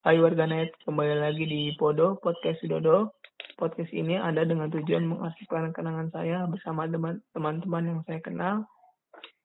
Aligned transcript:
Hai 0.00 0.16
warganet, 0.16 0.72
kembali 0.88 1.12
lagi 1.12 1.44
di 1.44 1.76
Podo, 1.76 2.16
Podcast 2.24 2.64
Dodo. 2.64 3.20
Podcast 3.60 3.92
ini 3.92 4.16
ada 4.16 4.48
dengan 4.48 4.72
tujuan 4.72 5.04
mengarsipkan 5.04 5.76
kenangan 5.76 6.08
saya 6.08 6.48
bersama 6.48 6.88
teman- 6.88 7.20
teman-teman 7.36 7.84
yang 7.84 8.00
saya 8.08 8.16
kenal 8.24 8.64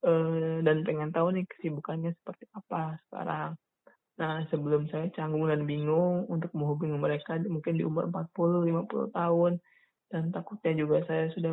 eh, 0.07 0.63
dan 0.63 0.87
pengen 0.87 1.11
tahu 1.11 1.35
nih 1.35 1.43
kesibukannya 1.51 2.15
seperti 2.23 2.47
apa 2.55 2.95
sekarang. 3.03 3.59
Nah, 4.15 4.47
sebelum 4.47 4.87
saya 4.87 5.11
canggung 5.11 5.51
dan 5.51 5.67
bingung 5.67 6.23
untuk 6.31 6.55
menghubungi 6.55 7.03
mereka 7.03 7.35
mungkin 7.51 7.75
di 7.75 7.83
umur 7.83 8.07
40-50 8.07 9.11
tahun 9.11 9.59
dan 10.07 10.31
takutnya 10.31 10.71
juga 10.71 11.03
saya 11.03 11.35
sudah 11.35 11.51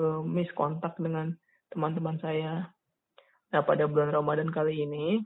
eh, 0.00 0.20
miss 0.24 0.48
kontak 0.56 0.96
dengan 0.96 1.36
teman-teman 1.68 2.16
saya. 2.24 2.72
Nah, 3.52 3.60
pada 3.68 3.84
bulan 3.84 4.16
Ramadan 4.16 4.48
kali 4.48 4.80
ini, 4.80 5.20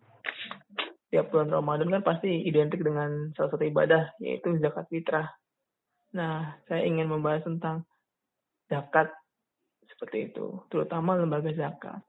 tiap 1.09 1.33
bulan 1.33 1.49
Ramadan 1.53 1.89
kan 1.89 2.03
pasti 2.05 2.45
identik 2.45 2.85
dengan 2.85 3.33
salah 3.35 3.51
satu 3.53 3.65
ibadah, 3.65 4.13
yaitu 4.21 4.61
zakat 4.61 4.85
fitrah. 4.93 5.29
Nah, 6.13 6.57
saya 6.69 6.85
ingin 6.85 7.09
membahas 7.09 7.45
tentang 7.45 7.85
zakat 8.69 9.09
seperti 9.89 10.33
itu, 10.33 10.61
terutama 10.69 11.17
lembaga 11.17 11.53
zakat. 11.57 12.01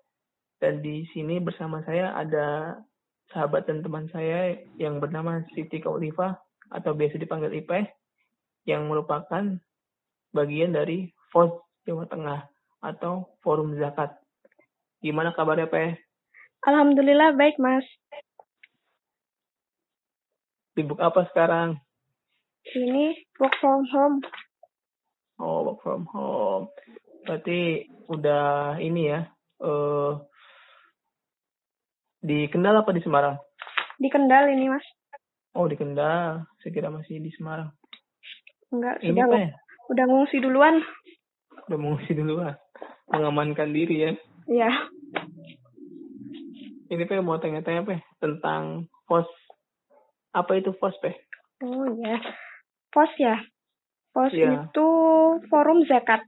Dan 0.60 0.84
di 0.84 1.08
sini 1.16 1.40
bersama 1.40 1.80
saya 1.88 2.12
ada 2.16 2.76
sahabat 3.32 3.68
dan 3.68 3.80
teman 3.80 4.12
saya 4.12 4.60
yang 4.76 5.00
bernama 5.00 5.40
Siti 5.56 5.80
Kaulifa 5.80 6.36
atau 6.68 6.92
biasa 6.92 7.16
dipanggil 7.16 7.64
Ipeh, 7.64 7.88
yang 8.68 8.92
merupakan 8.92 9.58
bagian 10.36 10.76
dari 10.76 11.10
FOS 11.32 11.56
Jawa 11.88 12.06
Tengah 12.12 12.40
atau 12.84 13.34
Forum 13.42 13.80
Zakat. 13.80 14.14
Gimana 15.00 15.32
kabarnya, 15.32 15.72
Peh? 15.72 15.96
Alhamdulillah 16.68 17.34
baik, 17.40 17.56
Mas. 17.58 17.88
Sibuk 20.74 21.00
apa 21.02 21.26
sekarang? 21.34 21.80
Ini 22.66 23.16
work 23.40 23.56
from 23.58 23.88
home. 23.90 24.18
Oh, 25.40 25.64
work 25.66 25.80
from 25.82 26.04
home. 26.12 26.68
Berarti 27.24 27.88
udah 28.08 28.78
ini 28.80 29.10
ya, 29.10 29.28
eh 29.64 30.14
di 32.20 32.52
Kendal 32.52 32.84
apa 32.84 32.92
di 32.92 33.00
Semarang? 33.00 33.40
Di 33.96 34.12
Kendal 34.12 34.52
ini, 34.52 34.68
Mas. 34.68 34.84
Oh, 35.56 35.66
di 35.68 35.80
Kendal. 35.80 36.44
Saya 36.60 36.72
kira 36.72 36.92
masih 36.92 37.24
di 37.24 37.32
Semarang. 37.32 37.72
Enggak, 38.70 39.02
Ini, 39.02 39.18
sudah 39.18 39.26
Peh, 39.34 39.50
udah 39.90 40.06
ngungsi 40.06 40.38
duluan. 40.44 40.76
udah 41.66 41.78
mengungsi 41.80 42.12
duluan. 42.14 42.54
Mengamankan 43.10 43.74
diri 43.74 43.96
ya. 44.06 44.12
Ya. 44.46 44.72
Ini 46.90 47.04
Peh 47.06 47.22
mau 47.24 47.40
tanya-tanya 47.40 47.82
Peh 47.88 48.00
tentang 48.20 48.86
pos. 49.08 49.26
Apa 50.34 50.52
itu 50.62 50.70
pos? 50.78 50.94
Oh, 51.66 51.86
ya. 52.00 52.18
POS 52.94 53.12
ya. 53.18 53.36
POS 54.14 54.32
Iya. 54.34 54.50
itu 54.70 54.88
forum 55.50 55.86
zakat. 55.86 56.22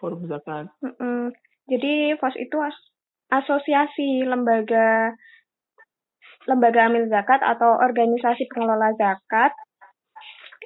Forum 0.00 0.24
Zakat. 0.24 0.72
Mm-mm. 0.80 1.28
Jadi 1.68 2.16
POS 2.16 2.36
itu 2.40 2.56
as- 2.56 2.88
asosiasi 3.28 4.24
lembaga 4.24 5.12
lembaga 6.48 6.88
amil 6.88 7.04
zakat 7.12 7.44
atau 7.44 7.76
organisasi 7.76 8.48
pengelola 8.48 8.96
zakat 8.96 9.52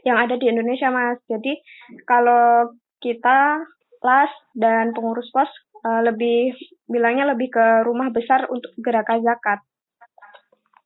yang 0.07 0.23
ada 0.23 0.39
di 0.39 0.47
Indonesia, 0.47 0.95
Mas. 0.95 1.19
Jadi 1.27 1.59
kalau 2.07 2.71
kita 3.03 3.59
las 4.07 4.31
dan 4.55 4.95
pengurus 4.95 5.27
pos 5.35 5.51
eh, 5.83 6.03
lebih 6.07 6.55
bilangnya 6.87 7.35
lebih 7.35 7.51
ke 7.51 7.67
rumah 7.83 8.15
besar 8.15 8.47
untuk 8.47 8.71
gerakan 8.79 9.25
zakat. 9.27 9.61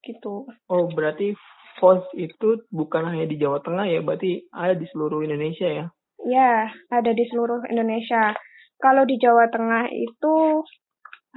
Gitu. 0.09 0.49
Oh, 0.73 0.85
berarti 0.89 1.37
pos 1.77 2.01
itu 2.17 2.65
bukan 2.73 3.05
hanya 3.13 3.29
di 3.29 3.37
Jawa 3.37 3.61
Tengah 3.61 3.87
ya, 3.87 4.01
berarti 4.01 4.49
ada 4.51 4.75
di 4.75 4.89
seluruh 4.89 5.21
Indonesia 5.21 5.69
ya. 5.69 5.87
Ya, 6.25 6.73
ada 6.91 7.13
di 7.13 7.25
seluruh 7.29 7.63
Indonesia. 7.69 8.33
Kalau 8.81 9.05
di 9.05 9.21
Jawa 9.21 9.47
Tengah 9.53 9.87
itu 9.93 10.65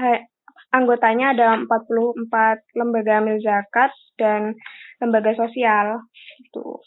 eh, 0.01 0.25
anggotanya 0.73 1.35
ada 1.35 1.47
44 1.59 2.79
lembaga 2.79 3.21
amil 3.21 3.37
zakat 3.43 3.91
dan 4.17 4.55
lembaga 4.97 5.35
sosial. 5.37 6.01
Gitu. 6.41 6.79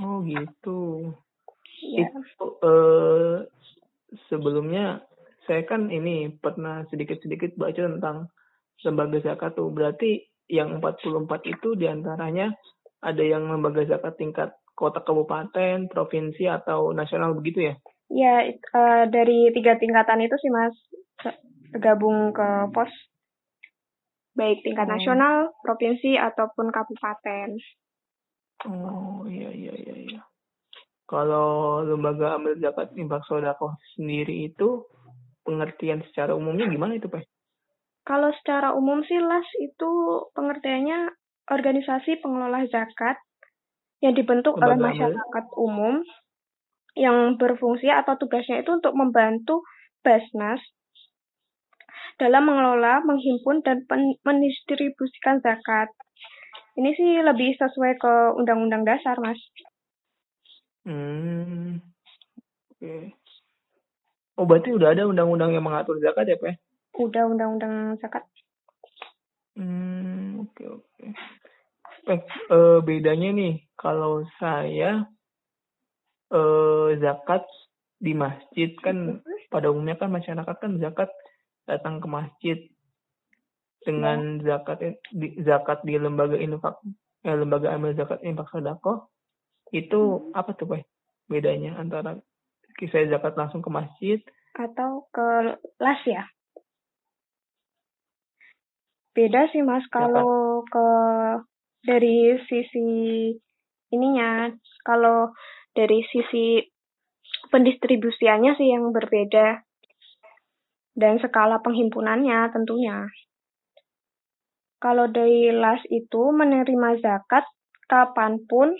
Oh, 0.00 0.18
gitu. 0.26 1.12
Ya. 1.80 2.08
Itu 2.10 2.46
eh 2.60 3.36
sebelumnya 4.28 5.06
saya 5.48 5.64
kan 5.64 5.88
ini 5.88 6.30
pernah 6.36 6.84
sedikit-sedikit 6.92 7.56
baca 7.56 7.80
tentang 7.80 8.28
lembaga 8.84 9.18
zakat 9.24 9.56
tuh. 9.56 9.72
Berarti 9.72 10.29
yang 10.50 10.82
44 10.82 11.46
itu 11.46 11.78
di 11.78 11.86
antaranya 11.86 12.50
ada 13.00 13.22
yang 13.22 13.48
lembaga 13.48 13.86
zakat 13.86 14.18
tingkat 14.18 14.50
kota 14.74 15.00
kabupaten, 15.00 15.88
provinsi 15.88 16.50
atau 16.50 16.90
nasional 16.90 17.32
begitu 17.38 17.70
ya? 17.70 17.74
Ya, 18.10 18.34
it- 18.42 18.66
eh, 18.74 19.04
dari 19.08 19.54
tiga 19.54 19.78
tingkatan 19.78 20.20
itu 20.26 20.34
sih 20.42 20.50
Mas 20.50 20.74
tergabung 21.70 22.34
ke 22.34 22.48
pos 22.74 22.90
baik 24.34 24.66
tingkat 24.66 24.90
Oh. 24.90 24.92
nasional, 24.98 25.36
provinsi 25.62 26.18
ataupun 26.18 26.74
kabupaten. 26.74 27.54
Oh 28.66 29.24
iya 29.30 29.50
iya 29.54 29.72
iya 29.72 29.94
iya. 29.96 30.20
Kalau 31.06 31.82
lembaga 31.82 32.38
amil 32.38 32.58
zakat 32.58 32.94
infak 32.94 33.22
sodako 33.26 33.74
sendiri 33.98 34.46
itu 34.46 34.86
pengertian 35.42 36.02
secara 36.10 36.34
umumnya 36.38 36.70
gimana 36.70 36.94
itu 36.98 37.10
Pak? 37.10 37.26
Kalau 38.04 38.32
secara 38.42 38.72
umum 38.74 39.04
sih 39.04 39.20
LAS 39.20 39.46
itu 39.60 39.90
pengertiannya 40.32 41.12
organisasi 41.50 42.18
pengelola 42.24 42.64
zakat 42.70 43.20
yang 44.00 44.16
dibentuk 44.16 44.56
oleh 44.56 44.74
Lembaga 44.74 44.96
amil. 44.96 45.12
masyarakat 45.12 45.44
umum 45.60 45.94
yang 46.96 47.36
berfungsi 47.36 47.86
atau 47.92 48.16
tugasnya 48.16 48.64
itu 48.64 48.72
untuk 48.72 48.96
membantu 48.96 49.62
Basnas 50.00 50.58
dalam 52.20 52.44
mengelola, 52.44 53.00
menghimpun, 53.04 53.64
dan 53.64 53.84
mendistribusikan 54.24 55.40
zakat. 55.40 55.88
Ini 56.76 56.92
sih 56.92 57.10
lebih 57.24 57.56
sesuai 57.56 57.96
ke 57.96 58.12
Undang-Undang 58.36 58.84
Dasar, 58.84 59.16
Mas. 59.20 59.40
Hmm. 60.84 61.80
Oke. 62.76 63.16
Oh 64.36 64.44
berarti 64.48 64.72
udah 64.72 64.96
ada 64.96 65.04
undang-undang 65.08 65.52
yang 65.52 65.64
mengatur 65.64 65.96
zakat 66.00 66.28
ya 66.28 66.36
Pak? 66.40 66.59
Udah 67.00 67.24
Undang-Undang 67.32 67.96
Zakat. 68.04 68.28
Hmm, 69.56 70.44
oke 70.44 70.62
oke. 70.68 71.04
Peh, 72.04 72.20
eh, 72.52 72.78
bedanya 72.84 73.32
nih 73.32 73.64
kalau 73.80 74.24
saya 74.36 75.08
eh 76.30 76.90
zakat 77.02 77.42
di 77.98 78.14
masjid 78.14 78.70
kan 78.78 79.18
pada 79.50 79.72
umumnya 79.74 79.98
kan 79.98 80.14
masyarakat 80.14 80.56
kan 80.62 80.78
zakat 80.78 81.10
datang 81.66 81.98
ke 81.98 82.06
masjid 82.06 82.58
dengan 83.82 84.38
zakat 84.46 84.78
di, 85.10 85.42
zakat 85.42 85.82
di 85.82 85.98
lembaga 85.98 86.38
infak 86.38 86.78
eh, 87.26 87.34
lembaga 87.34 87.74
amil 87.74 87.98
zakat 87.98 88.22
infak 88.22 88.46
sedekah 88.54 89.10
itu 89.74 90.30
apa 90.32 90.54
tuh 90.54 90.70
Pak 90.70 90.86
bedanya 91.26 91.76
antara 91.82 92.14
kisah 92.78 93.10
zakat 93.10 93.34
langsung 93.34 93.60
ke 93.60 93.70
masjid 93.72 94.22
Atau 94.54 95.10
ke 95.14 95.58
LAS 95.78 96.02
ya? 96.06 96.24
Beda 99.10 99.50
sih, 99.50 99.62
Mas. 99.66 99.82
Kalau 99.90 100.62
ke 100.70 100.88
dari 101.82 102.38
sisi 102.46 102.88
ininya, 103.90 104.52
kalau 104.86 105.34
dari 105.74 106.04
sisi 106.06 106.62
pendistribusiannya 107.50 108.52
sih 108.54 108.68
yang 108.70 108.94
berbeda. 108.94 109.66
Dan 110.94 111.16
skala 111.22 111.62
penghimpunannya 111.62 112.50
tentunya. 112.52 113.08
Kalau 114.80 115.06
dari 115.08 115.52
LAS 115.52 115.84
itu 115.92 116.32
menerima 116.32 117.04
zakat 117.04 117.44
kapan 117.84 118.40
pun 118.48 118.74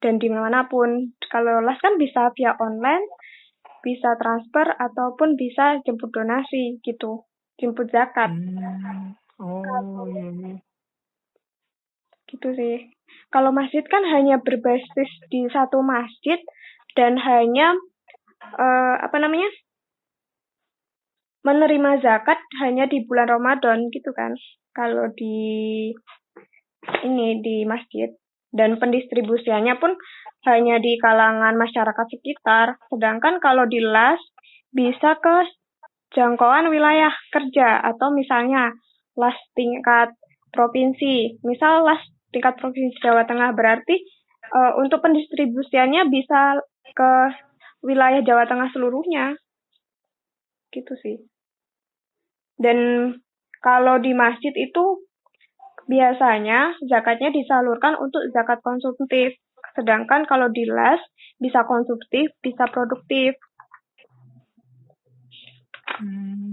dan 0.00 0.16
di 0.16 0.28
mana 0.28 0.68
pun. 0.68 1.16
Kalau 1.26 1.60
LAS 1.64 1.80
kan 1.80 1.96
bisa 1.96 2.32
via 2.34 2.56
online, 2.56 3.04
bisa 3.84 4.16
transfer, 4.18 4.66
ataupun 4.74 5.38
bisa 5.38 5.80
jemput 5.86 6.10
donasi 6.12 6.82
gitu. 6.82 7.24
Jemput 7.56 7.88
zakat. 7.94 8.32
Hmm. 8.32 9.16
Oh 9.36 10.08
iya 10.08 10.32
iya. 10.32 10.54
gitu 12.26 12.48
sih. 12.56 12.76
Kalau 13.30 13.52
masjid 13.52 13.84
kan 13.86 14.02
hanya 14.08 14.40
berbasis 14.40 15.10
di 15.28 15.46
satu 15.52 15.84
masjid 15.84 16.40
dan 16.96 17.20
hanya 17.20 17.76
eh, 18.40 18.94
apa 19.04 19.16
namanya 19.20 19.46
menerima 21.46 22.02
zakat 22.02 22.40
hanya 22.64 22.90
di 22.90 23.06
bulan 23.06 23.30
Ramadan 23.30 23.92
gitu 23.94 24.10
kan. 24.10 24.34
Kalau 24.74 25.12
di 25.14 25.92
ini 27.06 27.28
di 27.44 27.62
masjid 27.68 28.10
dan 28.50 28.80
pendistribusiannya 28.80 29.76
pun 29.78 29.94
hanya 30.48 30.82
di 30.82 30.98
kalangan 30.98 31.54
masyarakat 31.54 32.06
sekitar. 32.10 32.80
Sedangkan 32.90 33.38
kalau 33.38 33.68
di 33.68 33.78
LAS 33.78 34.18
bisa 34.74 35.14
ke 35.20 35.36
jangkauan 36.14 36.72
wilayah 36.72 37.12
kerja 37.30 37.82
atau 37.82 38.10
misalnya 38.10 38.74
LAS 39.16 39.36
tingkat 39.56 40.12
provinsi. 40.52 41.40
Misal 41.42 41.82
LAS 41.82 42.00
tingkat 42.30 42.60
provinsi 42.60 42.96
Jawa 43.00 43.24
Tengah 43.24 43.56
berarti 43.56 43.96
uh, 44.52 44.76
untuk 44.80 45.00
pendistribusiannya 45.02 46.06
bisa 46.12 46.60
ke 46.92 47.10
wilayah 47.82 48.22
Jawa 48.22 48.44
Tengah 48.46 48.68
seluruhnya. 48.70 49.34
Gitu 50.70 50.92
sih. 51.00 51.16
Dan 52.56 53.12
kalau 53.60 54.00
di 54.00 54.16
masjid 54.16 54.52
itu 54.52 55.04
biasanya 55.86 56.74
zakatnya 56.86 57.30
disalurkan 57.30 57.96
untuk 57.98 58.22
zakat 58.34 58.60
konsumtif. 58.62 59.36
Sedangkan 59.76 60.24
kalau 60.24 60.48
di 60.48 60.64
las 60.66 61.00
bisa 61.36 61.62
konsumtif, 61.68 62.32
bisa 62.40 62.64
produktif. 62.72 63.36
Hmm. 66.00 66.45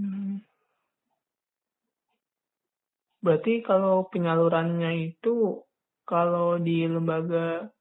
Berarti 3.24 3.64
kalau 3.64 4.04
penyalurannya 4.12 5.16
itu 5.16 5.64
kalau 6.04 6.60
di 6.60 6.84
lembaga 6.84 7.72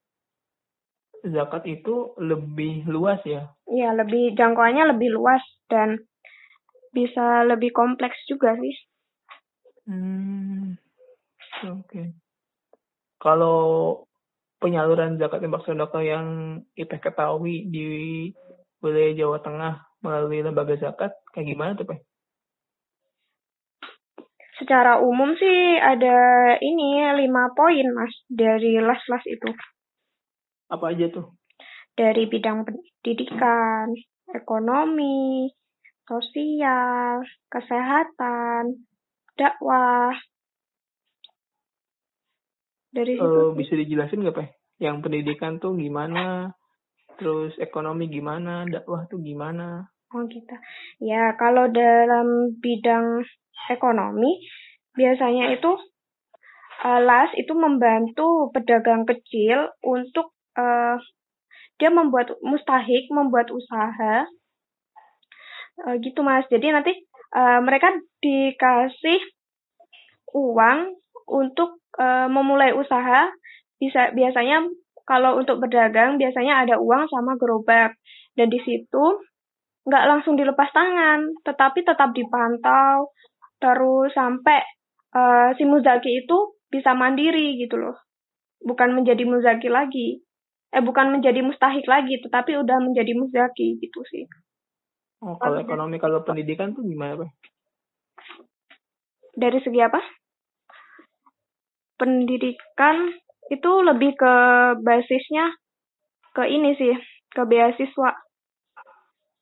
zakat 1.19 1.67
itu 1.67 2.15
lebih 2.15 2.87
luas 2.87 3.19
ya? 3.27 3.51
Iya, 3.67 3.91
lebih 3.91 4.39
jangkauannya 4.39 4.95
lebih 4.95 5.11
luas 5.11 5.43
dan 5.67 5.99
bisa 6.95 7.43
lebih 7.43 7.75
kompleks 7.75 8.15
juga 8.31 8.55
sih. 8.55 8.75
Hmm. 9.83 10.79
Oke. 11.67 11.91
Okay. 11.91 12.07
Kalau 13.19 13.59
penyaluran 14.63 15.19
zakat 15.19 15.43
infak 15.43 15.67
sedekah 15.67 16.03
yang 16.07 16.27
kita 16.71 17.03
ketahui 17.03 17.67
di 17.67 17.87
wilayah 18.79 19.27
Jawa 19.27 19.43
Tengah 19.43 19.75
melalui 19.99 20.39
lembaga 20.39 20.79
zakat 20.79 21.11
kayak 21.35 21.51
gimana 21.51 21.75
tuh, 21.75 21.87
Pak? 21.87 21.99
Secara 24.63 25.03
umum 25.03 25.35
sih 25.35 25.75
ada 25.75 26.15
ini 26.63 27.03
lima 27.19 27.51
poin, 27.51 27.83
Mas, 27.91 28.15
dari 28.31 28.79
las-las 28.79 29.27
itu. 29.27 29.51
Apa 30.71 30.95
aja 30.95 31.11
tuh? 31.11 31.35
Dari 31.99 32.31
bidang 32.31 32.63
pendidikan, 32.63 33.91
ekonomi, 34.31 35.51
sosial, 36.07 37.27
kesehatan, 37.51 38.87
dakwah, 39.35 40.15
dari 42.93 43.17
situ 43.17 43.25
uh, 43.25 43.57
bisa 43.57 43.73
dijelasin 43.73 44.21
nggak 44.21 44.37
pak? 44.37 44.47
Yang 44.77 44.95
pendidikan 45.01 45.57
tuh 45.57 45.73
gimana? 45.73 46.53
Terus 47.17 47.57
ekonomi 47.57 48.05
gimana? 48.05 48.69
Dakwah 48.69 49.09
tuh 49.09 49.17
gimana? 49.17 49.89
Oh 50.13 50.21
gitu. 50.29 50.53
Ya 51.01 51.33
kalau 51.41 51.73
dalam 51.73 52.53
bidang 52.61 53.25
ekonomi 53.71 54.43
biasanya 54.93 55.53
itu 55.55 55.71
uh, 56.83 56.99
las 57.01 57.31
itu 57.37 57.53
membantu 57.55 58.51
pedagang 58.51 59.07
kecil 59.07 59.71
untuk 59.81 60.35
uh, 60.57 60.97
dia 61.81 61.89
membuat 61.89 62.37
mustahik 62.45 63.09
membuat 63.09 63.49
usaha 63.49 64.27
uh, 65.87 65.95
gitu 65.99 66.21
mas. 66.21 66.45
Jadi 66.51 66.69
nanti 66.69 66.93
uh, 67.33 67.59
mereka 67.63 67.91
dikasih 68.21 69.19
uang 70.33 70.97
untuk 71.29 71.81
uh, 71.97 72.29
memulai 72.29 72.75
usaha. 72.77 73.29
Bisa 73.81 74.15
biasanya 74.15 74.63
kalau 75.03 75.35
untuk 75.41 75.59
berdagang 75.59 76.15
biasanya 76.15 76.63
ada 76.63 76.75
uang 76.79 77.09
sama 77.09 77.35
gerobak. 77.35 77.97
Dan 78.33 78.49
di 78.49 78.61
situ 78.61 79.21
nggak 79.83 80.07
langsung 80.07 80.39
dilepas 80.39 80.71
tangan 80.71 81.27
tetapi 81.43 81.83
tetap 81.83 82.15
dipantau 82.15 83.11
terus 83.63 84.11
sampai 84.11 84.59
uh, 85.15 85.55
si 85.55 85.63
muzaki 85.63 86.27
itu 86.27 86.59
bisa 86.67 86.91
mandiri 86.91 87.55
gitu 87.55 87.79
loh. 87.79 87.95
Bukan 88.59 88.91
menjadi 88.91 89.23
muzaki 89.23 89.71
lagi. 89.71 90.19
Eh 90.73 90.83
bukan 90.83 91.15
menjadi 91.15 91.39
mustahik 91.39 91.87
lagi 91.87 92.19
tetapi 92.19 92.59
udah 92.59 92.83
menjadi 92.83 93.15
muzaki 93.15 93.79
gitu 93.79 94.03
sih. 94.11 94.27
Oh 95.23 95.39
kalau 95.39 95.63
ekonomi 95.63 95.95
kalau 95.95 96.19
pendidikan 96.27 96.75
tuh 96.75 96.83
gimana 96.83 97.23
pak? 97.23 97.31
Dari 99.39 99.59
segi 99.63 99.79
apa? 99.79 100.03
Pendidikan 101.95 103.15
itu 103.47 103.71
lebih 103.85 104.17
ke 104.19 104.33
basisnya 104.83 105.55
ke 106.33 106.43
ini 106.49 106.73
sih, 106.75 106.97
ke 107.31 107.41
beasiswa. 107.45 108.11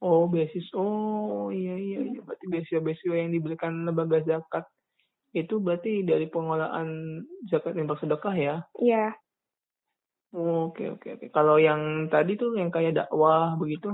Oh, 0.01 0.25
beasiswa. 0.25 0.74
Oh, 0.74 1.53
iya 1.53 1.77
iya, 1.77 2.00
iya. 2.01 2.19
berarti 2.25 2.45
beasiswa-beasiswa 2.50 3.15
yang 3.21 3.31
diberikan 3.38 3.86
lembaga 3.86 4.18
zakat 4.25 4.65
itu 5.31 5.62
berarti 5.62 6.03
dari 6.03 6.25
pengelolaan 6.27 7.21
zakat 7.48 7.77
infak 7.77 8.01
sedekah 8.01 8.36
ya? 8.36 8.56
Iya. 8.81 9.13
Oh, 10.33 10.74
oke 10.74 10.98
oke 10.98 11.07
oke. 11.21 11.27
Kalau 11.30 11.62
yang 11.62 12.09
tadi 12.09 12.33
tuh 12.33 12.57
yang 12.57 12.74
kayak 12.74 12.98
dakwah 12.98 13.53
begitu? 13.62 13.94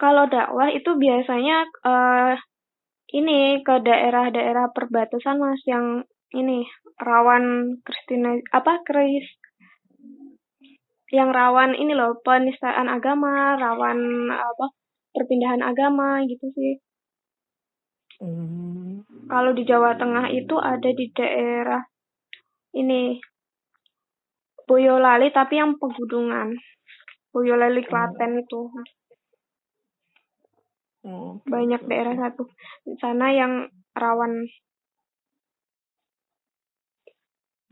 Kalau 0.00 0.24
dakwah 0.26 0.72
itu 0.72 0.96
biasanya 0.96 1.68
uh, 1.84 2.34
ini 3.12 3.60
ke 3.60 3.74
daerah-daerah 3.84 4.72
perbatasan 4.72 5.36
mas 5.38 5.60
yang 5.68 6.08
ini 6.32 6.64
rawan 6.96 7.76
Kristina 7.84 8.40
apa 8.50 8.80
Kris 8.88 9.28
yang 11.12 11.28
rawan 11.28 11.76
ini 11.76 11.92
loh 11.92 12.16
penistaan 12.24 12.88
agama, 12.88 13.60
rawan 13.60 14.32
apa 14.32 14.72
perpindahan 15.12 15.62
agama 15.62 16.24
gitu 16.26 16.48
sih. 16.56 16.80
Hmm. 18.20 19.04
Kalau 19.28 19.52
di 19.56 19.62
Jawa 19.64 19.96
Tengah 19.96 20.30
itu 20.32 20.56
ada 20.60 20.90
di 20.92 21.06
daerah 21.12 21.82
ini 22.76 23.18
Boyolali 24.62 25.28
tapi 25.34 25.58
yang 25.58 25.76
pegunungan. 25.76 26.54
Boyolali 27.32 27.82
Klaten 27.84 28.40
itu. 28.40 28.70
Oh, 31.02 31.42
Banyak 31.42 31.82
daerah 31.90 32.14
satu. 32.14 32.46
Di 32.86 32.94
sana 33.02 33.34
yang 33.34 33.66
rawan 33.98 34.46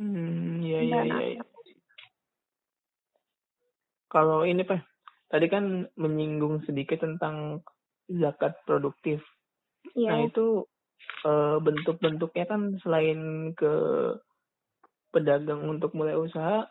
Hmm, 0.00 0.64
iya 0.64 0.80
iya 0.80 1.00
iya. 1.04 1.16
Ya. 1.36 1.44
Kalau 4.08 4.48
ini 4.48 4.64
Pak, 4.64 4.80
tadi 5.30 5.46
kan 5.46 5.86
menyinggung 5.94 6.66
sedikit 6.66 7.06
tentang 7.06 7.62
zakat 8.10 8.58
produktif. 8.66 9.22
Iya. 9.94 10.10
Nah, 10.10 10.18
itu 10.26 10.66
uh, 11.24 11.56
bentuk-bentuknya 11.62 12.44
kan 12.50 12.76
selain 12.82 13.52
ke 13.54 13.72
pedagang 15.14 15.66
untuk 15.70 15.94
mulai 15.94 16.18
usaha, 16.18 16.66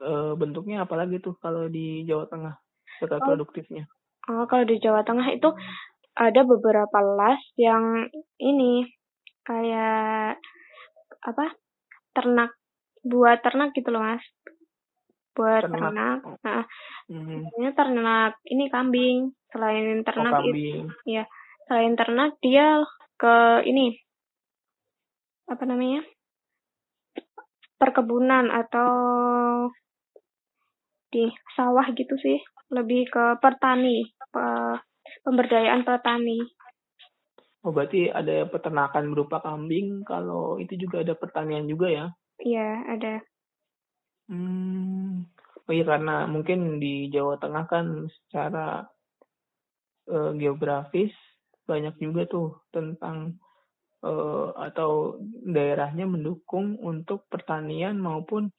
uh, 0.00 0.32
bentuknya 0.36 0.88
apalagi 0.88 1.20
tuh 1.20 1.36
kalau 1.38 1.68
di 1.68 2.08
Jawa 2.08 2.26
Tengah 2.32 2.54
zakat 3.04 3.20
oh. 3.20 3.26
produktifnya? 3.28 3.84
Oh, 4.28 4.48
kalau 4.48 4.64
di 4.64 4.80
Jawa 4.80 5.04
Tengah 5.04 5.28
itu 5.36 5.48
ada 6.16 6.40
beberapa 6.44 6.98
las 7.00 7.40
yang 7.56 8.08
ini 8.40 8.84
kayak 9.44 10.36
apa 11.20 11.44
ternak 12.12 12.52
buat 13.00 13.40
ternak 13.40 13.72
gitu 13.72 13.88
loh 13.88 14.04
mas 14.04 14.24
buat 15.36 15.62
ternak, 15.66 15.92
ternak. 15.92 16.18
nah 16.42 16.62
hmm. 17.06 17.40
ini 17.58 17.68
ternak 17.74 18.32
ini 18.46 18.64
kambing. 18.68 19.18
Selain 19.50 20.02
ternak 20.06 20.32
oh, 20.32 20.42
kambing. 20.42 20.86
itu 20.86 21.12
ya 21.18 21.24
selain 21.66 21.94
ternak 21.94 22.38
dia 22.42 22.82
ke 23.18 23.64
ini. 23.66 23.94
Apa 25.50 25.66
namanya? 25.66 26.02
Perkebunan 27.80 28.52
atau 28.52 28.90
di 31.10 31.26
sawah 31.58 31.86
gitu 31.94 32.14
sih. 32.18 32.38
Lebih 32.70 33.10
ke 33.10 33.24
petani 33.42 34.06
pemberdayaan 35.26 35.82
petani. 35.82 36.38
Oh 37.60 37.76
berarti 37.76 38.08
ada 38.08 38.48
peternakan 38.48 39.12
berupa 39.12 39.44
kambing. 39.44 40.00
Kalau 40.08 40.56
itu 40.56 40.80
juga 40.80 41.04
ada 41.04 41.12
pertanian 41.12 41.68
juga 41.68 41.92
ya? 41.92 42.06
Iya, 42.40 42.68
ada. 42.88 43.20
Hmm. 44.30 45.26
Oh 45.66 45.72
iya 45.74 45.82
karena 45.82 46.30
mungkin 46.30 46.78
di 46.78 47.10
Jawa 47.10 47.42
Tengah 47.42 47.64
kan 47.66 48.06
secara 48.06 48.86
uh, 50.06 50.30
geografis 50.38 51.10
banyak 51.66 51.98
juga 51.98 52.26
tuh 52.30 52.62
tentang 52.70 53.38
uh, 54.06 54.54
atau 54.54 55.18
daerahnya 55.46 56.06
mendukung 56.06 56.78
untuk 56.78 57.26
pertanian 57.26 57.98
maupun 57.98 58.54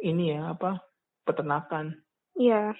ini 0.00 0.32
ya 0.32 0.56
apa 0.56 0.80
peternakan. 1.28 2.00
Iya. 2.40 2.72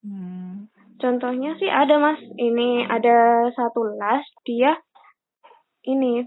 Hmm. 0.00 0.68
Contohnya 1.00 1.56
sih 1.56 1.68
ada 1.68 1.96
mas, 1.96 2.20
ini 2.36 2.84
ada 2.88 3.48
satu 3.56 3.84
las 3.96 4.24
dia 4.44 4.76
ini 5.84 6.24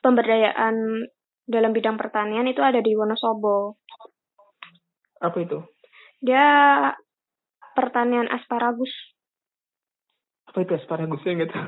pemberdayaan 0.00 1.08
dalam 1.44 1.76
bidang 1.76 2.00
pertanian 2.00 2.48
itu 2.48 2.64
ada 2.64 2.80
di 2.80 2.96
Wonosobo. 2.96 3.76
Apa 5.20 5.38
itu? 5.40 5.60
Dia 6.24 6.46
pertanian 7.76 8.28
asparagus. 8.32 8.90
Apa 10.48 10.64
itu 10.64 10.72
asparagus 10.76 11.20
ya 11.24 11.32
gitu? 11.36 11.58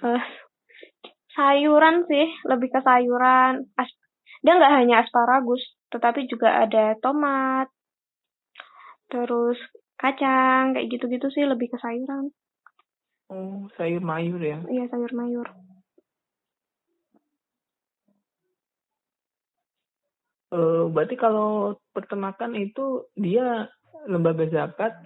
Uh, 0.00 0.22
sayuran 1.34 2.06
sih, 2.06 2.30
lebih 2.46 2.70
ke 2.70 2.80
sayuran. 2.82 3.66
As 3.74 3.90
dia 4.40 4.56
nggak 4.56 4.72
hanya 4.72 5.04
asparagus, 5.04 5.60
tetapi 5.92 6.24
juga 6.24 6.64
ada 6.64 6.96
tomat, 7.02 7.68
terus 9.12 9.60
kacang, 10.00 10.72
kayak 10.72 10.88
gitu-gitu 10.88 11.28
sih 11.28 11.44
lebih 11.44 11.68
ke 11.68 11.76
sayuran. 11.76 12.32
Oh, 13.30 13.68
sayur 13.76 14.02
mayur 14.02 14.40
ya? 14.40 14.58
Iya, 14.66 14.88
sayur 14.90 15.12
mayur. 15.12 15.46
Uh, 20.50 20.90
berarti 20.90 21.14
kalau 21.14 21.78
peternakan 21.94 22.58
itu 22.58 23.06
dia 23.14 23.70
lembaga 24.10 24.50
zakat 24.50 24.98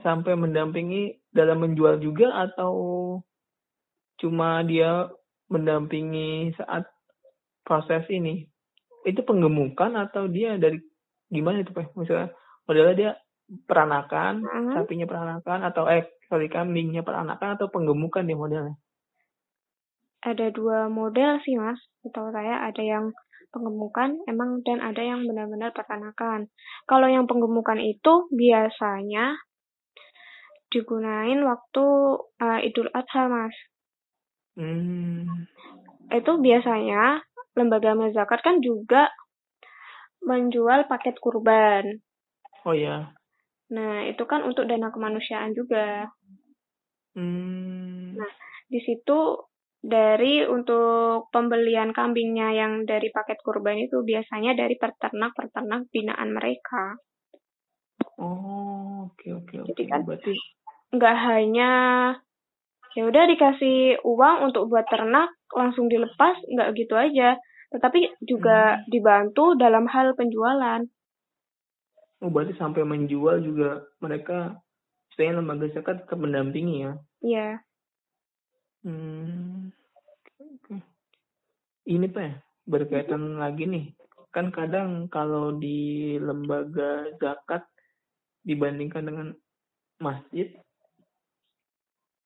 sampai 0.00 0.32
mendampingi 0.32 1.20
dalam 1.28 1.60
menjual 1.60 2.00
juga 2.00 2.32
atau 2.48 2.72
cuma 4.16 4.64
dia 4.64 5.12
mendampingi 5.52 6.56
saat 6.56 6.88
proses 7.68 8.08
ini? 8.08 8.48
Itu 9.04 9.24
penggemukan 9.28 9.92
atau 10.08 10.24
dia 10.24 10.56
dari 10.56 10.80
gimana 11.28 11.60
itu 11.60 11.76
pak? 11.76 11.92
Misalnya 11.92 12.32
modelnya 12.64 12.96
dia 12.96 13.12
peranakan 13.48 14.44
uh-huh. 14.44 14.72
sapinya 14.76 15.04
peranakan 15.08 15.58
atau 15.68 15.84
eh 15.88 16.04
sorry 16.28 16.48
kambingnya 16.48 17.04
peranakan 17.04 17.60
atau 17.60 17.68
penggemukan 17.68 18.24
dia 18.24 18.36
modelnya? 18.40 18.76
Ada 20.24 20.48
dua 20.50 20.88
model 20.88 21.40
sih 21.44 21.60
mas. 21.60 21.80
Atau 22.08 22.32
saya 22.32 22.64
ada 22.64 22.80
yang 22.80 23.12
penggemukan 23.54 24.20
emang 24.28 24.60
dan 24.62 24.84
ada 24.84 25.00
yang 25.00 25.24
benar-benar 25.24 25.72
peranakan 25.72 26.52
kalau 26.84 27.08
yang 27.08 27.24
penggemukan 27.24 27.80
itu 27.80 28.28
biasanya 28.32 29.40
digunain 30.68 31.40
waktu 31.48 31.86
uh, 32.44 32.60
Idul 32.60 32.92
Adha 32.92 33.24
mas 33.32 33.56
hmm. 34.60 35.48
itu 36.12 36.32
biasanya 36.44 37.24
lembaga 37.58 37.96
amal 37.96 38.12
zakat 38.14 38.38
kan 38.44 38.62
juga 38.62 39.10
menjual 40.22 40.86
paket 40.90 41.16
kurban. 41.18 42.02
Oh 42.66 42.74
ya. 42.74 43.14
Nah, 43.74 44.08
itu 44.08 44.22
kan 44.24 44.46
untuk 44.46 44.64
dana 44.66 44.88
kemanusiaan 44.88 45.52
juga. 45.52 46.08
Hmm. 47.14 48.16
Nah, 48.16 48.32
di 48.70 48.80
situ 48.82 49.18
dari 49.78 50.42
untuk 50.42 51.30
pembelian 51.30 51.94
kambingnya 51.94 52.50
yang 52.54 52.72
dari 52.82 53.14
paket 53.14 53.38
kurban 53.46 53.78
itu 53.78 54.02
biasanya 54.02 54.58
dari 54.58 54.74
peternak-peternak 54.74 55.86
binaan 55.94 56.34
mereka. 56.34 56.98
Oh, 58.18 59.08
oke 59.10 59.18
okay, 59.18 59.30
oke 59.34 59.46
okay, 59.46 59.56
oke. 59.62 59.70
Okay. 59.72 59.84
Jadi 59.84 59.84
kan 59.86 60.00
berarti 60.02 60.34
nggak 60.88 61.16
hanya 61.30 61.70
ya 62.96 63.02
udah 63.06 63.24
dikasih 63.28 64.00
uang 64.02 64.50
untuk 64.50 64.66
buat 64.72 64.88
ternak 64.88 65.30
langsung 65.52 65.86
dilepas 65.86 66.34
nggak 66.48 66.72
gitu 66.74 66.96
aja 66.96 67.36
tetapi 67.68 68.24
juga 68.24 68.80
hmm. 68.80 68.88
dibantu 68.88 69.52
dalam 69.54 69.84
hal 69.92 70.16
penjualan. 70.16 70.80
Oh, 72.18 72.30
berarti 72.32 72.56
sampai 72.58 72.82
menjual 72.82 73.44
juga 73.44 73.84
mereka 74.02 74.58
saya 75.14 75.36
lembaga 75.38 75.70
zakat 75.70 76.02
tetap 76.02 76.18
mendampingi 76.18 76.88
ya? 76.88 76.92
Iya. 77.22 77.48
Hmm. 78.86 79.74
Ini 81.88 82.06
Pak 82.12 82.22
ya, 82.22 82.34
berkaitan 82.68 83.36
hmm. 83.36 83.40
lagi 83.40 83.64
nih. 83.64 83.86
Kan 84.30 84.52
kadang 84.52 85.08
kalau 85.08 85.56
di 85.56 86.14
lembaga 86.20 87.08
zakat 87.16 87.64
dibandingkan 88.44 89.08
dengan 89.08 89.28
masjid, 89.98 90.52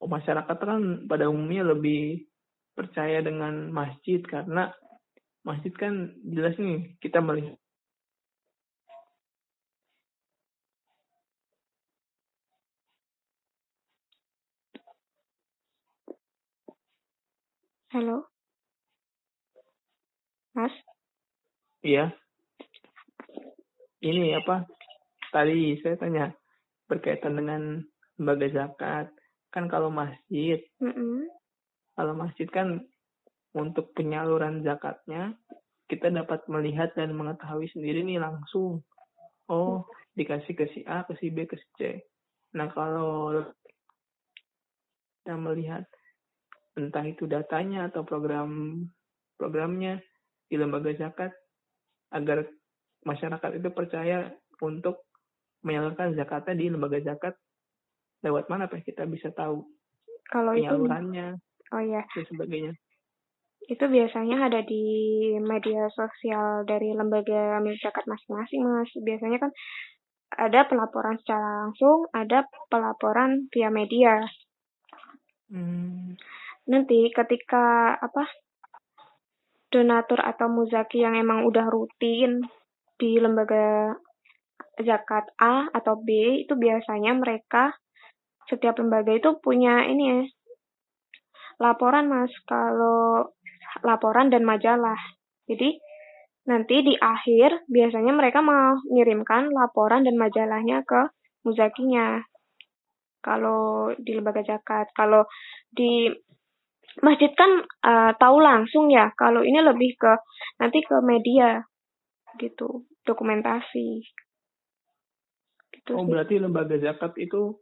oh, 0.02 0.10
masyarakat 0.10 0.56
kan 0.58 1.06
pada 1.06 1.30
umumnya 1.30 1.72
lebih 1.72 2.26
percaya 2.74 3.22
dengan 3.22 3.70
masjid 3.70 4.18
karena 4.26 4.74
masjid 5.46 5.72
kan 5.74 6.10
jelas 6.26 6.56
nih 6.58 6.96
kita 6.98 7.22
melihat 7.22 7.56
Halo. 17.92 18.24
Mas? 20.56 20.72
Iya. 21.84 22.08
Ini 24.00 24.40
apa? 24.40 24.64
Tadi 25.28 25.76
saya 25.84 26.00
tanya 26.00 26.32
berkaitan 26.88 27.36
dengan 27.36 27.84
lembaga 28.16 28.48
zakat. 28.48 29.12
Kan 29.52 29.68
kalau 29.68 29.92
masjid, 29.92 30.56
mm 30.80 30.88
-mm. 30.88 31.28
kalau 31.92 32.16
masjid 32.16 32.48
kan 32.48 32.80
untuk 33.52 33.92
penyaluran 33.92 34.64
zakatnya 34.64 35.36
kita 35.84 36.08
dapat 36.08 36.40
melihat 36.48 36.96
dan 36.96 37.12
mengetahui 37.12 37.68
sendiri 37.76 38.00
nih 38.00 38.16
langsung 38.16 38.80
oh 39.52 39.84
dikasih 40.16 40.56
ke 40.56 40.64
si 40.72 40.80
A 40.88 41.04
ke 41.04 41.12
si 41.20 41.28
B 41.28 41.44
ke 41.44 41.60
si 41.60 41.68
C 41.76 41.80
nah 42.56 42.72
kalau 42.72 43.44
kita 45.20 45.36
melihat 45.36 45.84
entah 46.76 47.04
itu 47.04 47.28
datanya 47.28 47.92
atau 47.92 48.04
program 48.04 48.80
programnya 49.36 50.00
di 50.48 50.56
lembaga 50.56 50.92
zakat 50.96 51.32
agar 52.12 52.44
masyarakat 53.02 53.50
itu 53.58 53.68
percaya 53.72 54.30
untuk 54.62 55.08
menyalurkan 55.64 56.14
zakatnya 56.14 56.54
di 56.58 56.66
lembaga 56.70 56.98
zakat 57.02 57.34
lewat 58.22 58.46
mana 58.48 58.70
pak? 58.70 58.86
Kita 58.86 59.04
bisa 59.08 59.34
tahu 59.34 59.64
kalau 60.30 60.54
penyalurannya 60.54 61.36
itu, 61.36 61.74
oh 61.74 61.82
ya 61.82 62.02
dan 62.06 62.24
sebagainya. 62.30 62.72
Itu 63.62 63.84
biasanya 63.86 64.50
ada 64.50 64.60
di 64.66 64.84
media 65.38 65.86
sosial 65.94 66.66
dari 66.66 66.90
lembaga 66.94 67.62
amil 67.62 67.78
zakat 67.78 68.06
masing-masing 68.08 68.62
mas. 68.66 68.90
Biasanya 68.96 69.38
kan 69.38 69.50
ada 70.32 70.64
pelaporan 70.66 71.20
secara 71.20 71.68
langsung 71.68 72.08
ada 72.16 72.48
pelaporan 72.72 73.46
via 73.52 73.68
media. 73.68 74.24
Hmm. 75.52 76.16
Nanti 76.68 77.10
ketika 77.10 77.96
apa 77.98 78.28
donatur 79.72 80.20
atau 80.20 80.46
muzaki 80.52 81.00
yang 81.02 81.16
emang 81.16 81.48
udah 81.48 81.66
rutin 81.66 82.44
di 83.00 83.18
lembaga 83.18 83.96
zakat 84.78 85.26
A 85.40 85.68
atau 85.72 85.98
B 85.98 86.42
itu 86.44 86.54
biasanya 86.54 87.16
mereka 87.16 87.72
setiap 88.46 88.78
lembaga 88.78 89.16
itu 89.16 89.32
punya 89.40 89.88
ini 89.88 90.04
ya 90.04 90.20
laporan 91.62 92.10
mas 92.10 92.32
kalau 92.44 93.32
laporan 93.86 94.28
dan 94.28 94.42
majalah. 94.42 94.98
Jadi 95.46 95.78
nanti 96.44 96.82
di 96.82 96.94
akhir 96.98 97.70
biasanya 97.70 98.12
mereka 98.12 98.42
mau 98.42 98.74
mengirimkan 98.90 99.48
laporan 99.54 100.02
dan 100.02 100.18
majalahnya 100.18 100.82
ke 100.82 101.00
muzakinya. 101.46 102.20
Kalau 103.22 103.94
di 103.94 104.18
lembaga 104.18 104.42
zakat, 104.42 104.90
kalau 104.98 105.22
di 105.70 106.10
masjid 107.00 107.32
kan 107.32 107.64
uh, 107.86 108.12
tahu 108.20 108.36
langsung 108.42 108.92
ya. 108.92 109.08
Kalau 109.16 109.40
ini 109.40 109.64
lebih 109.64 109.96
ke 109.96 110.12
nanti 110.60 110.84
ke 110.84 111.00
media 111.00 111.64
gitu, 112.36 112.84
dokumentasi. 113.08 114.04
Gitu 115.72 115.90
oh, 115.96 116.04
sih. 116.04 116.10
berarti 116.10 116.34
lembaga 116.36 116.76
zakat 116.76 117.16
itu 117.16 117.56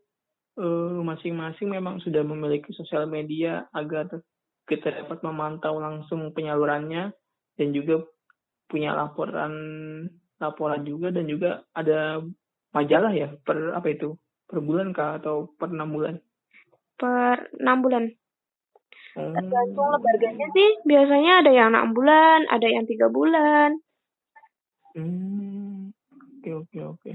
eh, 0.59 0.99
masing-masing 1.01 1.71
uh, 1.71 1.75
memang 1.79 2.03
sudah 2.03 2.27
memiliki 2.27 2.75
sosial 2.75 3.07
media 3.07 3.71
agar 3.71 4.11
kita 4.67 5.03
dapat 5.03 5.19
memantau 5.23 5.79
langsung 5.79 6.31
penyalurannya 6.35 7.15
dan 7.59 7.69
juga 7.75 8.07
punya 8.71 8.95
laporan 8.95 9.53
laporan 10.39 10.83
juga 10.87 11.11
dan 11.11 11.27
juga 11.27 11.67
ada 11.75 12.23
majalah 12.71 13.11
ya 13.11 13.35
per 13.43 13.75
apa 13.75 13.89
itu 13.91 14.15
per 14.47 14.63
bulan 14.63 14.95
kah 14.95 15.19
atau 15.19 15.51
per 15.59 15.75
enam 15.75 15.91
bulan 15.91 16.15
per 16.95 17.51
enam 17.59 17.79
bulan 17.83 18.05
hmm. 19.17 19.35
tergantung 19.35 19.89
lembaganya 19.91 20.47
sih. 20.53 20.71
Biasanya 20.87 21.33
ada 21.45 21.51
yang 21.51 21.69
enam 21.75 21.95
bulan 21.97 22.47
ada 22.51 22.67
yang 22.67 22.85
tiga 22.87 23.11
bulan. 23.11 23.79
Hmm 24.95 25.51
oke 26.41 26.51
oke 26.65 26.79
oke. 26.97 27.13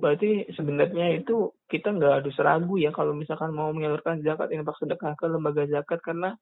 Berarti 0.00 0.48
sebenarnya 0.56 1.20
itu 1.20 1.52
kita 1.68 1.92
nggak 1.92 2.24
harus 2.24 2.36
ragu 2.40 2.80
ya 2.80 2.90
kalau 2.96 3.12
misalkan 3.12 3.52
mau 3.52 3.68
menyalurkan 3.76 4.24
zakat 4.24 4.48
infak 4.56 4.80
sedekah 4.80 5.12
ke 5.20 5.28
lembaga 5.28 5.68
zakat 5.68 6.00
karena 6.00 6.34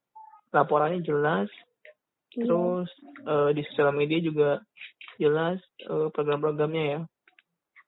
laporannya 0.54 1.02
jelas. 1.02 1.50
Iya. 2.32 2.49
terus 2.49 2.88
uh, 3.28 3.52
di 3.52 3.61
sosial 3.68 3.92
media 3.92 4.16
juga 4.25 4.64
jelas 5.20 5.61
uh, 5.84 6.08
program-programnya 6.08 6.84
ya. 6.96 7.00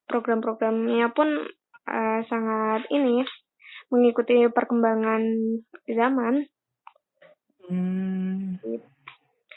Program-programnya 0.04 1.08
pun 1.16 1.49
uh, 1.88 2.20
sangat 2.28 2.84
ini 2.92 3.25
mengikuti 3.88 4.44
perkembangan 4.52 5.23
zaman 5.88 6.44
hmm. 7.71 8.61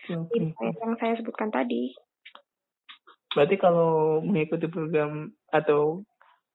okay. 0.08 0.50
yang 0.84 0.96
saya 1.00 1.14
sebutkan 1.20 1.50
tadi 1.50 1.96
berarti 3.36 3.56
kalau 3.60 4.24
mengikuti 4.24 4.66
program 4.72 5.32
atau 5.52 6.02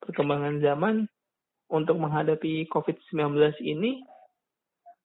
perkembangan 0.03 0.59
zaman 0.59 1.07
untuk 1.73 1.97
menghadapi 2.01 2.69
COVID-19 2.69 3.39
ini 3.65 4.03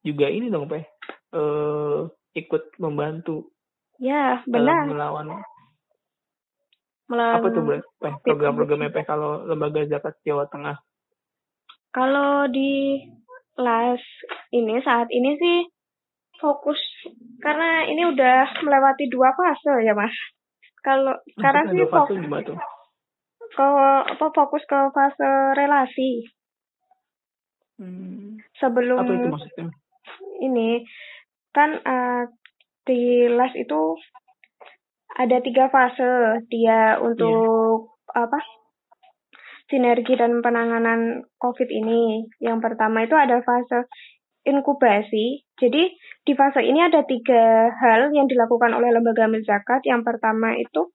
juga 0.02 0.32
ini 0.32 0.48
dong, 0.48 0.72
Pak 0.72 0.98
uh, 1.34 2.08
ikut 2.38 2.64
membantu 2.78 3.52
ya 3.98 4.46
benar 4.46 4.86
melawan 4.88 5.28
Apa 7.08 7.48
tuh 7.56 7.64
program-program 8.20 8.92
EP 8.92 8.98
kalau 9.08 9.48
lembaga 9.48 9.88
zakat 9.88 10.20
Jawa 10.28 10.44
Tengah? 10.52 10.76
Kalau 11.96 12.52
di 12.52 13.00
las 13.56 14.04
ini 14.52 14.76
saat 14.84 15.08
ini 15.08 15.40
sih 15.40 15.58
fokus 16.38 16.80
karena 17.42 17.86
ini 17.90 18.10
udah 18.10 18.64
melewati 18.66 19.10
dua 19.10 19.34
fase 19.34 19.86
ya 19.86 19.94
mas. 19.98 20.14
Kalau 20.82 21.18
sekarang 21.36 21.74
sih 21.74 21.84
fokus 21.90 22.22
ke 23.58 23.70
apa 24.08 24.26
fokus 24.32 24.64
ke 24.70 24.80
fase 24.94 25.30
relasi. 25.58 26.26
Hmm. 27.78 28.42
Sebelum 28.58 28.98
apa 29.02 29.12
itu 29.14 29.28
maksudnya? 29.30 29.66
Ini 30.42 30.70
kan 31.54 31.78
uh, 31.82 32.24
di 32.86 33.28
les 33.30 33.54
itu 33.58 33.82
ada 35.18 35.38
tiga 35.42 35.70
fase 35.74 36.42
dia 36.50 37.02
untuk 37.02 37.98
yeah. 38.14 38.24
apa 38.26 38.40
sinergi 39.68 40.16
dan 40.16 40.40
penanganan 40.42 41.26
COVID 41.42 41.70
ini. 41.70 42.26
Yang 42.40 42.58
pertama 42.64 43.04
itu 43.04 43.14
ada 43.18 43.42
fase 43.44 43.90
inkubasi. 44.48 45.44
Jadi 45.60 45.84
di 46.24 46.34
fase 46.34 46.64
ini 46.64 46.80
ada 46.80 47.04
tiga 47.04 47.68
hal 47.76 48.16
yang 48.16 48.32
dilakukan 48.32 48.72
oleh 48.72 48.96
lembaga 48.96 49.28
amil 49.28 49.44
zakat. 49.44 49.84
Yang 49.84 50.08
pertama 50.08 50.56
itu 50.56 50.90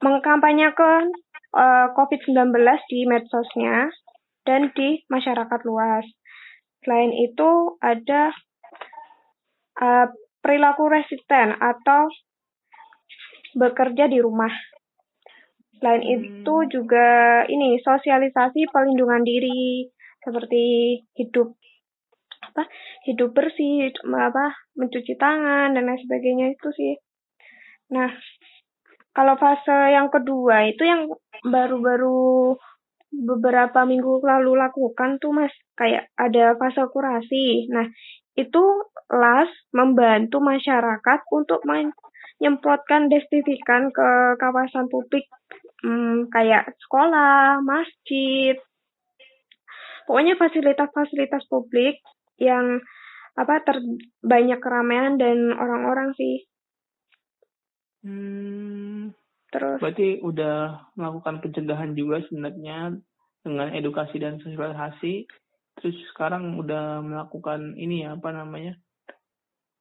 mengkampanyekan 0.00 1.10
uh, 1.56 1.86
COVID-19 1.98 2.54
di 2.86 3.00
medsosnya 3.10 3.90
dan 4.46 4.70
di 4.72 5.02
masyarakat 5.10 5.60
luas. 5.66 6.06
Selain 6.86 7.10
itu 7.10 7.74
ada 7.82 8.30
uh, 9.82 10.06
perilaku 10.38 10.86
resisten 10.86 11.58
atau 11.58 12.06
bekerja 13.58 14.06
di 14.06 14.22
rumah. 14.22 14.52
Selain 15.80 16.04
hmm. 16.04 16.14
itu 16.14 16.54
juga 16.70 17.42
ini 17.50 17.80
sosialisasi 17.82 18.70
pelindungan 18.70 19.26
diri 19.26 19.90
seperti 20.22 20.64
hidup 21.18 21.56
apa 22.56 22.72
hidup 23.04 23.36
bersih 23.36 23.92
apa 24.00 24.56
mencuci 24.80 25.12
tangan 25.20 25.76
dan 25.76 25.84
lain 25.84 26.00
sebagainya 26.00 26.56
itu 26.56 26.68
sih. 26.72 26.94
Nah 27.92 28.08
kalau 29.12 29.36
fase 29.36 29.92
yang 29.92 30.08
kedua 30.08 30.64
itu 30.64 30.88
yang 30.88 31.04
baru-baru 31.44 32.56
beberapa 33.12 33.84
minggu 33.84 34.24
lalu 34.24 34.56
lakukan 34.56 35.20
tuh 35.20 35.36
mas 35.36 35.52
kayak 35.76 36.08
ada 36.16 36.56
fase 36.56 36.80
kurasi. 36.88 37.68
Nah 37.68 37.84
itu 38.40 38.64
LAS 39.12 39.52
membantu 39.76 40.40
masyarakat 40.40 41.20
untuk 41.28 41.60
menyemprotkan 41.68 43.12
desinfektan 43.12 43.92
ke 43.92 44.08
kawasan 44.40 44.88
publik 44.88 45.28
hmm, 45.84 46.32
kayak 46.32 46.72
sekolah, 46.80 47.60
masjid, 47.60 48.56
pokoknya 50.06 50.38
fasilitas-fasilitas 50.38 51.44
publik 51.50 51.98
yang 52.40 52.80
apa 53.36 53.60
terbanyak 53.64 54.60
keramaian 54.60 55.20
dan 55.20 55.52
orang-orang 55.52 56.16
sih. 56.16 56.48
Hmm, 58.06 59.12
Terus. 59.56 59.78
Berarti 59.80 60.20
udah 60.20 60.90
melakukan 60.98 61.40
pencegahan 61.40 61.96
juga 61.96 62.20
sebenarnya 62.26 62.98
dengan 63.46 63.68
edukasi 63.72 64.18
dan 64.18 64.42
sosialisasi 64.42 65.24
terus 65.76 65.96
sekarang 66.12 66.56
udah 66.56 67.04
melakukan 67.04 67.76
ini 67.76 68.08
ya 68.08 68.16
apa 68.16 68.32
namanya 68.32 68.80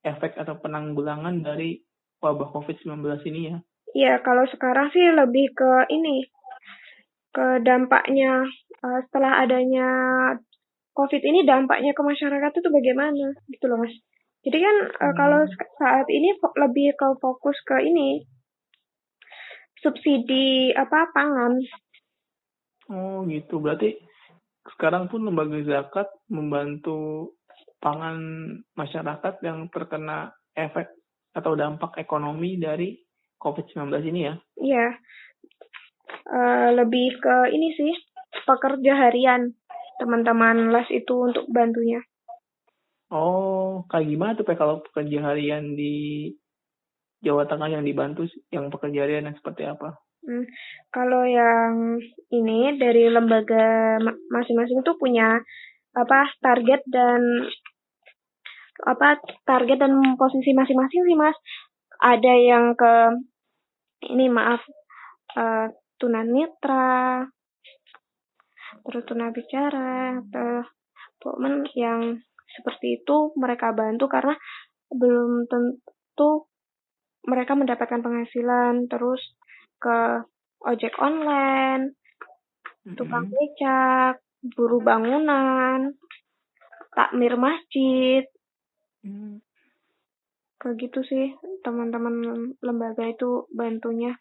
efek 0.04 0.36
atau 0.36 0.60
penanggulangan 0.60 1.40
dari 1.40 1.82
wabah 2.20 2.52
COVID-19 2.52 3.00
ini 3.32 3.42
ya? 3.52 3.58
Iya, 3.96 4.14
kalau 4.22 4.44
sekarang 4.52 4.92
sih 4.92 5.08
lebih 5.08 5.56
ke 5.56 5.88
ini, 5.88 6.28
ke 7.32 7.64
dampaknya 7.64 8.44
uh, 8.84 9.00
setelah 9.08 9.40
adanya 9.40 9.90
COVID 10.96 11.22
ini 11.28 11.44
dampaknya 11.44 11.92
ke 11.92 12.02
masyarakat 12.02 12.52
itu 12.56 12.70
bagaimana 12.72 13.36
gitu 13.52 13.68
loh 13.68 13.84
mas. 13.84 13.92
Jadi 14.48 14.58
kan 14.64 14.76
uh, 15.04 15.14
kalau 15.18 15.44
saat 15.82 16.08
ini 16.08 16.32
lebih 16.40 16.96
ke 16.96 17.08
fokus 17.20 17.58
ke 17.68 17.84
ini 17.84 18.24
subsidi 19.84 20.72
apa 20.72 21.12
pangan. 21.12 21.60
Oh 22.90 23.26
gitu, 23.28 23.60
berarti 23.60 23.98
sekarang 24.78 25.12
pun 25.12 25.26
lembaga 25.26 25.58
zakat 25.66 26.08
membantu 26.30 27.34
pangan 27.82 28.18
masyarakat 28.74 29.42
yang 29.46 29.70
terkena 29.70 30.34
efek 30.58 30.90
atau 31.36 31.54
dampak 31.54 31.98
ekonomi 32.00 32.58
dari 32.58 32.98
COVID-19 33.42 33.92
ini 34.10 34.22
ya? 34.26 34.36
Iya, 34.58 34.88
uh, 36.30 36.70
lebih 36.78 37.20
ke 37.20 37.36
ini 37.54 37.74
sih 37.78 37.94
pekerja 38.46 38.94
harian 38.96 39.54
teman-teman 40.02 40.72
les 40.72 40.90
itu 40.92 41.16
untuk 41.16 41.46
bantunya. 41.52 42.02
Oh, 43.14 43.86
kayak 43.88 44.10
gimana 44.10 44.32
tuh 44.34 44.46
Pak 44.48 44.58
kalau 44.58 44.82
pekerja 44.82 45.32
harian 45.32 45.78
di 45.78 46.34
Jawa 47.22 47.46
Tengah 47.46 47.70
yang 47.70 47.84
dibantu 47.86 48.26
yang 48.50 48.74
pekerja 48.74 49.06
harian 49.06 49.30
yang 49.30 49.38
seperti 49.38 49.66
apa? 49.66 49.98
Hmm, 50.26 50.46
kalau 50.90 51.22
yang 51.22 52.02
ini 52.34 52.82
dari 52.82 53.14
lembaga 53.14 54.02
masing-masing 54.34 54.82
tuh 54.82 54.98
punya 54.98 55.38
apa 55.94 56.28
target 56.42 56.82
dan 56.90 57.46
apa 58.84 59.22
target 59.46 59.78
dan 59.80 60.18
posisi 60.18 60.52
masing-masing 60.52 61.06
sih 61.06 61.18
mas. 61.18 61.38
Ada 62.02 62.34
yang 62.42 62.74
ke 62.74 62.94
ini 64.12 64.28
maaf 64.28 64.60
uh, 65.38 65.72
tunanitra, 66.02 67.24
terus 68.86 69.04
tunabicara, 69.10 70.22
atau 70.22 70.62
pokoknya 71.18 71.66
yang 71.74 72.02
seperti 72.46 73.02
itu 73.02 73.34
mereka 73.36 73.74
bantu 73.74 74.06
karena 74.06 74.38
belum 74.94 75.50
tentu 75.50 76.48
mereka 77.26 77.58
mendapatkan 77.58 78.06
penghasilan 78.06 78.86
terus 78.86 79.20
ke 79.82 80.22
ojek 80.62 80.94
online, 81.02 81.98
tukang 82.94 83.34
becak, 83.34 84.22
buru 84.54 84.78
bangunan, 84.82 85.98
takmir 86.94 87.34
masjid. 87.36 88.24
Mm. 89.02 89.42
Kayak 90.62 90.76
gitu 90.86 91.00
sih 91.06 91.26
teman-teman 91.66 92.14
lembaga 92.62 93.06
itu 93.10 93.50
bantunya 93.54 94.14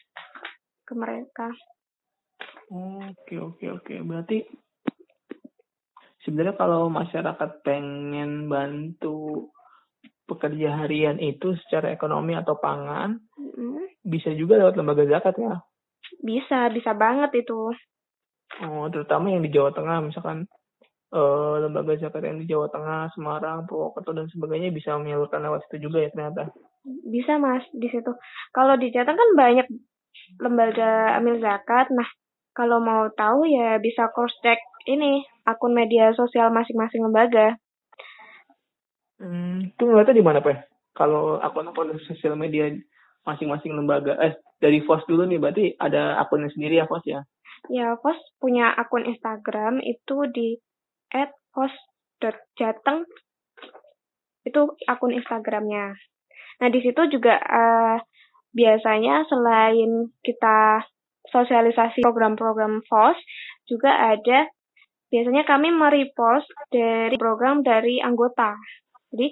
ke 0.85 0.93
mereka. 0.97 1.53
Oke 2.71 3.37
oke 3.37 3.67
oke 3.81 3.95
berarti 4.05 4.45
sebenarnya 6.25 6.57
kalau 6.57 6.89
masyarakat 6.89 7.51
pengen 7.61 8.49
bantu 8.49 9.51
pekerja 10.25 10.85
harian 10.85 11.21
itu 11.21 11.53
secara 11.67 11.93
ekonomi 11.93 12.33
atau 12.33 12.57
pangan 12.57 13.21
mm 13.37 13.95
bisa 14.05 14.31
juga 14.37 14.61
lewat 14.61 14.77
lembaga 14.77 15.09
zakat 15.09 15.35
ya? 15.41 15.65
Bisa, 16.21 16.69
bisa 16.69 16.93
banget 16.93 17.33
itu. 17.41 17.73
Oh, 18.61 18.87
terutama 18.93 19.33
yang 19.33 19.41
di 19.41 19.51
Jawa 19.51 19.73
Tengah, 19.73 20.05
misalkan 20.05 20.45
uh, 21.11 21.57
lembaga 21.65 21.97
zakat 21.97 22.23
yang 22.23 22.39
di 22.39 22.47
Jawa 22.47 22.69
Tengah, 22.69 23.11
Semarang, 23.17 23.65
Purwokerto 23.65 24.13
dan 24.13 24.29
sebagainya 24.29 24.71
bisa 24.71 25.01
menyalurkan 25.01 25.41
lewat 25.41 25.65
situ 25.67 25.89
juga 25.89 26.05
ya 26.05 26.13
ternyata. 26.13 26.53
Bisa 26.85 27.41
mas 27.41 27.65
di 27.73 27.89
situ. 27.89 28.13
Kalau 28.53 28.77
di 28.77 28.93
Jateng 28.93 29.17
kan 29.17 29.31
banyak 29.33 29.67
lembaga 30.39 31.17
amil 31.17 31.41
zakat. 31.41 31.89
Nah 31.91 32.07
kalau 32.55 32.79
mau 32.79 33.11
tahu 33.13 33.45
ya 33.51 33.77
bisa 33.83 34.09
cross 34.15 34.33
check 34.41 34.59
ini 34.87 35.27
akun 35.45 35.75
media 35.75 36.15
sosial 36.15 36.55
masing-masing 36.55 37.05
lembaga. 37.05 37.59
Hmm, 39.19 39.75
itu 39.75 39.83
ngeliatnya 39.83 40.17
di 40.17 40.25
mana 40.25 40.39
pak? 40.41 40.71
Kalau 40.95 41.43
akun-akun 41.43 41.99
sosial 42.07 42.39
media 42.39 42.71
masing-masing 43.25 43.73
lembaga 43.73 44.15
eh 44.21 44.37
dari 44.61 44.85
FOS 44.85 45.09
dulu 45.09 45.25
nih 45.25 45.41
berarti 45.41 45.65
ada 45.81 46.21
akunnya 46.21 46.53
sendiri 46.53 46.79
ya 46.79 46.87
FOS 46.87 47.05
ya 47.09 47.21
ya 47.73 47.97
FOS 47.97 48.21
punya 48.37 48.69
akun 48.77 49.09
Instagram 49.09 49.81
itu 49.81 50.29
di 50.29 50.61
@fos.jateng 51.57 53.09
itu 54.45 54.61
akun 54.85 55.17
Instagramnya 55.17 55.97
nah 56.61 56.69
di 56.69 56.81
situ 56.85 57.01
juga 57.09 57.41
uh, 57.41 57.97
biasanya 58.55 59.25
selain 59.27 60.13
kita 60.21 60.85
sosialisasi 61.31 62.05
program-program 62.05 62.85
FOS 62.89 63.19
juga 63.71 63.93
ada 63.93 64.49
biasanya 65.09 65.47
kami 65.47 65.71
merepost 65.71 66.49
dari 66.69 67.17
program 67.17 67.63
dari 67.63 68.03
anggota 68.03 68.59
jadi 69.15 69.31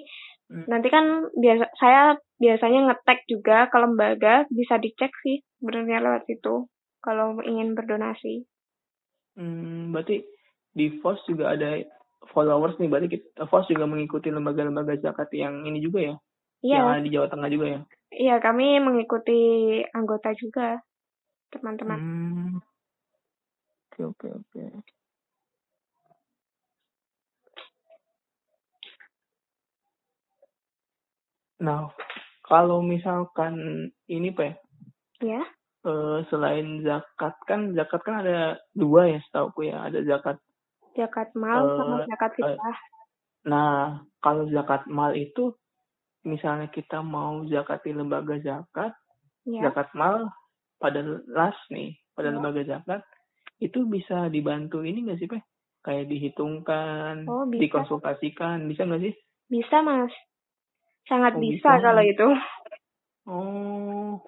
Hmm. 0.53 0.69
Nanti 0.69 0.87
kan 0.93 1.33
biasa 1.33 1.65
saya 1.81 2.13
biasanya 2.37 2.93
ngetek 2.93 3.25
juga 3.25 3.65
ke 3.73 3.77
lembaga 3.81 4.45
bisa 4.53 4.77
dicek 4.77 5.09
sih 5.25 5.41
sebenarnya 5.57 6.05
lewat 6.05 6.29
situ 6.29 6.69
kalau 7.01 7.41
ingin 7.41 7.73
berdonasi. 7.73 8.45
Hmm, 9.33 9.89
berarti 9.89 10.21
di 10.69 11.01
FOS 11.01 11.25
juga 11.25 11.57
ada 11.57 11.81
followers 12.37 12.77
nih, 12.77 12.85
berarti 12.85 13.17
kita, 13.17 13.49
FOS 13.49 13.73
juga 13.73 13.89
mengikuti 13.89 14.29
lembaga-lembaga 14.29 14.93
zakat 15.01 15.33
yang 15.33 15.65
ini 15.65 15.81
juga 15.81 16.13
ya? 16.13 16.15
Iya. 16.63 16.79
Yang 16.85 17.01
di 17.01 17.11
Jawa 17.17 17.27
Tengah 17.33 17.49
juga 17.49 17.65
ya? 17.65 17.79
Iya, 18.13 18.35
kami 18.39 18.77
mengikuti 18.77 19.41
anggota 19.89 20.37
juga. 20.37 20.79
Teman-teman. 21.53 21.99
Hmm. 22.01 22.57
Oke, 23.93 24.09
oke, 24.09 24.27
oke. 24.41 24.63
Nah, 31.63 31.87
kalau 32.43 32.81
misalkan 32.83 33.87
ini 34.09 34.33
Pak, 34.33 34.59
Ya, 35.23 35.39
eh, 35.87 36.17
selain 36.27 36.83
zakat 36.83 37.37
kan 37.47 37.71
zakat 37.71 38.01
kan 38.03 38.25
ada 38.25 38.59
dua 38.75 39.07
ya 39.07 39.19
setahu 39.23 39.63
ya, 39.63 39.87
ada 39.87 40.03
zakat. 40.03 40.35
zakat 40.93 41.31
mal 41.33 41.63
sama 41.79 42.03
Eh, 42.03 42.05
zakat 42.11 42.31
eh, 42.33 42.37
fitrah. 42.37 42.77
Nah, 43.47 44.03
kalau 44.19 44.45
zakat 44.51 44.83
mal 44.91 45.15
itu 45.15 45.55
misalnya 46.27 46.67
kita 46.67 46.99
mau 46.99 47.47
zakat 47.47 47.79
di 47.87 47.91
lembaga 47.95 48.35
zakat, 48.43 48.91
Ya, 49.47 49.67
zakat 49.71 49.91
mal 49.95 50.27
pada 50.83 50.99
las 51.31 51.55
nih, 51.71 51.95
pada 52.11 52.27
Ya. 52.27 52.35
lembaga 52.35 52.61
zakat 52.67 53.01
itu 53.63 53.87
bisa 53.87 54.27
dibantu 54.27 54.83
ini 54.83 55.07
nggak 55.07 55.19
sih 55.23 55.31
Pak? 55.31 55.39
Kayak 55.83 56.11
dihitungkan, 56.11 57.23
Oh, 57.31 57.47
bisa. 57.47 57.63
dikonsultasikan, 57.63 58.67
bisa 58.67 58.83
nggak 58.83 59.03
sih? 59.07 59.15
bisa 59.47 59.79
mas. 59.85 60.11
Sangat 61.07 61.37
Oh, 61.37 61.41
bisa, 61.43 61.69
bisa. 61.77 61.83
kalau 61.83 62.03
itu. 62.03 62.27
Oh, 63.23 64.19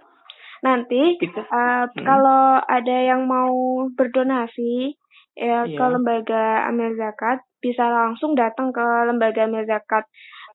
Nanti 0.63 1.19
kita 1.19 1.41
eh, 1.45 1.85
Hmm. 1.93 2.05
kalau 2.07 2.57
ada 2.63 2.97
yang 3.05 3.27
mau 3.27 3.85
berdonasi 3.93 4.95
ya 5.35 5.67
ke 5.67 5.75
Iya. 5.75 5.91
lembaga 5.91 6.71
amil 6.71 6.95
zakat 6.95 7.43
bisa 7.59 7.83
langsung 7.85 8.39
datang 8.39 8.71
ke 8.71 8.85
lembaga 9.11 9.45
amil 9.45 9.67
zakat 9.67 10.07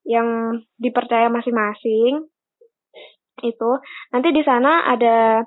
yang 0.08 0.60
dipercaya 0.80 1.28
masing-masing. 1.28 2.26
Itu 3.44 3.70
nanti 4.12 4.28
di 4.32 4.42
sana 4.44 4.88
ada 4.88 5.44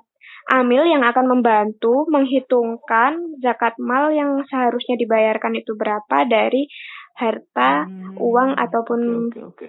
amil 0.50 0.84
yang 0.84 1.02
akan 1.04 1.26
membantu 1.28 2.04
menghitungkan 2.12 3.40
zakat 3.40 3.74
mal 3.80 4.12
yang 4.12 4.44
seharusnya 4.48 5.00
dibayarkan 5.00 5.56
itu 5.56 5.72
berapa 5.76 6.28
dari 6.28 6.68
harta, 7.14 7.86
Hmm, 7.86 8.18
uang 8.18 8.50
ataupun 8.58 9.00
Oke, 9.30 9.40
oke, 9.40 9.66
oke. 9.66 9.68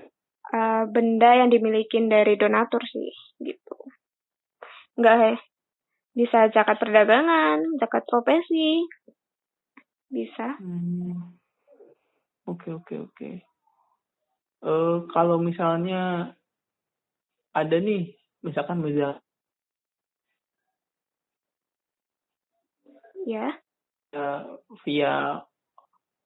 eh, 0.56 0.84
benda 0.90 1.30
yang 1.46 1.50
dimiliki 1.54 2.02
dari 2.10 2.36
donatur 2.36 2.82
sih 2.84 3.12
gitu. 3.40 3.76
Enggak 4.98 5.36
eh. 5.36 5.40
bisa 6.16 6.48
zakat 6.56 6.80
perdagangan, 6.80 7.76
zakat 7.76 8.08
profesi. 8.08 8.88
Bisa. 10.08 10.56
Hmm. 10.64 11.36
Oke, 12.48 12.72
oke, 12.72 12.96
oke. 13.04 13.30
Eh, 14.66 14.98
kalau 15.12 15.38
misalnya 15.44 16.34
ada 17.52 17.78
nih, 17.78 18.16
misalkan 18.42 18.80
misal 18.80 19.20
Ya. 23.26 23.58
eh, 24.14 24.42
via 24.86 25.42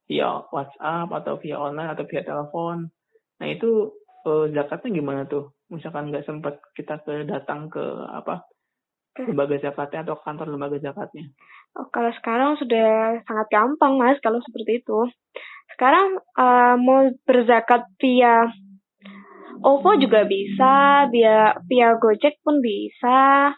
via 0.09 0.29
WhatsApp 0.51 1.07
atau 1.09 1.39
via 1.39 1.55
online 1.55 1.95
atau 1.95 2.03
via 2.05 2.21
telepon. 2.27 2.91
Nah 3.39 3.47
itu 3.47 3.95
eh, 4.27 4.45
zakatnya 4.51 4.99
gimana 4.99 5.21
tuh? 5.25 5.55
Misalkan 5.71 6.11
nggak 6.11 6.27
sempat 6.27 6.59
kita 6.75 6.99
ke 7.05 7.23
datang 7.29 7.71
ke 7.71 7.81
apa 8.09 8.43
Ke- 9.15 9.31
lembaga 9.31 9.57
zakatnya 9.63 10.03
atau 10.03 10.19
kantor 10.19 10.51
lembaga 10.51 10.77
zakatnya. 10.81 11.31
Oh, 11.77 11.85
kalau 11.93 12.09
sekarang 12.17 12.57
sudah 12.57 13.21
sangat 13.29 13.47
gampang, 13.53 14.01
Mas, 14.01 14.17
kalau 14.19 14.41
seperti 14.41 14.81
itu. 14.81 14.99
Sekarang 15.77 16.19
eh, 16.19 16.75
mau 16.81 17.07
berzakat 17.23 17.87
via 18.01 18.49
OVO 19.59 19.91
juga 19.99 20.23
bisa, 20.25 21.05
via 21.11 21.53
via 21.67 21.95
Gojek 21.99 22.39
pun 22.41 22.63
bisa. 22.63 23.53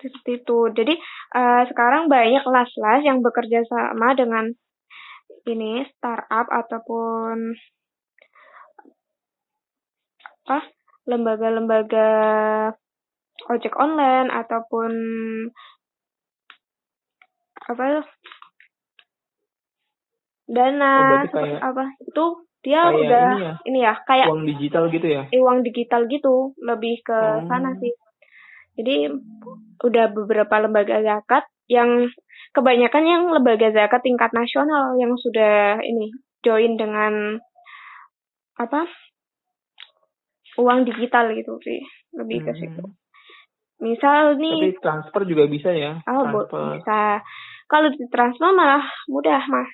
Seperti 0.00 0.30
itu. 0.40 0.58
Jadi 0.72 0.94
eh, 1.36 1.62
sekarang 1.70 2.08
banyak 2.08 2.44
las-las 2.44 3.00
yang 3.04 3.20
bekerja 3.20 3.60
sama 3.68 4.16
dengan 4.16 4.48
ini 5.46 5.84
startup 5.96 6.46
ataupun 6.48 7.56
apa 10.44 10.58
lembaga-lembaga 11.06 12.10
ojek 13.48 13.72
online 13.76 14.28
ataupun 14.28 14.90
apa 17.62 18.04
dana 20.50 20.92
Oh, 21.06 21.22
kayak- 21.30 21.62
apa 21.62 21.84
itu 22.02 22.24
dia 22.60 22.80
kayak 22.84 22.98
udah 22.98 23.24
ini 23.30 23.40
ya, 23.40 23.52
ini 23.64 23.78
ya 23.86 23.94
kayak 24.04 24.26
Uang 24.28 24.42
digital 24.44 24.84
gitu 24.90 25.06
ya? 25.06 25.22
uang 25.30 25.58
digital 25.64 26.02
gitu 26.10 26.52
lebih 26.60 27.00
ke 27.06 27.16
Oh. 27.16 27.46
sana 27.46 27.72
sih 27.78 27.94
jadi 28.80 29.12
udah 29.84 30.04
beberapa 30.12 30.54
lembaga 30.60 31.04
zakat 31.04 31.44
yang 31.68 32.08
kebanyakan 32.56 33.04
yang 33.06 33.22
lembaga 33.30 33.70
zakat 33.70 34.00
tingkat 34.02 34.32
nasional 34.32 34.96
yang 34.96 35.14
sudah 35.20 35.78
ini 35.84 36.10
join 36.40 36.74
dengan 36.80 37.38
apa 38.56 38.88
uang 40.60 40.84
digital 40.84 41.32
gitu 41.32 41.56
sih 41.62 41.80
lebih 42.16 42.42
ke 42.44 42.52
situ 42.56 42.80
Hmm. 42.80 42.96
misal 43.80 44.36
nih 44.36 44.76
Tapi 44.76 44.82
transfer 44.84 45.22
juga 45.24 45.44
bisa 45.48 45.70
ya? 45.72 45.96
oh 46.04 46.24
transfer. 46.28 46.60
bisa 46.76 47.00
kalau 47.64 47.88
ditransfer 47.94 48.50
malah 48.52 48.84
mudah 49.08 49.40
mas 49.48 49.70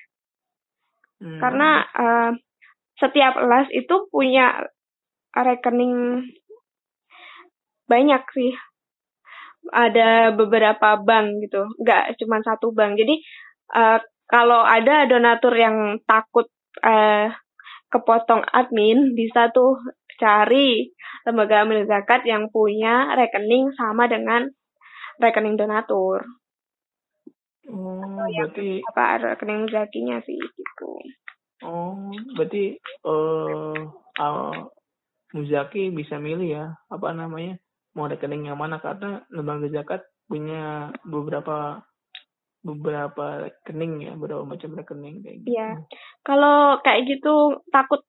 Hmm. 1.17 1.41
karena 1.41 1.69
eh, 1.81 2.31
setiap 3.01 3.41
las 3.41 3.65
itu 3.73 4.05
punya 4.13 4.53
rekening 5.33 6.21
banyak 7.89 8.21
sih 8.37 8.53
ada 9.71 10.31
beberapa 10.35 10.99
bank 11.01 11.47
gitu. 11.47 11.67
Nggak 11.81 12.17
cuma 12.21 12.39
satu 12.43 12.71
bank. 12.71 12.99
Jadi 12.99 13.15
eh, 13.75 13.99
kalau 14.27 14.61
ada 14.63 15.07
donatur 15.07 15.53
yang 15.55 15.99
takut 16.03 16.47
eh, 16.83 17.31
kepotong 17.87 18.43
admin 18.51 19.15
bisa 19.15 19.51
tuh 19.55 19.79
cari 20.19 20.91
lembaga 21.23 21.63
amil 21.63 21.87
zakat 21.87 22.23
yang 22.27 22.51
punya 22.51 23.15
rekening 23.15 23.71
sama 23.75 24.07
dengan 24.11 24.47
rekening 25.19 25.55
donatur. 25.55 26.23
Oh, 27.67 28.23
berarti 28.23 28.79
apa 28.87 29.35
rekening 29.35 29.67
zakinya 29.67 30.23
sih 30.23 30.39
gitu. 30.39 30.91
Oh, 31.67 32.15
berarti 32.37 32.79
eh 32.79 33.79
uh, 34.23 34.55
Muzaki 35.35 35.91
bisa 35.91 36.15
milih 36.15 36.47
ya, 36.47 36.65
apa 36.87 37.11
namanya? 37.11 37.59
Mau 37.97 38.05
rekening 38.05 38.53
yang 38.53 38.61
mana 38.61 38.77
karena 38.77 39.25
lembaga 39.33 39.67
zakat 39.73 40.05
punya 40.29 40.93
beberapa 41.01 41.81
beberapa 42.61 43.47
rekening 43.47 43.93
ya, 44.05 44.13
beberapa 44.13 44.43
macam 44.45 44.77
rekening 44.77 45.25
kayak 45.25 45.37
gitu. 45.41 45.49
Iya. 45.57 45.69
Kalau 46.21 46.77
kayak 46.85 47.01
gitu 47.09 47.63
takut 47.73 48.05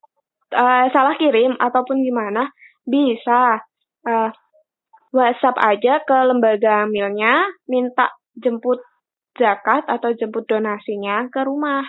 eh, 0.52 0.86
salah 0.92 1.14
kirim 1.16 1.56
ataupun 1.56 2.04
gimana, 2.04 2.52
bisa 2.84 3.64
eh, 4.04 4.30
WhatsApp 5.08 5.56
aja 5.56 6.04
ke 6.04 6.16
lembaga 6.28 6.84
amilnya, 6.84 7.48
minta 7.64 8.12
jemput 8.36 8.84
zakat 9.38 9.86
atau 9.88 10.12
jemput 10.12 10.44
donasinya 10.44 11.30
ke 11.32 11.40
rumah. 11.46 11.86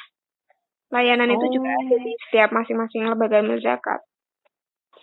Layanan 0.90 1.30
itu 1.30 1.60
juga 1.60 1.70
Oh. 1.70 1.82
ada 1.86 1.98
di 2.02 2.14
setiap 2.30 2.50
masing-masing 2.54 3.06
lembaga 3.06 3.42
amil 3.44 3.60
zakat. 3.62 4.02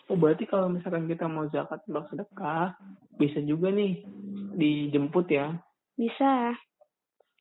Oh, 0.07 0.14
berarti 0.14 0.47
kalau 0.47 0.71
misalkan 0.71 1.11
kita 1.11 1.27
mau 1.27 1.51
zakat 1.51 1.83
bak 1.90 2.07
sedekah, 2.09 2.79
bisa 3.19 3.42
juga 3.42 3.75
nih 3.75 4.07
dijemput 4.55 5.27
ya. 5.27 5.59
Bisa. 5.99 6.55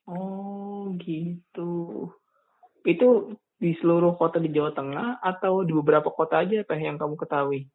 Oh, 0.09 0.89
gitu. 0.97 2.09
Itu 2.81 3.37
di 3.61 3.71
seluruh 3.77 4.17
kota 4.17 4.41
di 4.41 4.49
Jawa 4.49 4.73
Tengah 4.73 5.21
atau 5.21 5.61
di 5.61 5.71
beberapa 5.77 6.09
kota 6.09 6.41
aja 6.41 6.65
Teh 6.65 6.79
yang 6.81 6.97
kamu 6.97 7.15
ketahui? 7.21 7.69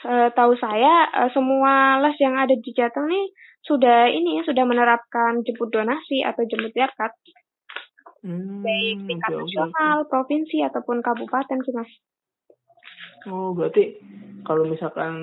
Setahu 0.00 0.56
saya 0.58 1.06
eh, 1.24 1.30
semua 1.30 2.02
les 2.02 2.16
yang 2.18 2.34
ada 2.34 2.54
di 2.56 2.70
Jateng 2.74 3.06
nih 3.06 3.26
sudah 3.60 4.08
ini 4.08 4.40
sudah 4.42 4.64
menerapkan 4.64 5.44
jemput 5.44 5.68
donasi 5.68 6.24
atau 6.24 6.42
jemput 6.48 6.72
zakat 6.72 7.12
Hmm, 8.20 8.60
baik 8.60 8.96
tingkat 9.08 9.32
nasional, 9.32 10.04
provinsi 10.04 10.60
ataupun 10.68 11.00
kabupaten 11.00 11.56
sih 11.64 11.72
mas. 11.72 11.88
Oh, 13.28 13.52
berarti 13.52 14.00
kalau 14.48 14.64
misalkan 14.64 15.14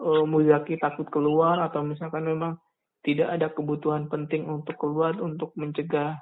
eh, 0.00 0.24
Muzaki 0.26 0.80
takut 0.82 1.06
keluar 1.12 1.62
atau 1.62 1.86
misalkan 1.86 2.26
memang 2.26 2.58
tidak 3.04 3.28
ada 3.30 3.52
kebutuhan 3.52 4.08
penting 4.08 4.48
untuk 4.48 4.74
keluar 4.80 5.14
untuk 5.20 5.52
mencegah 5.54 6.18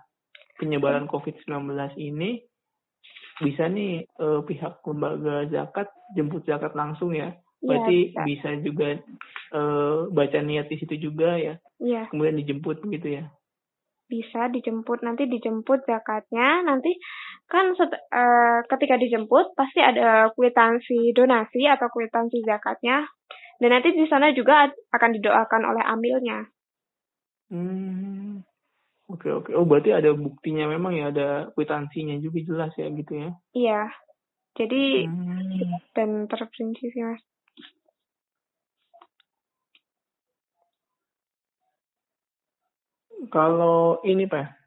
penyebaran 0.59 1.07
COVID-19 1.09 1.73
ini, 1.97 2.43
bisa 3.41 3.71
nih 3.71 4.05
eh, 4.05 4.41
pihak 4.45 4.83
lembaga 4.85 5.49
zakat 5.49 5.89
jemput 6.19 6.45
zakat 6.45 6.75
langsung 6.77 7.15
ya. 7.17 7.33
Iya, 7.63 7.69
Berarti 7.69 7.99
bisa. 8.11 8.23
bisa 8.27 8.49
juga 8.61 8.89
eh, 9.55 9.99
baca 10.11 10.39
niat 10.43 10.67
di 10.69 10.77
situ 10.83 10.95
juga 10.99 11.39
ya. 11.39 11.55
Iya. 11.81 12.11
Kemudian 12.11 12.37
dijemput 12.37 12.83
begitu 12.85 13.23
ya. 13.23 13.25
bisa 14.13 14.53
dijemput 14.53 15.01
nanti 15.01 15.25
dijemput 15.25 15.89
zakatnya 15.89 16.61
nanti 16.69 16.93
kan 17.53 17.77
set- 17.77 18.01
eh, 18.09 18.59
ketika 18.65 18.97
dijemput 18.97 19.53
pasti 19.53 19.85
ada 19.85 20.33
kwitansi 20.33 21.13
donasi 21.13 21.69
atau 21.69 21.93
kwitansi 21.93 22.41
zakatnya 22.49 23.05
Dan 23.63 23.79
nanti 23.79 23.95
di 23.95 24.03
sana 24.11 24.35
juga 24.35 24.67
akan 24.91 25.11
didoakan 25.15 25.63
oleh 25.71 25.85
amilnya. 25.87 26.51
Hmm. 27.47 28.43
Oke 29.07 29.31
oke. 29.31 29.55
Oh 29.55 29.63
berarti 29.63 29.95
ada 29.95 30.11
buktinya 30.19 30.67
memang 30.67 30.99
ya 30.99 31.15
ada 31.15 31.53
kwitansinya 31.55 32.19
juga 32.19 32.43
jelas 32.43 32.73
ya 32.75 32.91
gitu 32.91 33.13
ya? 33.15 33.31
Iya. 33.55 33.83
Jadi 34.59 35.07
hmm. 35.07 35.95
dan 35.95 36.27
terperinci 36.27 36.91
sih 36.91 37.03
mas. 37.07 37.23
Kalau 43.31 44.03
ini 44.03 44.27
pak, 44.27 44.62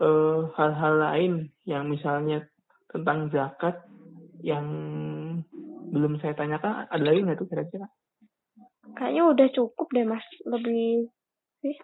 eh, 0.00 0.40
hal-hal 0.56 0.94
lain 0.98 1.32
yang 1.68 1.86
misalnya 1.86 2.44
tentang 2.90 3.30
zakat 3.30 3.76
yang 4.40 4.66
belum 5.90 6.16
saya 6.22 6.32
tanyakan 6.34 6.88
ada 6.88 7.04
lagi 7.04 7.20
nggak 7.22 7.38
tuh 7.38 7.48
kira-kira? 7.50 7.86
Kayaknya 8.96 9.22
udah 9.30 9.48
cukup 9.54 9.86
deh 9.94 10.06
mas, 10.08 10.24
lebih 10.48 11.12
sih. 11.62 11.76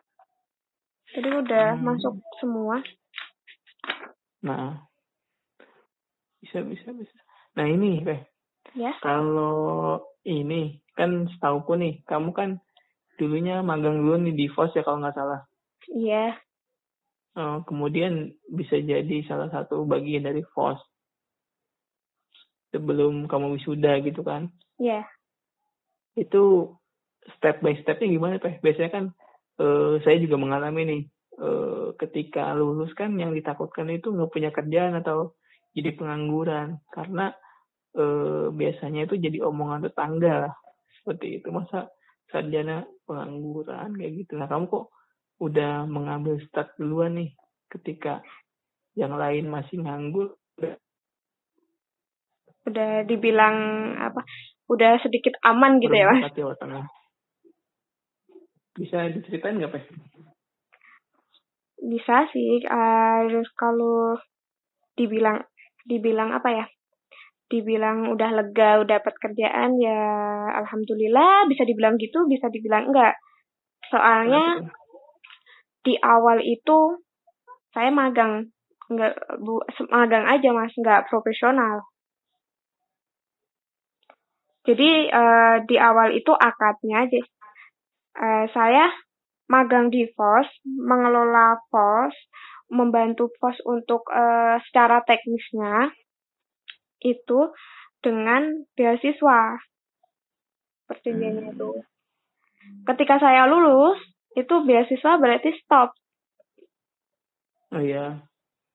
Jadi 1.14 1.28
udah 1.30 1.78
hmm. 1.78 1.84
masuk 1.86 2.18
semua. 2.42 2.82
Nah, 4.42 4.82
bisa 6.42 6.62
bisa 6.66 6.90
bisa. 6.92 7.16
Nah 7.54 7.66
ini, 7.70 8.02
Teh. 8.02 8.20
Ya. 8.74 8.92
Kalau 9.00 10.02
ini 10.26 10.82
kan 10.98 11.30
setauku 11.30 11.78
nih, 11.78 12.02
kamu 12.04 12.30
kan 12.34 12.50
dulunya 13.16 13.62
magang 13.64 14.02
dulu 14.02 14.20
nih 14.26 14.34
di 14.34 14.46
FOS 14.50 14.76
ya 14.76 14.82
kalau 14.84 15.00
nggak 15.00 15.16
salah. 15.16 15.40
Iya. 15.94 16.36
Oh, 17.36 17.60
kemudian 17.68 18.32
bisa 18.48 18.80
jadi 18.80 19.20
salah 19.28 19.52
satu 19.52 19.84
bagian 19.84 20.24
dari 20.24 20.40
FOS 20.56 20.80
sebelum 22.72 23.28
kamu 23.28 23.60
wisuda 23.60 24.00
gitu 24.00 24.24
kan? 24.24 24.48
Iya. 24.80 25.04
Itu 26.16 26.74
step 27.36 27.60
by 27.60 27.76
stepnya 27.84 28.08
gimana, 28.08 28.40
Teh? 28.40 28.56
Biasanya 28.64 28.90
kan 28.90 29.04
uh, 29.60 30.00
saya 30.00 30.16
juga 30.16 30.40
mengalami 30.40 30.82
nih 30.88 31.02
uh, 31.40 31.92
ketika 32.00 32.56
lulus 32.56 32.92
kan 32.96 33.12
yang 33.16 33.32
ditakutkan 33.36 33.88
itu 33.92 34.12
nggak 34.12 34.32
punya 34.32 34.50
kerjaan 34.52 34.96
atau 35.00 35.36
jadi 35.76 35.92
pengangguran 35.92 36.80
karena 36.88 37.36
uh, 37.96 38.48
biasanya 38.52 39.04
itu 39.08 39.20
jadi 39.20 39.44
omongan 39.44 39.84
tetangga 39.88 40.48
lah 40.48 40.54
seperti 41.00 41.40
itu 41.40 41.52
masa 41.52 41.92
sarjana 42.32 42.88
pengangguran 43.04 43.92
kayak 43.94 44.24
gitu 44.24 44.40
nah 44.40 44.48
kamu 44.48 44.66
kok 44.72 44.88
udah 45.36 45.84
mengambil 45.84 46.40
start 46.48 46.72
duluan 46.80 47.16
nih 47.20 47.30
ketika 47.68 48.24
yang 48.96 49.12
lain 49.16 49.52
masih 49.52 49.80
nganggur 49.84 50.36
udah 52.66 53.06
dibilang 53.06 53.56
apa 54.00 54.26
udah 54.66 54.98
sedikit 54.98 55.38
aman 55.44 55.78
gitu 55.78 55.94
ya 55.94 56.10
mas 56.10 56.34
bisa 58.76 59.08
diceritain 59.08 59.56
nggak, 59.56 59.72
Pak? 59.72 59.82
Bisa 61.80 62.28
sih. 62.28 62.60
Uh, 62.68 63.40
kalau 63.56 64.20
dibilang 64.94 65.40
dibilang 65.88 66.36
apa 66.36 66.48
ya? 66.52 66.66
Dibilang 67.48 68.12
udah 68.12 68.30
lega, 68.36 68.84
udah 68.84 69.00
dapat 69.00 69.14
kerjaan 69.16 69.80
ya 69.80 70.00
alhamdulillah 70.60 71.48
bisa 71.48 71.64
dibilang 71.64 71.96
gitu, 71.96 72.28
bisa 72.28 72.52
dibilang 72.52 72.92
enggak. 72.92 73.16
Soalnya 73.88 74.66
di 75.86 75.94
awal 76.02 76.42
itu 76.42 76.98
saya 77.70 77.94
magang, 77.94 78.50
enggak 78.90 79.14
bu, 79.38 79.62
magang 79.94 80.26
aja 80.26 80.50
Mas, 80.50 80.74
enggak 80.74 81.06
profesional. 81.06 81.86
Jadi 84.66 85.06
uh, 85.14 85.62
di 85.62 85.78
awal 85.78 86.10
itu 86.18 86.34
akadnya 86.34 87.06
aja. 87.06 87.22
Uh, 88.18 88.50
saya 88.50 88.90
magang 89.46 89.94
di 89.94 90.10
POS, 90.10 90.50
mengelola 90.66 91.62
POS, 91.70 92.14
membantu 92.74 93.30
POS 93.38 93.62
untuk 93.62 94.02
uh, 94.10 94.58
secara 94.66 95.06
teknisnya 95.06 95.94
itu 96.98 97.54
dengan 98.02 98.66
beasiswa. 98.74 99.54
Perjanjiannya 100.90 101.54
itu. 101.54 101.70
Ketika 102.82 103.22
saya 103.22 103.46
lulus, 103.46 104.02
itu 104.36 104.54
beasiswa 104.68 105.12
berarti 105.16 105.50
stop. 105.64 105.96
Oh 107.72 107.80
iya. 107.80 108.20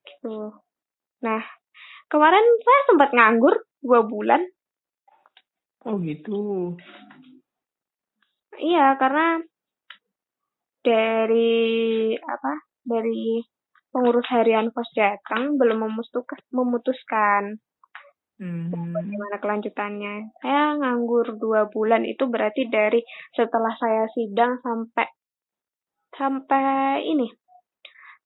Gitu. 0.01 0.57
Nah, 1.21 1.41
kemarin 2.09 2.45
saya 2.65 2.81
sempat 2.89 3.09
nganggur 3.13 3.55
dua 3.79 4.01
bulan. 4.03 4.41
Oh 5.85 6.01
gitu. 6.01 6.73
Iya, 8.57 8.97
karena 8.97 9.41
dari 10.81 12.13
apa? 12.17 12.53
Dari 12.81 13.41
pengurus 13.93 14.25
harian 14.33 14.73
pos 14.73 14.89
datang 14.97 15.61
belum 15.61 15.85
memutuskan 16.53 17.61
hmm. 18.41 18.73
bagaimana 18.73 19.37
kelanjutannya. 19.37 20.33
Saya 20.41 20.77
nganggur 20.81 21.37
dua 21.37 21.69
bulan 21.69 22.01
itu 22.09 22.25
berarti 22.25 22.65
dari 22.67 23.05
setelah 23.37 23.73
saya 23.77 24.09
sidang 24.17 24.57
sampai 24.65 25.05
sampai 26.15 27.05
ini 27.07 27.27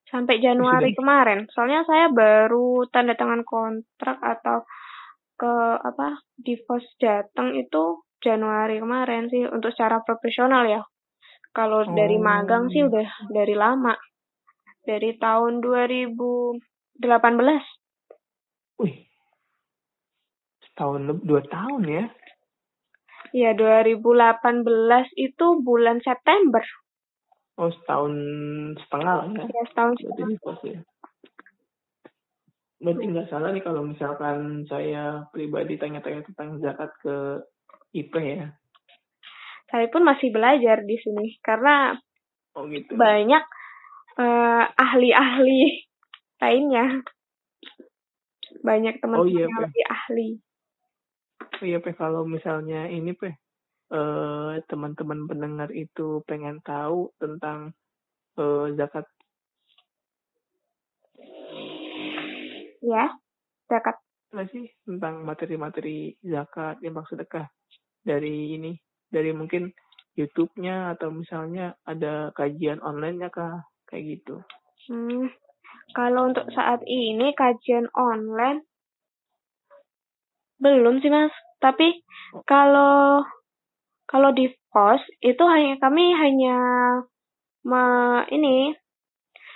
sampai 0.10 0.40
Januari 0.40 0.94
Sudah. 0.94 1.00
kemarin. 1.02 1.40
Soalnya 1.52 1.82
saya 1.84 2.08
baru 2.14 2.88
tanda 2.94 3.18
tangan 3.18 3.44
kontrak 3.44 4.16
atau 4.22 4.64
ke 5.36 5.54
apa 5.84 6.24
di 6.40 6.56
pos 6.64 6.86
datang 6.96 7.52
itu 7.60 8.00
Januari 8.24 8.80
kemarin 8.80 9.28
sih 9.28 9.44
untuk 9.44 9.76
secara 9.76 10.00
profesional 10.06 10.64
ya. 10.64 10.82
Kalau 11.52 11.84
oh. 11.84 11.92
dari 11.92 12.16
magang 12.16 12.72
sih 12.72 12.88
udah 12.88 13.28
dari 13.28 13.56
lama. 13.56 13.92
Dari 14.86 15.18
tahun 15.18 15.66
2018. 15.66 17.02
Wih. 18.86 18.98
Setahun 20.62 21.26
dua 21.26 21.42
tahun 21.42 21.84
ya? 21.90 22.06
Iya, 23.36 23.52
2018 23.58 24.64
itu 25.18 25.46
bulan 25.60 26.00
September. 26.06 26.62
Oh, 27.56 27.72
setahun 27.72 28.14
setengah 28.84 29.14
lah 29.16 29.26
ya? 29.32 29.44
Iya, 29.48 29.64
setahun 29.72 29.94
setengah. 29.96 30.28
Berarti, 30.44 30.68
ya. 30.76 30.80
Berarti 32.84 33.04
nggak 33.08 33.30
salah 33.32 33.50
nih 33.56 33.64
kalau 33.64 33.82
misalkan 33.88 34.68
saya 34.68 35.24
pribadi 35.32 35.80
tanya-tanya 35.80 36.28
tentang 36.28 36.60
zakat 36.60 36.92
ke 37.00 37.16
IP 37.96 38.14
ya? 38.20 38.52
Saya 39.72 39.88
pun 39.88 40.04
masih 40.04 40.36
belajar 40.36 40.84
di 40.84 41.00
sini 41.00 41.40
karena 41.40 41.96
oh, 42.60 42.68
gitu. 42.68 42.94
banyak 43.00 43.44
uh, 44.20 44.64
ahli-ahli 44.76 45.88
lainnya. 46.44 47.02
Banyak 48.60 49.00
teman-teman 49.00 49.24
oh, 49.24 49.32
iya, 49.32 49.48
yang 49.48 49.64
lebih 49.64 49.86
ahli. 49.88 50.30
Oh 51.56 51.66
iya, 51.66 51.80
Pe, 51.80 51.96
kalau 51.96 52.28
misalnya 52.28 52.90
ini, 52.92 53.16
Pe, 53.16 53.40
uh, 53.92 54.58
teman-teman 54.70 55.28
pendengar 55.28 55.70
itu 55.76 56.24
pengen 56.26 56.62
tahu 56.62 57.12
tentang 57.20 57.74
uh, 58.40 58.70
zakat. 58.78 59.06
Ya, 62.86 63.14
zakat. 63.68 63.98
Apa 64.36 64.46
sih 64.52 64.68
tentang 64.84 65.24
materi-materi 65.24 66.20
zakat, 66.22 66.80
infak 66.84 67.08
sedekah? 67.08 67.48
dari 68.06 68.54
ini 68.54 68.72
dari 69.10 69.34
mungkin 69.34 69.74
YouTube-nya 70.16 70.96
atau 70.96 71.12
misalnya 71.12 71.76
ada 71.84 72.32
kajian 72.38 72.80
online-nya 72.80 73.34
kah 73.34 73.68
kayak 73.90 74.22
gitu. 74.22 74.40
Hmm, 74.88 75.28
kalau 75.98 76.32
untuk 76.32 76.48
saat 76.54 76.86
ini 76.86 77.34
kajian 77.36 77.90
online 77.98 78.64
belum 80.62 81.04
sih 81.04 81.12
mas. 81.12 81.34
Tapi 81.60 82.06
kalau 82.48 83.26
kalau 84.06 84.32
di 84.32 84.50
pos 84.70 85.02
itu 85.22 85.44
hanya 85.44 85.82
kami 85.82 86.14
hanya 86.14 86.58
me, 87.66 87.84
ini 88.30 88.74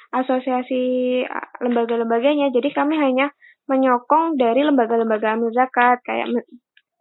asosiasi 0.10 0.82
lembaga-lembaganya. 1.62 2.50
Jadi 2.50 2.70
kami 2.74 2.98
hanya 2.98 3.30
menyokong 3.70 4.42
dari 4.42 4.66
lembaga-lembaga 4.66 5.38
amil 5.38 5.54
zakat 5.54 6.02
kayak 6.02 6.34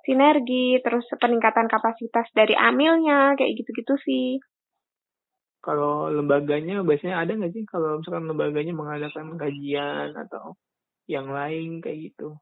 sinergi, 0.04 0.80
terus 0.84 1.04
peningkatan 1.16 1.68
kapasitas 1.68 2.28
dari 2.36 2.52
amilnya, 2.52 3.36
kayak 3.36 3.56
gitu-gitu 3.56 3.94
sih. 4.04 4.28
Kalau 5.64 6.08
lembaganya 6.08 6.80
biasanya 6.84 7.24
ada 7.24 7.32
nggak 7.34 7.52
sih 7.52 7.64
kalau 7.66 8.00
misalkan 8.00 8.30
lembaganya 8.30 8.72
mengadakan 8.76 9.36
kajian 9.36 10.14
atau 10.14 10.54
yang 11.08 11.28
lain 11.32 11.80
kayak 11.80 12.12
gitu? 12.12 12.36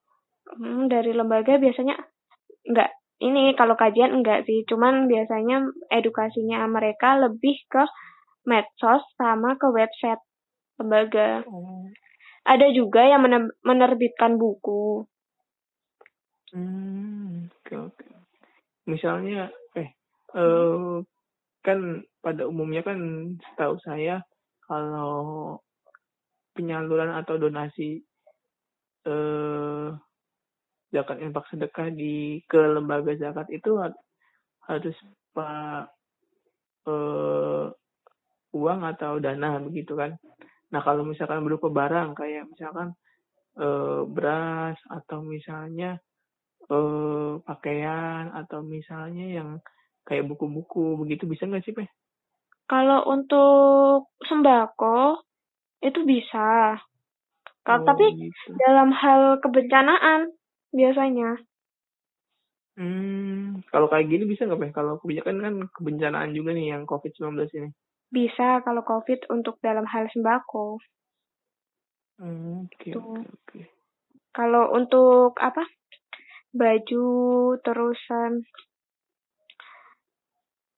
Hmm, 0.46 0.86
dari 0.86 1.10
lembaga 1.14 1.58
biasanya 1.58 1.96
nggak 2.66 2.90
ini 3.16 3.56
kalau 3.56 3.74
kajian 3.78 4.12
enggak 4.12 4.44
sih, 4.44 4.64
cuman 4.68 5.08
biasanya 5.08 5.64
edukasinya 5.88 6.60
mereka 6.68 7.16
lebih 7.16 7.56
ke 7.68 7.84
medsos 8.44 9.02
sama 9.16 9.56
ke 9.56 9.66
website 9.72 10.20
lembaga. 10.76 11.42
Oh. 11.48 11.88
Ada 12.46 12.70
juga 12.70 13.02
yang 13.02 13.26
menerbitkan 13.66 14.38
buku. 14.38 15.02
Hmm, 16.54 17.50
oke 17.50 17.74
oke. 17.90 18.06
Misalnya, 18.86 19.50
eh 19.74 19.90
uh, 20.38 21.02
kan 21.66 22.06
pada 22.22 22.46
umumnya 22.46 22.86
kan 22.86 22.98
setahu 23.42 23.74
saya 23.82 24.22
kalau 24.70 25.58
penyaluran 26.54 27.10
atau 27.10 27.36
donasi 27.36 28.06
eh, 29.06 29.88
zakat 30.94 31.18
infak 31.22 31.46
sedekah 31.50 31.88
di 31.90 32.40
ke 32.46 32.58
lembaga 32.58 33.12
zakat 33.18 33.50
itu 33.50 33.78
harus 34.66 34.96
pak 35.34 35.90
eh, 36.86 37.66
uang 38.54 38.80
atau 38.86 39.18
dana 39.18 39.60
begitu 39.60 39.98
kan. 39.98 40.14
Nah 40.72 40.80
kalau 40.82 41.02
misalkan 41.06 41.42
berupa 41.42 41.68
barang 41.70 42.14
kayak 42.16 42.46
misalkan 42.50 42.94
eh, 43.58 44.00
beras 44.06 44.78
atau 44.88 45.22
misalnya 45.22 45.98
eh, 46.70 47.32
pakaian 47.42 48.32
atau 48.32 48.62
misalnya 48.62 49.26
yang 49.42 49.50
kayak 50.06 50.26
buku-buku 50.30 51.02
begitu 51.02 51.26
bisa 51.26 51.50
nggak 51.50 51.66
sih 51.66 51.74
Peh? 51.74 51.88
Kalau 52.66 53.06
untuk 53.06 54.10
sembako 54.26 55.22
itu 55.82 56.02
bisa. 56.02 56.78
Oh, 57.66 57.82
tapi 57.82 58.14
gitu. 58.14 58.54
dalam 58.62 58.94
hal 58.94 59.42
kebencanaan 59.42 60.30
biasanya. 60.76 61.40
Hmm, 62.76 63.64
kalau 63.72 63.88
kayak 63.88 64.12
gini 64.12 64.28
bisa 64.28 64.44
nggak, 64.44 64.60
Pak? 64.60 64.70
Kalau 64.76 65.00
kebijakan 65.00 65.36
kan 65.40 65.54
kebencanaan 65.72 66.36
juga 66.36 66.52
nih 66.52 66.76
yang 66.76 66.84
COVID-19 66.84 67.48
ini. 67.56 67.70
Bisa 68.12 68.60
kalau 68.60 68.84
COVID 68.84 69.32
untuk 69.32 69.56
dalam 69.64 69.88
hal 69.88 70.12
sembako. 70.12 70.76
Hmm, 72.20 72.68
oke, 72.68 72.90
oke, 72.92 73.24
oke. 73.24 73.60
Kalau 74.36 74.76
untuk 74.76 75.32
apa? 75.40 75.64
Baju, 76.52 77.08
terusan 77.64 78.44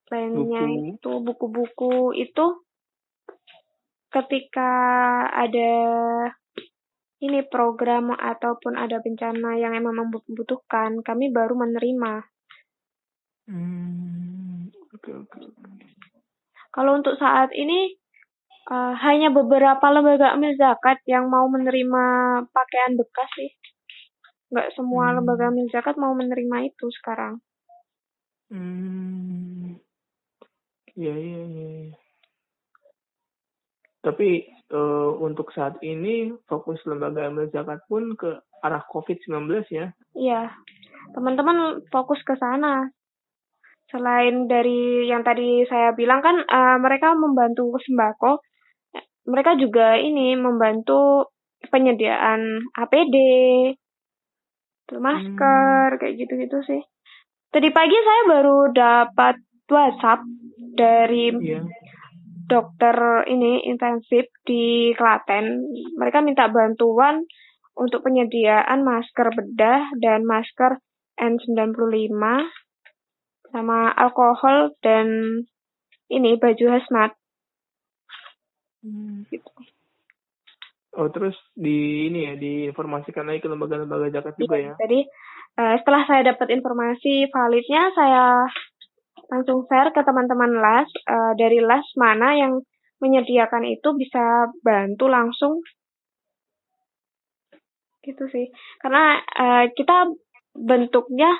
lainnya 0.09 0.65
buku. 0.65 0.97
itu 0.97 1.13
buku-buku 1.21 1.95
itu 2.17 2.47
ketika 4.09 4.73
ada 5.37 5.73
ini 7.19 7.43
program 7.51 8.15
ataupun 8.15 8.79
ada 8.79 9.03
bencana 9.03 9.59
yang 9.59 9.75
emang 9.75 10.07
membutuhkan, 10.07 11.03
kami 11.03 11.35
baru 11.35 11.59
menerima. 11.59 12.13
Hmm, 13.49 14.71
okay, 14.95 15.15
okay, 15.19 15.49
Kalau 16.71 17.01
untuk 17.01 17.17
saat 17.19 17.51
ini 17.57 17.97
uh, 18.71 18.95
hanya 19.03 19.33
beberapa 19.33 19.83
lembaga 19.89 20.37
amil 20.37 20.55
zakat 20.55 21.01
yang 21.09 21.27
mau 21.33 21.49
menerima 21.49 22.05
pakaian 22.53 22.95
bekas 22.95 23.31
sih. 23.35 23.51
Nggak 24.53 24.77
semua 24.77 25.11
hmm. 25.11 25.15
lembaga 25.19 25.45
amil 25.51 25.67
zakat 25.73 25.97
mau 25.97 26.13
menerima 26.13 26.71
itu 26.71 26.87
sekarang. 27.03 27.41
Hmm. 28.53 29.81
Iya, 30.95 31.15
iya, 31.15 31.43
iya. 31.47 31.67
iya. 31.89 31.97
Tapi 34.05 34.58
uh, 34.73 35.11
untuk 35.21 35.51
saat 35.53 35.77
ini 35.85 36.33
fokus 36.49 36.81
lembaga 36.85 37.29
amil 37.29 37.49
zakat 37.53 37.81
pun 37.89 38.13
ke 38.17 38.41
arah 38.65 38.83
COVID-19 38.91 39.49
ya? 39.71 39.87
Iya, 40.17 40.43
teman-teman 41.15 41.85
fokus 41.89 42.21
ke 42.25 42.37
sana. 42.37 42.89
Selain 43.89 44.45
dari 44.45 45.09
yang 45.09 45.25
tadi 45.25 45.65
saya 45.65 45.97
bilang 45.97 46.21
kan 46.21 46.45
uh, 46.45 46.77
mereka 46.77 47.17
membantu 47.17 47.81
sembako, 47.81 48.45
mereka 49.29 49.57
juga 49.57 49.97
ini 49.97 50.37
membantu 50.37 51.33
penyediaan 51.73 52.69
APD, 52.77 53.17
masker, 54.93 55.89
hmm. 55.97 55.99
kayak 56.01 56.15
gitu-gitu 56.21 56.59
sih. 56.69 56.83
Tadi 57.49 57.69
pagi 57.73 57.97
saya 57.97 58.23
baru 58.29 58.59
dapat 58.77 59.41
WhatsApp 59.69 60.21
dari 60.77 61.33
yeah 61.41 61.65
dokter 62.49 63.29
ini 63.29 63.69
intensif 63.69 64.33
di 64.43 64.97
Klaten. 64.97 65.69
Mereka 66.01 66.25
minta 66.25 66.49
bantuan 66.49 67.29
untuk 67.77 68.03
penyediaan 68.03 68.83
masker 68.83 69.29
bedah 69.37 69.93
dan 70.01 70.25
masker 70.25 70.81
N95 71.21 72.17
sama 73.53 73.93
alkohol 73.95 74.75
dan 74.81 75.07
ini 76.09 76.41
baju 76.41 76.67
hazmat. 76.73 77.13
Hmm. 78.83 79.29
Gitu. 79.29 79.47
Oh 80.99 81.07
terus 81.15 81.37
di 81.55 82.11
ini 82.11 82.27
ya 82.27 82.35
diinformasikan 82.35 83.29
lagi 83.29 83.45
ke 83.45 83.49
lembaga-lembaga 83.53 84.11
zakat 84.11 84.35
juga 84.41 84.57
iya, 84.59 84.75
ya? 84.75 84.75
Jadi 84.83 85.01
uh, 85.61 85.75
setelah 85.79 86.03
saya 86.09 86.23
dapat 86.35 86.49
informasi 86.59 87.31
validnya 87.31 87.83
saya 87.95 88.25
langsung 89.29 89.69
share 89.69 89.93
ke 89.93 90.01
teman-teman 90.01 90.53
las 90.57 90.89
uh, 91.05 91.33
dari 91.37 91.61
las 91.61 91.85
mana 92.01 92.33
yang 92.35 92.65
menyediakan 92.99 93.65
itu 93.69 93.95
bisa 93.95 94.51
bantu 94.65 95.07
langsung. 95.07 95.63
Gitu 98.03 98.25
sih. 98.33 98.49
Karena 98.81 99.21
uh, 99.21 99.65
kita 99.73 100.09
bentuknya 100.57 101.31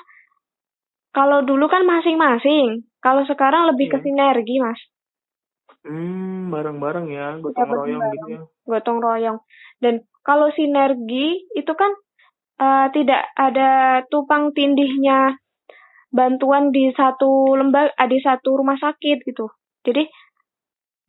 kalau 1.11 1.41
dulu 1.43 1.65
kan 1.67 1.83
masing-masing 1.83 2.85
kalau 3.01 3.25
sekarang 3.25 3.67
lebih 3.73 3.89
yeah. 3.89 3.93
ke 3.93 3.97
iya. 3.97 4.05
sinergi 4.05 4.55
mas. 4.61 4.81
Hmm 5.79 6.53
bareng-bareng 6.53 7.07
ya 7.09 7.27
gotong 7.41 7.71
royong 7.71 8.03
gitu 8.13 8.27
ya. 8.29 8.41
Gotong 8.69 8.99
royong. 9.01 9.37
Dan 9.81 10.05
kalau 10.21 10.53
sinergi 10.53 11.49
itu 11.57 11.73
kan 11.73 11.91
uh, 12.61 12.87
tidak 12.93 13.33
ada 13.33 14.03
tupang 14.11 14.53
tindihnya 14.53 15.39
bantuan 16.09 16.73
di 16.73 16.89
satu 16.93 17.53
lembaga 17.53 17.93
di 18.09 18.19
satu 18.21 18.59
rumah 18.59 18.77
sakit 18.81 19.23
gitu 19.25 19.49
jadi 19.85 20.09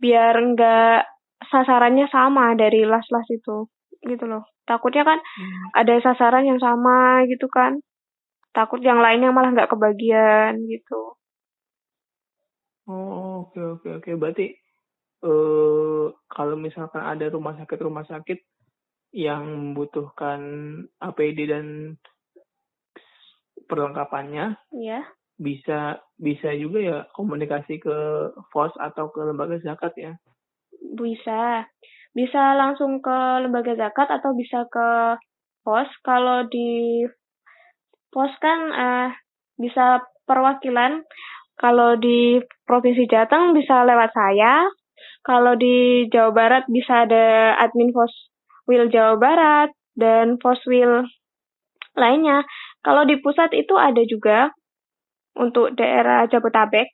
biar 0.00 0.34
enggak 0.36 1.08
sasarannya 1.48 2.08
sama 2.12 2.52
dari 2.56 2.84
las-las 2.84 3.28
itu 3.32 3.68
gitu 4.04 4.24
loh 4.28 4.44
takutnya 4.64 5.04
kan 5.04 5.18
hmm. 5.20 5.76
ada 5.76 5.94
sasaran 6.00 6.48
yang 6.48 6.60
sama 6.60 7.24
gitu 7.28 7.48
kan 7.48 7.80
takut 8.52 8.80
yang 8.80 9.00
lainnya 9.00 9.32
malah 9.32 9.52
nggak 9.52 9.70
kebagian 9.72 10.60
gitu 10.68 11.16
oh 12.88 13.48
oke 13.48 13.56
okay, 13.56 13.64
oke 13.64 13.80
okay, 13.80 13.90
oke 13.96 14.04
okay. 14.04 14.14
berarti 14.16 14.46
uh, 15.24 16.12
kalau 16.28 16.56
misalkan 16.56 17.04
ada 17.04 17.28
rumah 17.28 17.56
sakit 17.56 17.78
rumah 17.80 18.04
sakit 18.08 18.38
yang 19.10 19.74
membutuhkan 19.74 20.40
APD 21.02 21.50
dan 21.50 21.98
perlengkapannya 23.70 24.58
ya 24.74 25.06
bisa 25.40 25.96
bisa 26.20 26.52
juga 26.52 26.78
ya 26.84 26.98
komunikasi 27.16 27.80
ke 27.80 27.96
pos 28.52 28.76
atau 28.76 29.08
ke 29.08 29.24
lembaga 29.24 29.56
zakat 29.64 29.96
ya. 29.96 30.12
Bisa. 30.76 31.64
Bisa 32.12 32.42
langsung 32.60 33.00
ke 33.00 33.18
lembaga 33.40 33.72
zakat 33.72 34.12
atau 34.12 34.36
bisa 34.36 34.68
ke 34.68 35.16
pos 35.64 35.88
kalau 36.04 36.44
di 36.44 37.08
pos 38.12 38.30
kan 38.44 38.60
uh, 38.68 39.08
bisa 39.56 40.04
perwakilan. 40.28 41.00
Kalau 41.56 41.96
di 41.96 42.40
provinsi 42.68 43.08
Jateng 43.08 43.56
bisa 43.56 43.88
lewat 43.88 44.12
saya. 44.12 44.68
Kalau 45.24 45.56
di 45.56 46.08
Jawa 46.08 46.32
Barat 46.32 46.64
bisa 46.68 47.08
ada 47.08 47.56
admin 47.56 47.92
pos 47.92 48.12
wil 48.68 48.92
Jawa 48.92 49.16
Barat 49.16 49.72
dan 49.96 50.36
pos 50.36 50.60
wil 50.68 51.04
lainnya 51.96 52.44
kalau 52.80 53.04
di 53.04 53.20
pusat 53.20 53.52
itu 53.52 53.76
ada 53.76 54.00
juga 54.04 54.52
untuk 55.36 55.76
daerah 55.76 56.24
Jabotabek. 56.26 56.88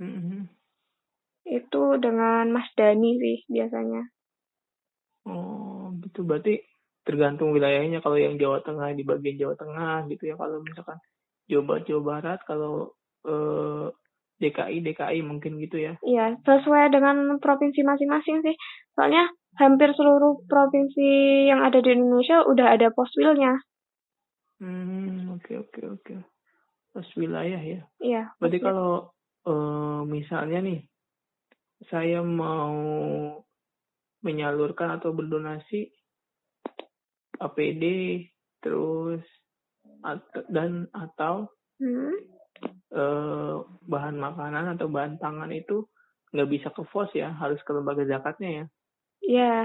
Mm-hmm. 0.00 0.42
Itu 1.50 1.82
dengan 1.98 2.50
Mas 2.50 2.68
Dani 2.74 3.16
sih 3.18 3.38
biasanya. 3.50 4.06
Oh, 5.28 5.92
gitu 6.00 6.24
berarti 6.24 6.62
tergantung 7.04 7.52
wilayahnya 7.52 8.04
kalau 8.04 8.16
yang 8.16 8.36
Jawa 8.36 8.60
Tengah 8.62 8.92
di 8.96 9.02
bagian 9.04 9.36
Jawa 9.36 9.54
Tengah 9.56 10.08
gitu 10.08 10.30
ya 10.30 10.34
kalau 10.36 10.60
misalkan 10.62 11.00
Jawa 11.48 11.62
Barat 11.66 11.84
Jawa 11.88 12.02
Barat 12.02 12.40
kalau 12.46 12.94
eh, 13.26 13.86
DKI 14.40 14.80
DKI 14.80 15.20
mungkin 15.20 15.60
gitu 15.60 15.76
ya. 15.76 15.92
Iya, 16.00 16.40
sesuai 16.40 16.88
dengan 16.96 17.36
provinsi 17.38 17.84
masing-masing 17.84 18.40
sih. 18.40 18.56
Soalnya 18.96 19.28
hampir 19.60 19.92
seluruh 19.92 20.40
provinsi 20.48 21.44
yang 21.52 21.60
ada 21.60 21.84
di 21.84 21.92
Indonesia 21.92 22.40
udah 22.48 22.72
ada 22.72 22.88
poswilnya. 22.88 23.60
Hmm, 24.60 25.40
oke 25.40 25.52
oke 25.56 25.80
oke. 25.98 26.14
Pos 26.92 27.08
wilayah 27.16 27.60
ya. 27.60 27.80
Iya. 27.98 28.22
Berarti 28.36 28.58
kalau 28.60 29.08
uh, 29.48 30.04
misalnya 30.04 30.60
nih 30.60 30.80
saya 31.88 32.20
mau 32.20 32.76
menyalurkan 34.20 35.00
atau 35.00 35.16
berdonasi 35.16 35.88
APD 37.40 37.84
terus 38.60 39.24
at 40.04 40.20
dan 40.52 40.84
atau 40.92 41.48
hmm? 41.80 42.20
uh, 42.92 43.64
bahan 43.88 44.20
makanan 44.20 44.76
atau 44.76 44.92
bahan 44.92 45.16
pangan 45.16 45.48
itu 45.56 45.88
nggak 46.36 46.50
bisa 46.52 46.68
ke 46.68 46.84
pos 46.84 47.08
ya 47.16 47.32
harus 47.32 47.58
ke 47.64 47.72
lembaga 47.72 48.04
zakatnya 48.04 48.50
ya. 48.52 48.66
Iya, 49.20 49.56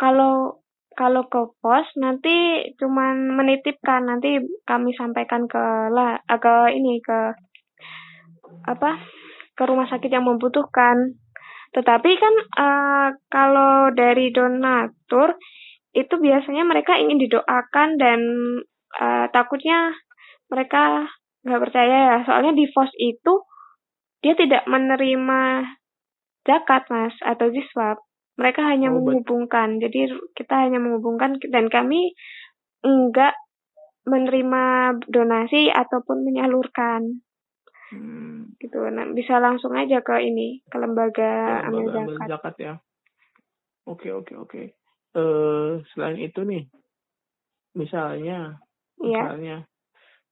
kalau 0.00 0.63
kalau 0.94 1.26
ke 1.26 1.40
pos 1.58 1.86
nanti 1.98 2.66
cuman 2.78 3.34
menitipkan 3.36 4.06
nanti 4.06 4.38
kami 4.64 4.94
sampaikan 4.94 5.46
ke 5.50 5.64
lah 5.90 6.18
ke 6.26 6.54
ini 6.74 7.02
ke 7.02 7.34
apa 8.64 8.90
ke 9.54 9.62
rumah 9.62 9.86
sakit 9.86 10.10
yang 10.10 10.26
membutuhkan. 10.26 11.14
Tetapi 11.74 12.10
kan 12.18 12.34
uh, 12.58 13.08
kalau 13.30 13.90
dari 13.94 14.30
donatur 14.30 15.34
itu 15.94 16.14
biasanya 16.18 16.66
mereka 16.66 16.98
ingin 16.98 17.22
didoakan 17.22 17.88
dan 17.98 18.20
uh, 18.98 19.26
takutnya 19.30 19.94
mereka 20.50 21.06
nggak 21.46 21.62
percaya 21.70 21.96
ya. 22.14 22.16
Soalnya 22.26 22.54
di 22.54 22.66
pos 22.70 22.90
itu 22.98 23.42
dia 24.22 24.34
tidak 24.34 24.66
menerima 24.66 25.66
zakat 26.46 26.86
mas 26.90 27.14
atau 27.22 27.50
jiswab. 27.50 27.98
Mereka 28.34 28.60
hanya 28.66 28.90
oh, 28.90 28.98
menghubungkan. 28.98 29.78
Jadi 29.78 30.10
kita 30.34 30.66
hanya 30.66 30.82
menghubungkan 30.82 31.38
dan 31.50 31.70
kami 31.70 32.14
enggak 32.82 33.38
menerima 34.04 34.64
donasi 35.08 35.72
ataupun 35.72 36.26
menyalurkan. 36.26 37.24
Hmm. 37.94 38.52
Gitu. 38.60 38.80
Nah, 38.90 39.06
bisa 39.14 39.38
langsung 39.40 39.72
aja 39.78 40.02
ke 40.02 40.18
ini, 40.24 40.60
ke 40.66 40.76
lembaga, 40.76 41.62
ya, 41.62 41.68
amil 41.68 41.88
zakat. 41.88 42.04
Amil 42.04 42.30
zakat 42.30 42.54
ya. 42.58 42.74
Oke, 43.84 44.08
oke, 44.12 44.34
oke. 44.34 44.62
Eh, 45.14 45.72
selain 45.94 46.18
itu 46.18 46.42
nih, 46.42 46.64
misalnya, 47.76 48.58
ya. 48.98 49.22
misalnya, 49.30 49.56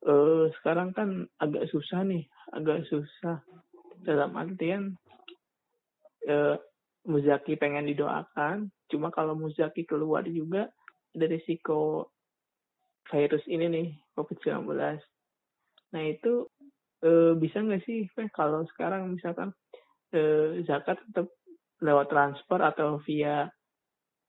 eh, 0.02 0.44
sekarang 0.58 0.90
kan 0.96 1.28
agak 1.38 1.70
susah 1.70 2.02
nih, 2.02 2.26
agak 2.50 2.82
susah 2.90 3.44
dalam 4.02 4.34
artian 4.34 4.98
eh, 6.26 6.56
Muzaki 7.02 7.58
pengen 7.58 7.90
didoakan, 7.90 8.70
cuma 8.86 9.10
kalau 9.10 9.34
Muzaki 9.34 9.82
keluar 9.82 10.22
juga 10.26 10.70
ada 11.12 11.26
risiko 11.26 12.08
virus 13.10 13.42
ini 13.50 13.66
nih, 13.66 13.88
COVID-19. 14.14 14.70
Nah 15.92 16.02
itu 16.06 16.46
e, 17.02 17.34
bisa 17.36 17.58
nggak 17.58 17.82
sih, 17.82 18.06
Feh, 18.14 18.30
kalau 18.30 18.62
sekarang 18.70 19.18
misalkan 19.18 19.50
e, 20.14 20.20
zakat 20.62 21.02
tetap 21.10 21.26
lewat 21.82 22.06
transfer 22.06 22.60
atau 22.62 23.02
via 23.02 23.50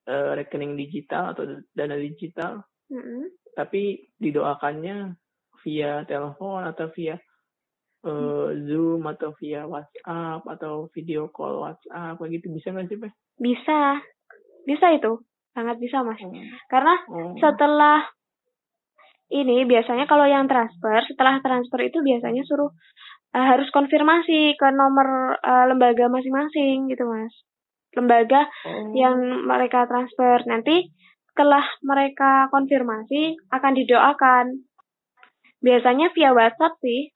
e, 0.09 0.15
rekening 0.33 0.73
digital 0.73 1.37
atau 1.37 1.61
dana 1.77 1.95
digital, 1.95 2.65
mm 2.89 2.97
-hmm. 2.99 3.23
tapi 3.53 4.09
didoakannya 4.17 5.13
via 5.61 6.03
telepon 6.09 6.65
atau 6.65 6.89
via 6.97 7.15
uh, 8.03 8.51
Zoom 8.67 9.03
atau 9.07 9.35
via 9.39 9.67
WhatsApp 9.67 10.43
atau 10.43 10.91
video 10.91 11.31
call 11.31 11.63
WhatsApp 11.63 12.19
kayak 12.19 12.31
gitu 12.39 12.47
bisa 12.53 12.67
nggak 12.71 12.87
sih, 12.87 12.97
Pe? 12.99 13.09
Bisa, 13.39 13.99
bisa 14.67 14.87
itu 14.93 15.23
sangat 15.53 15.77
bisa 15.77 16.01
mas. 16.01 16.19
Hmm. 16.19 16.33
Karena 16.67 16.93
hmm. 17.05 17.37
setelah 17.37 18.01
ini 19.33 19.65
biasanya 19.65 20.05
kalau 20.05 20.25
yang 20.27 20.45
transfer 20.49 21.01
setelah 21.09 21.39
transfer 21.41 21.79
itu 21.81 22.01
biasanya 22.01 22.43
suruh 22.45 22.69
uh, 23.33 23.45
harus 23.45 23.69
konfirmasi 23.69 24.57
ke 24.57 24.67
nomor 24.73 25.37
uh, 25.39 25.65
lembaga 25.69 26.09
masing-masing 26.09 26.89
gitu 26.89 27.05
mas. 27.05 27.33
Lembaga 27.93 28.49
hmm. 28.65 28.91
yang 28.97 29.15
mereka 29.45 29.85
transfer 29.85 30.41
nanti 30.49 30.89
setelah 31.33 31.65
mereka 31.85 32.49
konfirmasi 32.49 33.37
akan 33.53 33.73
didoakan. 33.77 34.45
Biasanya 35.63 36.11
via 36.11 36.33
WhatsApp 36.35 36.77
sih. 36.83 37.13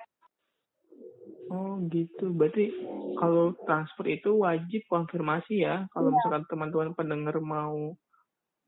Oh 1.47 1.79
gitu, 1.87 2.35
berarti 2.35 2.75
kalau 3.15 3.55
transfer 3.63 4.05
itu 4.11 4.43
wajib 4.43 4.83
konfirmasi 4.91 5.63
ya. 5.63 5.87
Kalau 5.95 6.11
ya. 6.11 6.15
misalkan 6.19 6.43
teman-teman 6.51 6.91
pendengar 6.91 7.39
mau 7.39 7.95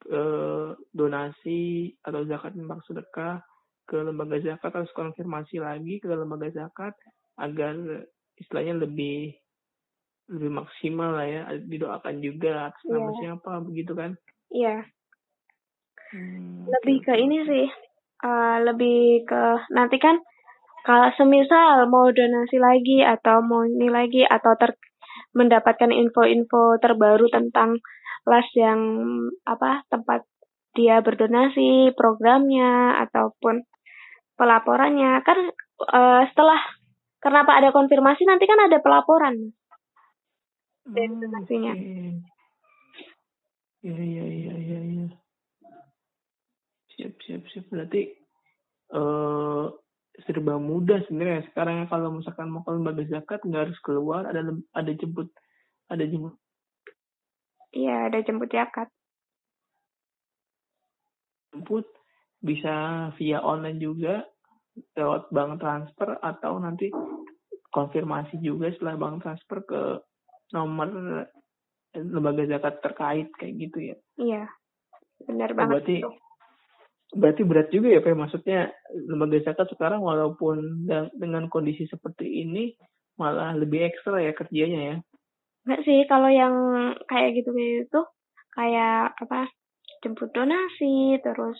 eh, 0.07 0.69
donasi 0.95 1.91
atau 1.99 2.23
zakat 2.23 2.55
infak 2.55 2.79
sedekah 2.87 3.43
ke 3.83 3.97
lembaga 3.99 4.37
zakat 4.39 4.71
harus 4.71 4.93
konfirmasi 4.95 5.59
lagi 5.59 5.99
ke 5.99 6.07
lembaga 6.07 6.47
zakat 6.53 6.95
agar 7.41 7.75
istilahnya 8.39 8.85
lebih 8.85 9.35
lebih 10.29 10.51
maksimal 10.61 11.17
lah 11.17 11.25
ya 11.25 11.41
didoakan 11.65 12.21
juga 12.21 12.69
atas 12.69 12.83
nama 12.85 13.11
ya. 13.11 13.17
siapa 13.17 13.51
begitu 13.65 13.91
kan? 13.97 14.13
Iya. 14.53 14.85
Hmm, 16.09 16.65
lebih 16.69 16.97
ke 17.05 17.13
ini 17.17 17.37
sih, 17.45 17.67
uh, 18.25 18.57
lebih 18.65 19.25
ke 19.25 19.41
nanti 19.73 19.97
kan 19.97 20.21
kalau 20.89 21.13
semisal 21.13 21.85
mau 21.85 22.09
donasi 22.09 22.57
lagi 22.57 23.05
atau 23.05 23.45
mau 23.45 23.61
ini 23.61 23.93
lagi 23.93 24.25
atau 24.25 24.57
ter 24.57 24.73
mendapatkan 25.37 25.93
info-info 25.93 26.81
terbaru 26.81 27.29
tentang 27.29 27.77
las 28.25 28.49
yang 28.57 28.81
apa 29.45 29.85
tempat 29.93 30.25
dia 30.73 30.97
berdonasi, 31.05 31.93
programnya 31.93 32.97
ataupun 33.05 33.61
pelaporannya 34.33 35.21
kan 35.21 35.53
uh, 35.93 36.25
setelah 36.33 36.57
kenapa 37.21 37.61
ada 37.61 37.69
konfirmasi 37.69 38.25
nanti 38.25 38.49
kan 38.49 38.57
ada 38.57 38.81
pelaporan 38.81 39.53
dari 40.89 41.05
hmm, 41.05 41.21
donasinya. 41.21 41.73
Iya 43.85 43.93
iya 44.01 44.25
iya 44.25 44.53
iya 44.57 44.79
iya. 44.89 45.05
Siap 46.97 47.13
siap 47.21 47.43
siap 47.53 47.65
berarti 47.69 48.09
uh, 48.97 49.69
serba 50.27 50.59
mudah 50.59 50.99
sebenarnya. 51.07 51.47
Sekarang 51.51 51.87
kalau 51.87 52.15
misalkan 52.15 52.51
mau 52.51 52.63
ke 52.65 52.71
lembaga 52.73 53.03
zakat 53.07 53.39
nggak 53.45 53.69
harus 53.69 53.79
keluar 53.85 54.27
ada 54.27 54.41
ada 54.75 54.91
jemput 54.95 55.29
ada 55.87 56.03
jemput. 56.03 56.35
Iya 57.75 58.09
ada 58.09 58.19
jemput 58.25 58.49
zakat. 58.49 58.89
Jemput 61.53 61.85
bisa 62.39 63.09
via 63.19 63.43
online 63.43 63.79
juga 63.79 64.23
lewat 64.95 65.27
bank 65.31 65.59
transfer 65.59 66.09
atau 66.23 66.55
nanti 66.59 66.87
konfirmasi 67.69 68.39
juga 68.39 68.71
setelah 68.71 68.95
bank 68.95 69.21
transfer 69.21 69.59
ke 69.67 69.81
nomor 70.55 70.87
lembaga 71.93 72.43
zakat 72.47 72.81
terkait 72.81 73.27
kayak 73.37 73.53
gitu 73.59 73.77
ya. 73.93 73.97
Iya 74.17 74.43
benar 75.19 75.51
banget 75.51 75.83
berarti 75.83 75.95
itu 75.99 76.28
berarti 77.09 77.41
berat 77.41 77.73
juga 77.73 77.89
ya 77.89 78.05
Pak 78.05 78.13
maksudnya 78.13 78.69
lembaga 79.09 79.41
zakat 79.41 79.67
sekarang 79.73 80.05
walaupun 80.05 80.85
dengan 81.17 81.49
kondisi 81.49 81.89
seperti 81.89 82.45
ini 82.45 82.77
malah 83.17 83.57
lebih 83.57 83.81
ekstra 83.89 84.21
ya 84.21 84.31
kerjanya 84.37 84.81
ya? 84.93 84.95
Enggak 85.65 85.81
sih 85.85 85.99
kalau 86.05 86.29
yang 86.29 86.55
kayak 87.09 87.41
gitu 87.41 87.49
gitu 87.57 88.01
kayak 88.53 89.17
apa 89.17 89.49
jemput 90.05 90.29
donasi 90.31 91.17
terus 91.19 91.57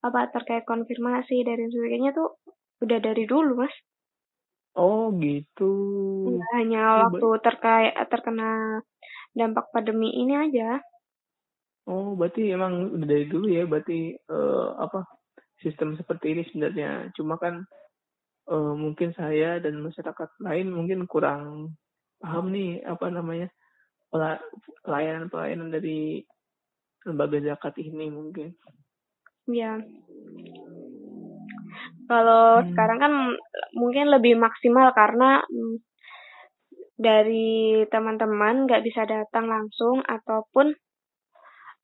apa 0.00 0.32
terkait 0.32 0.64
konfirmasi 0.64 1.44
dari 1.44 1.68
sebagainya 1.68 2.16
tuh 2.16 2.40
udah 2.80 2.98
dari 3.02 3.28
dulu 3.28 3.66
mas. 3.66 3.74
Oh 4.78 5.10
gitu. 5.18 5.72
Ya, 6.30 6.46
hanya 6.62 6.82
waktu 7.10 7.28
terkait 7.42 7.92
terkena 8.06 8.80
dampak 9.34 9.66
pandemi 9.74 10.14
ini 10.14 10.34
aja 10.34 10.78
Oh, 11.88 12.12
berarti 12.18 12.52
emang 12.52 12.92
udah 12.92 13.08
dari 13.08 13.26
dulu 13.26 13.46
ya, 13.48 13.64
berarti 13.64 14.12
uh, 14.28 14.76
apa 14.76 15.06
sistem 15.64 15.96
seperti 15.96 16.36
ini 16.36 16.42
sebenarnya. 16.48 17.08
Cuma 17.16 17.40
kan 17.40 17.64
uh, 18.50 18.74
mungkin 18.76 19.16
saya 19.16 19.60
dan 19.62 19.80
masyarakat 19.80 20.28
lain 20.44 20.68
mungkin 20.72 21.08
kurang 21.08 21.74
paham 22.20 22.52
nih 22.52 22.84
apa 22.84 23.08
namanya 23.08 23.48
pelayanan-pelayanan 24.84 25.70
dari 25.72 26.20
lembaga 27.06 27.38
zakat 27.40 27.78
ini 27.80 28.12
mungkin. 28.12 28.52
Ya. 29.48 29.80
Kalau 32.10 32.60
hmm. 32.60 32.66
sekarang 32.74 32.98
kan 32.98 33.12
mungkin 33.72 34.10
lebih 34.10 34.34
maksimal 34.36 34.90
karena 34.92 35.40
mm, 35.46 35.76
dari 37.00 37.86
teman-teman 37.88 38.68
nggak 38.68 38.82
bisa 38.84 39.06
datang 39.08 39.48
langsung 39.48 40.02
ataupun 40.04 40.74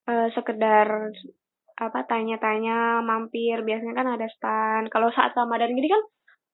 uh, 0.07 0.29
sekedar 0.33 1.13
apa 1.77 2.01
tanya-tanya 2.09 3.05
mampir. 3.05 3.61
Biasanya 3.61 3.95
kan 3.95 4.09
ada 4.17 4.27
stand 4.33 4.87
kalau 4.89 5.13
saat 5.13 5.37
Ramadan 5.37 5.77
gini 5.77 5.89
kan 5.93 6.03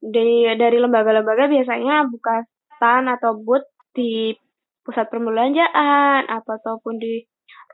dari 0.02 0.50
dari 0.58 0.78
lembaga-lembaga 0.82 1.46
biasanya 1.46 2.10
buka 2.10 2.42
stand 2.76 3.06
atau 3.06 3.38
booth 3.38 3.68
di 3.94 4.34
pusat 4.82 5.06
perbelanjaan 5.06 6.26
apa 6.26 6.58
ataupun 6.58 6.98
di 6.98 7.22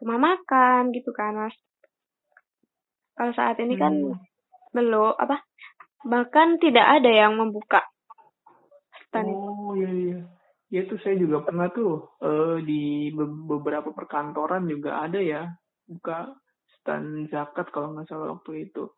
rumah 0.03 0.21
makan 0.21 0.93
gitu 0.93 1.11
kan 1.17 1.49
mas. 1.49 1.57
Kalau 3.17 3.33
saat 3.33 3.57
ini 3.65 3.75
kan 3.81 3.97
hmm. 3.97 4.15
belum 4.77 5.17
apa 5.17 5.43
bahkan 6.07 6.61
tidak 6.63 7.01
ada 7.01 7.11
yang 7.11 7.35
membuka 7.35 7.83
stand 9.09 9.33
oh 9.33 9.73
iya 9.75 9.91
iya. 9.91 10.19
Ya 10.69 10.85
tuh 10.85 11.01
saya 11.01 11.17
juga 11.17 11.41
pernah 11.49 11.73
tuh 11.73 12.13
uh, 12.21 12.61
di 12.61 13.09
beberapa 13.49 13.89
perkantoran 13.97 14.69
juga 14.69 15.01
ada 15.01 15.17
ya 15.17 15.49
buka 15.89 16.37
stand 16.79 17.33
zakat 17.33 17.73
kalau 17.73 17.97
nggak 17.97 18.07
salah 18.07 18.37
waktu 18.37 18.69
itu. 18.69 18.93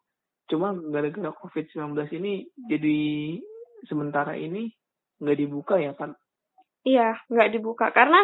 Cuma 0.50 0.74
gara-gara 0.74 1.30
COVID-19 1.30 1.94
ini 2.18 2.50
jadi 2.66 2.98
sementara 3.86 4.34
ini 4.34 4.74
nggak 5.22 5.38
dibuka 5.38 5.78
ya 5.78 5.94
kan? 5.94 6.18
Iya, 6.82 7.16
nggak 7.30 7.50
dibuka 7.54 7.94
karena 7.94 8.20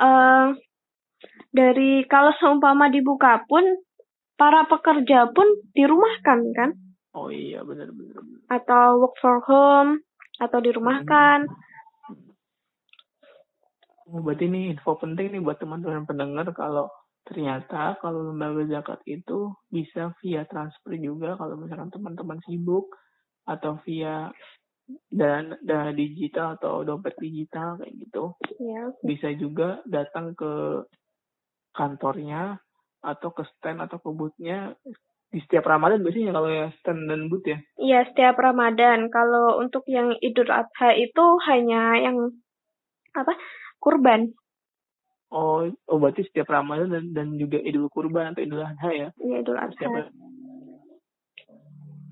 uh, 0.00 0.56
dari 1.52 2.08
kalau 2.08 2.32
seumpama 2.40 2.88
dibuka 2.88 3.44
pun 3.44 3.62
para 4.34 4.66
pekerja 4.66 5.30
pun 5.30 5.46
dirumahkan 5.76 6.40
kan? 6.56 6.70
Oh 7.14 7.30
iya 7.30 7.62
benar 7.62 7.94
benar. 7.94 8.18
Atau 8.50 9.04
work 9.04 9.14
for 9.22 9.38
home 9.46 10.02
atau 10.42 10.58
dirumahkan. 10.58 11.46
Oh, 14.04 14.20
berarti 14.20 14.50
ini 14.50 14.74
info 14.74 14.98
penting 15.00 15.32
nih 15.32 15.40
buat 15.40 15.56
teman-teman 15.56 16.04
pendengar 16.04 16.44
kalau 16.52 16.90
ternyata 17.24 17.96
kalau 18.04 18.32
lembaga 18.32 18.68
zakat 18.68 19.00
itu 19.08 19.52
bisa 19.72 20.12
via 20.20 20.44
transfer 20.44 20.92
juga 21.00 21.36
kalau 21.40 21.56
misalkan 21.56 21.88
teman-teman 21.88 22.38
sibuk 22.44 22.92
atau 23.48 23.80
via 23.84 24.28
dan 25.08 25.56
dana 25.64 25.96
digital 25.96 26.60
atau 26.60 26.84
dompet 26.84 27.16
digital 27.16 27.80
kayak 27.80 27.96
gitu 27.96 28.36
Ya, 28.60 28.92
bisa 29.00 29.32
juga 29.32 29.80
datang 29.88 30.36
ke 30.36 30.84
kantornya 31.72 32.60
atau 33.04 33.32
ke 33.32 33.44
stand 33.56 33.80
atau 33.80 34.00
ke 34.00 34.08
boothnya 34.12 34.76
di 35.32 35.42
setiap 35.42 35.66
Ramadan 35.66 36.04
biasanya 36.04 36.32
kalau 36.36 36.48
ya 36.52 36.68
stand 36.80 37.08
dan 37.10 37.26
booth 37.32 37.44
ya 37.48 37.58
Iya, 37.74 38.06
setiap 38.12 38.38
Ramadan. 38.38 39.10
Kalau 39.10 39.58
untuk 39.58 39.84
yang 39.90 40.14
Idul 40.22 40.48
Adha 40.48 40.94
itu 40.94 41.24
hanya 41.50 41.98
yang 41.98 42.16
apa? 43.12 43.34
Kurban. 43.82 44.30
Oh 45.34 45.66
oh 45.90 45.98
berarti 45.98 46.22
setiap 46.30 46.48
Ramadan 46.54 46.94
dan, 46.94 47.04
dan 47.10 47.28
juga 47.34 47.58
Idul 47.58 47.90
Kurban 47.90 48.32
atau 48.32 48.46
Idul 48.46 48.62
Adha 48.62 48.90
ya 48.94 49.08
Iya, 49.18 49.36
Idul 49.42 49.58
setiap 49.74 49.90
Adha. 49.90 50.12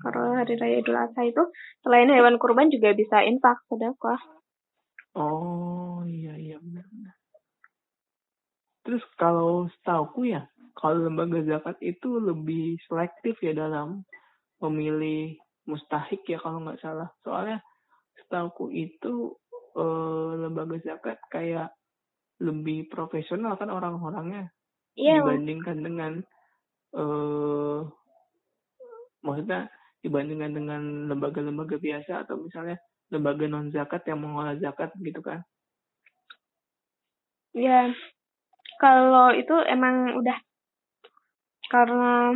Kalau 0.03 0.35
hari 0.35 0.59
raya 0.59 0.83
Idul 0.83 0.99
Adha 0.99 1.21
itu 1.23 1.43
selain 1.79 2.11
hewan 2.11 2.35
kurban 2.35 2.67
juga 2.67 2.91
bisa 2.91 3.23
infak 3.23 3.63
sedekah. 3.71 4.19
oh 5.15 6.01
iya 6.09 6.33
iya 6.35 6.57
benar 6.57 6.85
benar 6.89 7.15
terus 8.83 9.03
kalau 9.15 9.71
setauku 9.79 10.27
ya 10.27 10.43
kalau 10.75 11.07
lembaga 11.07 11.39
zakat 11.47 11.77
itu 11.79 12.19
lebih 12.19 12.75
selektif 12.89 13.39
ya 13.39 13.55
dalam 13.55 14.03
memilih 14.59 15.37
mustahik 15.69 16.25
ya 16.27 16.41
kalau 16.41 16.65
nggak 16.65 16.81
salah 16.83 17.07
soalnya 17.23 17.63
setauku 18.19 18.73
itu 18.73 19.37
eh, 19.77 20.31
lembaga 20.43 20.81
zakat 20.83 21.21
kayak 21.31 21.71
lebih 22.41 22.89
profesional 22.89 23.53
kan 23.59 23.69
orang-orangnya 23.69 24.49
Mas. 24.97 25.21
dibandingkan 25.21 25.77
dengan 25.83 26.13
eh 26.93 27.79
maksudnya 29.23 29.71
dibandingkan 30.03 30.51
dengan 30.51 30.81
lembaga-lembaga 31.07 31.79
biasa 31.79 32.27
atau 32.27 32.43
misalnya 32.43 32.75
lembaga 33.09 33.45
non 33.47 33.71
zakat 33.71 34.03
yang 34.09 34.19
mengolah 34.19 34.57
zakat 34.59 34.91
gitu 34.99 35.23
kan 35.23 35.41
Ya, 37.53 37.93
kalau 38.81 39.29
itu 39.37 39.53
emang 39.69 40.17
udah 40.17 40.37
karena 41.69 42.33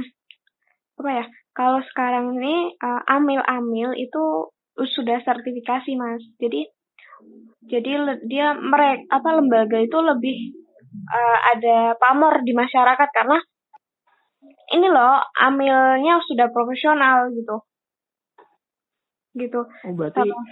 apa 0.98 1.10
ya? 1.10 1.26
Kalau 1.58 1.82
sekarang 1.89 2.38
ini 2.38 2.78
uh, 2.78 3.02
amil-amil 3.10 3.98
itu 3.98 4.54
sudah 4.78 5.18
sertifikasi, 5.26 5.89
Mas. 5.98 6.22
Jadi 6.38 6.70
jadi 7.68 8.20
dia 8.26 8.55
merek 8.55 9.05
apa 9.11 9.30
lembaga 9.38 9.78
itu 9.80 9.97
lebih 9.99 10.36
uh, 11.11 11.38
ada 11.55 11.93
pamor 11.99 12.41
di 12.43 12.55
masyarakat 12.55 13.09
karena 13.11 13.38
ini 14.72 14.88
loh 14.88 15.24
amilnya 15.39 16.20
sudah 16.28 16.47
profesional 16.51 17.32
gitu. 17.32 17.63
Gitu. 19.38 19.61
oh 19.61 19.93
berarti 19.93 20.18
Kalau- 20.26 20.45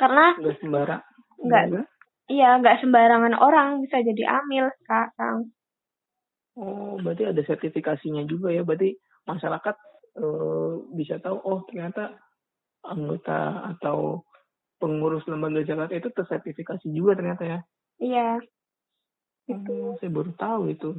karena 0.00 0.24
nggak 0.40 0.56
sembarang 0.64 1.02
Nggak. 1.44 1.84
iya 2.32 2.56
nggak 2.56 2.80
sembarangan 2.80 3.36
orang 3.36 3.84
bisa 3.84 4.00
jadi 4.00 4.40
amil, 4.40 4.72
sekarang. 4.80 5.52
oh 6.56 6.96
berarti 7.04 7.28
ada 7.28 7.42
sertifikasinya 7.44 8.24
juga 8.24 8.48
ya 8.48 8.64
berarti 8.64 8.96
masyarakat 9.28 9.76
eh, 10.16 10.72
bisa 10.96 11.20
tahu 11.20 11.36
oh 11.44 11.60
ternyata 11.68 12.16
anggota 12.88 13.68
atau 13.76 14.24
pengurus 14.84 15.24
lembaga 15.24 15.64
zakat 15.64 15.96
itu 15.96 16.08
tersertifikasi 16.12 16.86
juga 16.92 17.16
ternyata 17.16 17.44
ya 17.48 17.60
Iya. 17.96 18.30
Gitu. 19.48 19.72
oh, 19.72 19.96
saya 19.96 20.12
baru 20.12 20.32
tahu 20.36 20.62
itu 20.68 20.90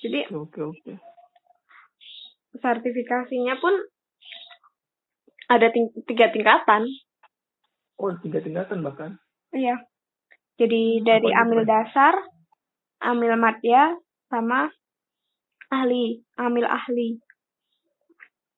Jadi 0.00 0.30
oke 0.30 0.60
oke 0.60 0.60
oke 0.70 0.92
sertifikasinya 2.52 3.58
pun 3.58 3.74
ada 5.46 5.66
ting- 5.70 5.94
tiga 6.04 6.30
tingkatan. 6.30 6.86
oh 7.96 8.14
tiga 8.18 8.38
tingkatan 8.38 8.80
bahkan 8.80 9.18
Iya. 9.50 9.82
Jadi 10.54 11.00
dari 11.00 11.26
Apa 11.26 11.34
itu, 11.34 11.40
amil 11.42 11.62
dasar, 11.64 12.14
amil 13.00 13.34
madya, 13.34 13.96
sama 14.28 14.70
ahli, 15.66 16.20
amil 16.36 16.68
ahli. 16.68 17.18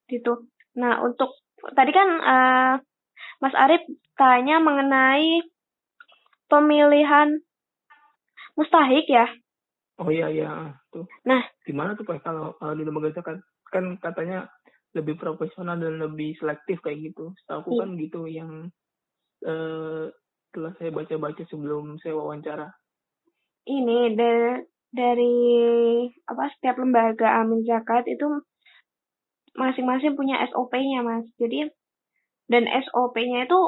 Gitu. 0.05 0.51
Nah, 0.77 1.01
untuk 1.01 1.33
tadi 1.73 1.95
kan 1.95 2.09
eh, 2.19 2.75
Mas 3.41 3.55
Arif 3.55 3.83
tanya 4.15 4.63
mengenai 4.63 5.43
pemilihan 6.47 7.41
mustahik 8.55 9.09
ya. 9.09 9.27
Oh 10.01 10.09
iya 10.09 10.29
iya 10.29 10.51
tuh. 10.93 11.05
Nah. 11.25 11.43
gimana 11.63 11.95
tuh 11.95 12.03
pak 12.03 12.21
kalau 12.27 12.57
kalau 12.59 12.75
di 12.75 12.83
lembaga 12.83 13.15
zakat 13.15 13.39
kan 13.71 13.97
katanya 14.03 14.51
lebih 14.93 15.17
profesional 15.17 15.79
dan 15.81 15.97
lebih 16.01 16.37
selektif 16.37 16.83
kayak 16.85 17.13
gitu. 17.13 17.33
Setahu 17.45 17.77
Iya. 17.77 17.81
kan 17.81 17.91
gitu 17.97 18.21
yang 18.29 18.51
eh 19.43 20.07
setelah 20.53 20.73
saya 20.77 20.91
baca-baca 20.93 21.43
sebelum 21.49 21.97
saya 22.05 22.13
wawancara. 22.13 22.69
Ini 23.65 24.13
da- 24.19 24.63
dari 24.93 25.33
apa 26.29 26.53
setiap 26.53 26.77
lembaga 26.77 27.41
amil 27.41 27.65
zakat 27.65 28.05
itu 28.05 28.29
masing-masing 29.57 30.13
punya 30.17 30.41
SOP-nya, 30.45 31.01
Mas. 31.01 31.25
Jadi 31.41 31.69
dan 32.53 32.69
SOP-nya 32.69 33.49
itu 33.49 33.61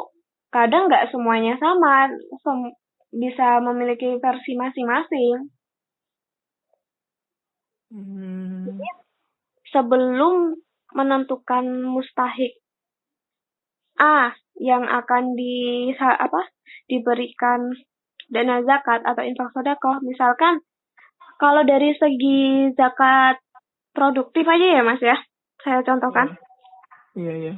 kadang 0.53 0.87
nggak 0.87 1.09
semuanya 1.09 1.57
sama, 1.57 2.12
sem- 2.45 2.76
bisa 3.14 3.59
memiliki 3.64 4.20
versi 4.20 4.53
masing-masing. 4.55 5.49
Hmm. 7.95 8.68
Sebelum 9.72 10.55
menentukan 10.95 11.64
mustahik 11.82 12.59
A 13.99 14.35
yang 14.59 14.87
akan 14.87 15.39
di 15.39 15.91
apa 15.99 16.51
diberikan 16.91 17.70
dana 18.30 18.62
zakat 18.66 19.03
atau 19.07 19.22
infak 19.22 19.51
sedekah, 19.55 20.03
misalkan 20.03 20.62
kalau 21.39 21.62
dari 21.62 21.95
segi 21.99 22.70
zakat 22.74 23.39
produktif 23.95 24.47
aja 24.47 24.66
ya 24.78 24.82
Mas 24.82 25.03
ya, 25.03 25.14
saya 25.62 25.82
contohkan. 25.87 26.35
Iya 27.14 27.32
iya. 27.39 27.55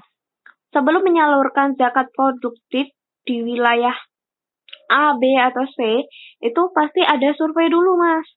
Sebelum 0.77 1.09
menyalurkan 1.09 1.73
zakat 1.81 2.13
produktif 2.13 2.93
di 3.25 3.41
wilayah 3.41 3.97
A, 4.93 5.17
B, 5.17 5.25
atau 5.41 5.65
C, 5.73 6.05
itu 6.45 6.63
pasti 6.77 7.01
ada 7.01 7.33
survei 7.33 7.73
dulu, 7.73 7.97
Mas. 7.97 8.29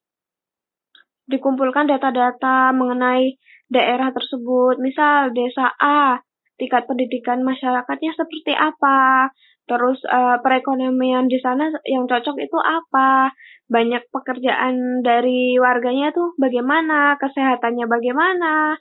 Dikumpulkan 1.28 1.92
data-data 1.92 2.72
mengenai 2.72 3.36
daerah 3.68 4.16
tersebut. 4.16 4.80
Misal 4.80 5.36
desa 5.36 5.68
A, 5.84 6.24
tingkat 6.56 6.88
pendidikan 6.88 7.44
masyarakatnya 7.44 8.16
seperti 8.16 8.56
apa, 8.56 9.30
terus 9.68 10.00
eh, 10.08 10.40
perekonomian 10.40 11.28
di 11.28 11.44
sana 11.44 11.68
yang 11.84 12.08
cocok 12.08 12.40
itu 12.40 12.56
apa, 12.56 13.36
banyak 13.68 14.08
pekerjaan 14.16 15.04
dari 15.04 15.60
warganya 15.60 16.16
tuh 16.16 16.40
bagaimana, 16.40 17.20
kesehatannya 17.20 17.86
bagaimana, 17.86 18.80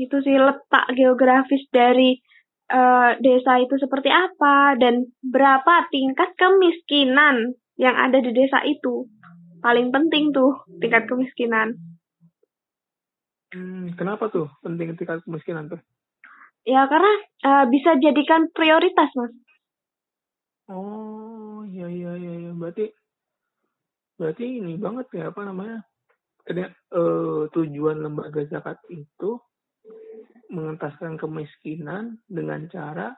itu 0.00 0.16
sih 0.24 0.40
letak 0.40 0.90
geografis 0.96 1.62
dari 1.68 2.24
eh, 2.66 3.10
desa 3.22 3.52
itu 3.62 3.74
seperti 3.78 4.10
apa 4.10 4.74
dan 4.78 5.06
berapa 5.22 5.86
tingkat 5.90 6.34
kemiskinan 6.34 7.54
yang 7.78 7.94
ada 7.94 8.18
di 8.18 8.30
desa 8.32 8.64
itu. 8.66 9.06
Paling 9.62 9.90
penting 9.90 10.30
tuh 10.30 10.62
tingkat 10.78 11.06
kemiskinan. 11.10 11.74
Hmm, 13.54 13.94
kenapa 13.94 14.28
tuh 14.28 14.50
penting 14.60 14.98
tingkat 14.98 15.22
kemiskinan 15.22 15.70
tuh? 15.70 15.80
Ya 16.66 16.82
karena 16.90 17.12
eh, 17.46 17.64
bisa 17.70 17.94
jadikan 18.02 18.50
prioritas, 18.50 19.10
Mas. 19.14 19.32
Oh 20.66 21.62
iya 21.62 21.86
iya 21.86 22.12
iya 22.18 22.32
iya. 22.42 22.50
berarti 22.50 22.90
berarti 24.18 24.44
ini 24.58 24.74
banget 24.74 25.06
ya 25.14 25.30
apa 25.30 25.46
namanya? 25.46 25.86
Ternyata 26.42 26.74
eh, 26.74 27.42
tujuan 27.54 28.02
lembaga 28.02 28.42
zakat 28.50 28.82
itu 28.90 29.38
mengentaskan 30.50 31.18
kemiskinan 31.18 32.18
dengan 32.30 32.66
cara 32.70 33.14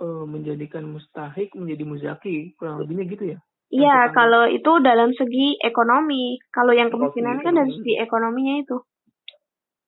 eh, 0.00 0.24
menjadikan 0.26 0.86
mustahik 0.88 1.52
menjadi 1.54 1.84
muzaki 1.84 2.34
kurang 2.56 2.80
lebihnya 2.82 3.04
gitu 3.10 3.24
ya? 3.36 3.38
Iya, 3.70 4.10
kalau 4.10 4.50
itu 4.50 4.82
dalam 4.82 5.14
segi 5.14 5.54
ekonomi. 5.62 6.42
Kalau 6.50 6.74
yang 6.74 6.90
kemiskinan 6.90 7.38
kan 7.38 7.54
dari 7.54 7.70
segi 7.70 8.02
ekonominya 8.02 8.66
itu. 8.66 8.82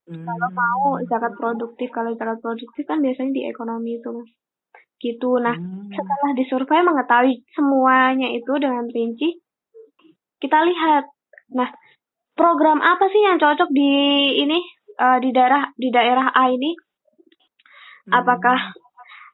Hmm. 0.07 0.23
Kalau 0.23 0.49
mau 0.55 1.03
zakat 1.11 1.35
produktif, 1.35 1.91
kalau 1.91 2.15
zakat 2.15 2.39
produktif 2.39 2.87
kan 2.87 3.03
biasanya 3.03 3.35
di 3.35 3.43
ekonomi 3.51 3.99
itu, 3.99 4.09
Mas. 4.15 4.31
Gitu. 5.03 5.31
Nah, 5.43 5.59
Hmm. 5.59 5.91
setelah 5.91 6.31
disurvei 6.39 6.83
mengetahui 6.87 7.43
semuanya 7.59 8.31
itu 8.31 8.53
dengan 8.63 8.87
rinci, 8.87 9.43
kita 10.39 10.63
lihat. 10.63 11.11
Nah, 11.59 11.71
program 12.39 12.79
apa 12.79 13.11
sih 13.11 13.23
yang 13.27 13.43
cocok 13.43 13.67
di 13.75 13.91
ini 14.47 14.63
eh, 14.97 15.19
di 15.21 15.31
daerah 15.33 15.63
di 15.75 15.89
daerah 15.89 16.29
A 16.33 16.53
ini? 16.53 16.73
Hmm. 18.09 18.13
Apakah 18.19 18.59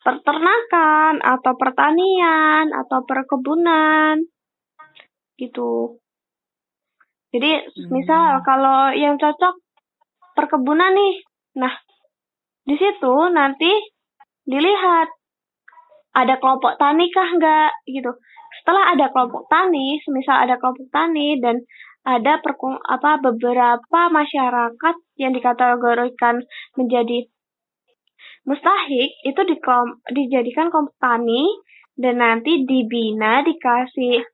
peternakan 0.08 1.20
atau 1.20 1.52
pertanian 1.58 2.72
atau 2.72 3.04
perkebunan 3.04 4.16
gitu. 5.36 6.00
Jadi 7.28 7.50
Hmm. 7.60 7.88
misal 7.92 8.40
kalau 8.40 8.88
yang 8.96 9.20
cocok 9.20 9.60
perkebunan 10.32 10.96
nih, 10.96 11.14
nah 11.60 11.74
di 12.64 12.74
situ 12.80 13.14
nanti 13.32 13.68
dilihat 14.48 15.12
ada 16.16 16.34
kelompok 16.40 16.80
tani 16.80 17.12
kah 17.12 17.28
enggak 17.28 17.72
gitu. 17.84 18.16
Setelah 18.60 18.96
ada 18.96 19.12
kelompok 19.12 19.44
tani, 19.52 20.00
misal 20.08 20.40
ada 20.40 20.56
kelompok 20.56 20.88
tani 20.88 21.36
dan 21.38 21.60
ada 22.08 22.40
perku, 22.40 22.72
apa 22.88 23.20
beberapa 23.20 24.00
masyarakat 24.08 24.96
yang 25.20 25.36
dikategorikan 25.36 26.40
menjadi 26.72 27.28
mustahik 28.48 29.12
itu 29.28 29.40
di, 29.44 29.56
dijadikan 30.16 30.72
kelompok 30.72 30.96
tani 30.96 31.44
dan 32.00 32.16
nanti 32.16 32.64
dibina 32.64 33.44
dikasih 33.44 34.24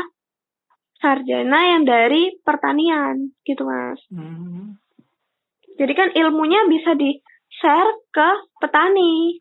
sarjana 0.97 1.77
yang 1.77 1.83
dari 1.85 2.39
pertanian 2.41 3.37
gitu 3.45 3.63
mas. 3.67 4.01
Hmm. 4.09 4.81
Jadi 5.77 5.93
kan 5.93 6.09
ilmunya 6.17 6.65
bisa 6.73 6.97
di 6.97 7.21
share 7.61 7.93
ke 8.13 8.29
petani 8.65 9.41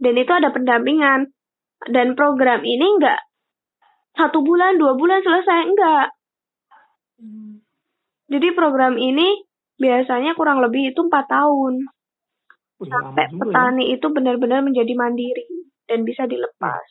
dan 0.00 0.14
itu 0.16 0.32
ada 0.32 0.52
pendampingan 0.52 1.32
dan 1.88 2.12
program 2.12 2.60
ini 2.64 3.00
enggak 3.00 3.20
satu 4.16 4.44
bulan 4.44 4.76
dua 4.76 4.96
bulan 4.96 5.24
selesai 5.24 5.60
enggak. 5.64 6.08
Hmm. 7.20 7.64
Jadi 8.30 8.48
program 8.54 9.00
ini 9.00 9.44
biasanya 9.80 10.36
kurang 10.36 10.60
lebih 10.60 10.92
itu 10.92 11.00
empat 11.00 11.26
tahun 11.26 11.88
sampai 12.80 13.28
ya. 13.28 13.36
petani 13.36 13.84
ya. 13.92 14.00
itu 14.00 14.06
benar-benar 14.08 14.64
menjadi 14.64 14.92
mandiri 14.96 15.48
dan 15.84 16.04
bisa 16.04 16.24
dilepas. 16.24 16.86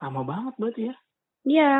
Lama 0.00 0.22
banget 0.24 0.54
berarti 0.56 0.82
ya? 0.88 0.96
Iya. 1.44 1.74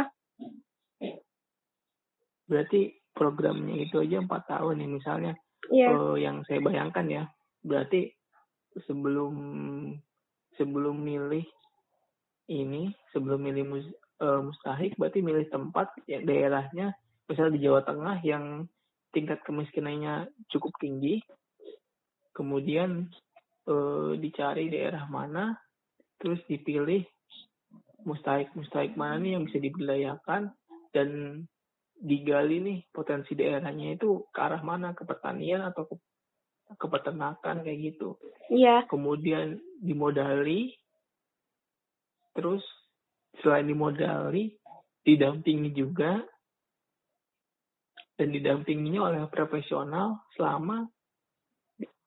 Berarti 2.48 2.97
programnya 3.18 3.82
itu 3.82 3.98
aja 3.98 4.22
empat 4.22 4.46
tahun 4.46 4.86
ya 4.86 4.88
misalnya. 4.88 5.32
Iya. 5.68 5.88
Uh, 5.90 6.16
yang 6.16 6.46
saya 6.46 6.62
bayangkan 6.62 7.06
ya, 7.10 7.22
berarti 7.66 8.14
sebelum 8.86 9.34
sebelum 10.54 10.96
milih 11.02 11.44
ini, 12.48 12.94
sebelum 13.10 13.42
milih 13.42 13.64
mus, 13.66 13.86
uh, 14.22 14.40
mustahik, 14.40 14.94
berarti 14.96 15.20
milih 15.20 15.50
tempat 15.50 15.90
ya 16.06 16.22
daerahnya, 16.22 16.94
misalnya 17.26 17.58
di 17.58 17.64
Jawa 17.66 17.82
Tengah 17.84 18.16
yang 18.22 18.64
tingkat 19.12 19.42
kemiskinannya 19.44 20.30
cukup 20.52 20.72
tinggi, 20.80 21.20
kemudian 22.36 23.08
eh, 23.64 24.12
dicari 24.20 24.68
daerah 24.68 25.08
mana, 25.08 25.56
terus 26.20 26.38
dipilih 26.44 27.02
mustahik-mustahik 28.04 28.94
mana 28.94 29.18
nih 29.18 29.32
yang 29.36 29.44
bisa 29.48 29.58
diberdayakan 29.58 30.54
dan 30.94 31.08
digali 31.98 32.62
nih 32.62 32.78
potensi 32.94 33.34
daerahnya 33.34 33.98
itu 33.98 34.26
ke 34.30 34.38
arah 34.38 34.62
mana 34.62 34.94
ke 34.94 35.02
pertanian 35.02 35.66
atau 35.66 35.86
ke, 35.90 35.94
ke 36.78 36.86
peternakan 36.86 37.66
kayak 37.66 37.78
gitu. 37.94 38.14
Iya. 38.48 38.86
Kemudian 38.86 39.58
dimodali, 39.82 40.74
terus 42.34 42.62
selain 43.42 43.66
dimodali, 43.66 44.54
didampingi 45.02 45.70
juga 45.74 46.22
dan 48.18 48.34
didampinginya 48.34 49.00
oleh 49.08 49.20
profesional 49.30 50.26
selama 50.34 50.90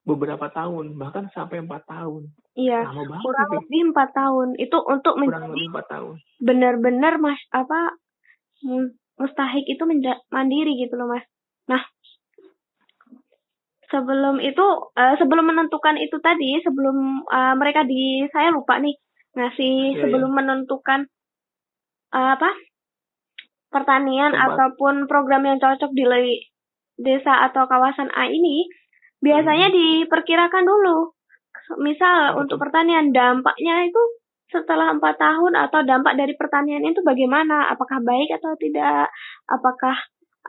beberapa 0.04 0.52
tahun 0.52 0.98
bahkan 1.00 1.32
sampai 1.32 1.64
empat 1.64 1.88
tahun 1.88 2.28
iya 2.58 2.84
Lama 2.84 3.16
banget 3.16 3.24
kurang 3.24 3.48
itu. 3.48 3.56
lebih 3.62 3.82
empat 3.94 4.10
tahun 4.12 4.48
itu 4.60 4.78
untuk 4.82 5.14
kurang 5.16 5.56
tahun 5.88 6.16
benar-benar 6.42 7.14
mas 7.22 7.40
apa 7.56 7.96
mustahik 9.22 9.66
itu 9.70 9.84
mandiri 10.34 10.74
gitu 10.82 10.98
loh 10.98 11.14
mas 11.14 11.26
nah 11.70 11.82
sebelum 13.92 14.40
itu 14.40 14.66
uh, 14.98 15.16
sebelum 15.20 15.46
menentukan 15.52 16.00
itu 16.00 16.18
tadi 16.24 16.58
sebelum 16.64 17.28
uh, 17.28 17.54
mereka 17.60 17.84
di 17.84 18.26
saya 18.32 18.50
lupa 18.50 18.80
nih 18.80 18.96
ngasih 19.36 19.96
Iya, 19.96 20.00
sebelum 20.04 20.32
iya. 20.32 20.38
menentukan 20.42 21.00
uh, 22.16 22.30
apa 22.40 22.50
pertanian 23.72 24.36
Tempat. 24.36 24.48
ataupun 24.52 25.08
program 25.08 25.48
yang 25.48 25.60
cocok 25.60 25.92
di 25.96 26.04
desa 27.00 27.48
atau 27.48 27.68
kawasan 27.68 28.12
A 28.12 28.28
ini 28.28 28.68
biasanya 29.24 29.72
diperkirakan 29.72 30.68
dulu. 30.68 31.16
Misal 31.80 32.36
Oh, 32.36 32.44
untuk 32.44 32.60
pertanian 32.60 33.16
dampaknya 33.16 33.88
itu 33.88 34.04
setelah 34.52 34.92
empat 34.92 35.16
tahun 35.18 35.56
atau 35.56 35.80
dampak 35.88 36.20
dari 36.20 36.36
pertanian 36.36 36.84
itu 36.84 37.00
bagaimana? 37.02 37.72
Apakah 37.72 38.04
baik 38.04 38.36
atau 38.36 38.54
tidak? 38.60 39.08
Apakah 39.48 39.96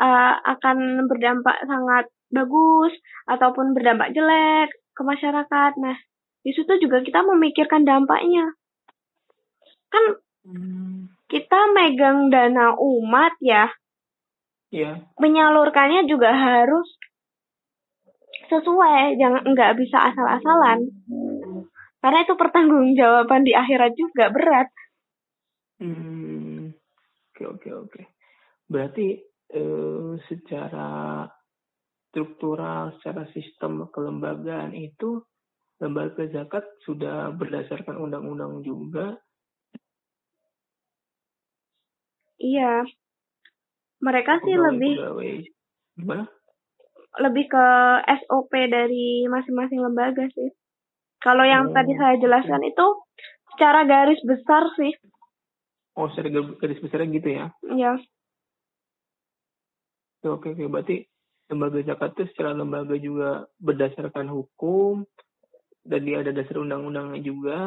uh, 0.03 0.35
akan 0.59 1.07
berdampak 1.07 1.63
sangat 1.65 2.11
bagus 2.35 2.93
ataupun 3.31 3.73
berdampak 3.73 4.11
jelek 4.13 4.75
ke 4.93 5.03
masyarakat? 5.07 5.73
Nah, 5.79 5.97
di 6.43 6.51
situ 6.51 6.73
juga 6.83 7.01
kita 7.01 7.23
memikirkan 7.23 7.87
dampaknya. 7.87 8.51
Kan 9.89 10.19
Hmm, 10.43 11.07
kita 11.31 11.71
megang 11.71 12.27
dana 12.27 12.75
umat 12.75 13.31
ya, 13.39 13.71
Iya. 14.75 15.07
menyalurkannya 15.23 16.11
juga 16.11 16.35
harus 16.35 16.99
sesuai, 18.51 19.23
jangan 19.23 19.47
nggak 19.55 19.79
bisa 19.79 20.03
asal-asalan. 20.11 20.83
Karena 22.03 22.27
itu 22.27 22.35
pertanggungjawaban 22.35 23.47
di 23.47 23.55
akhirat 23.55 23.95
juga 23.95 24.27
berat. 24.35 24.69
Hmm, 25.79 26.75
oke 27.31 27.43
oke 27.47 27.69
oke. 27.87 28.03
Berarti 28.67 29.23
eh, 29.55 30.11
secara 30.27 31.23
struktural, 32.11 32.99
secara 32.99 33.31
sistem 33.31 33.87
kelembagaan 33.95 34.75
itu 34.75 35.23
lembaga 35.79 36.27
zakat 36.31 36.67
sudah 36.83 37.31
berdasarkan 37.39 37.95
undang-undang 37.99 38.67
juga. 38.67 39.15
Iya. 42.43 42.83
Mereka 44.03 44.43
sih 44.43 44.55
pegawai- 44.59 44.75
lebih 44.75 44.95
pegawai 44.99 45.33
gimana? 45.95 46.27
lebih 47.13 47.45
ke 47.45 47.67
SOP 48.25 48.53
dari 48.73 49.29
masing-masing 49.29 49.85
lembaga 49.85 50.25
sih. 50.33 50.49
Kalau 51.23 51.47
yang 51.47 51.71
Oh, 51.71 51.75
tadi 51.75 51.95
saya 51.95 52.19
jelaskan 52.19 52.67
itu 52.67 52.87
secara 53.55 53.87
garis 53.87 54.19
besar 54.27 54.67
sih. 54.75 54.91
Oh, 55.95 56.11
secara 56.11 56.29
gar- 56.35 56.57
garis 56.59 56.83
besarnya 56.83 57.09
gitu 57.15 57.29
ya. 57.31 57.47
Ya, 57.79 57.93
Oke, 60.23 60.55
oke. 60.55 60.65
Berarti 60.71 61.07
lembaga 61.51 61.79
zakat 61.83 62.15
itu 62.15 62.23
secara 62.35 62.55
lembaga 62.55 62.95
juga 62.99 63.47
berdasarkan 63.59 64.31
hukum 64.31 65.03
dan 65.83 66.01
dia 66.07 66.23
ada 66.23 66.31
dasar 66.31 66.63
undang-undangnya 66.63 67.21
juga. 67.23 67.59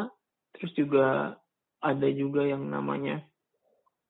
Terus 0.55 0.71
juga 0.75 1.35
ada 1.83 2.07
juga 2.11 2.47
yang 2.47 2.63
namanya 2.71 3.23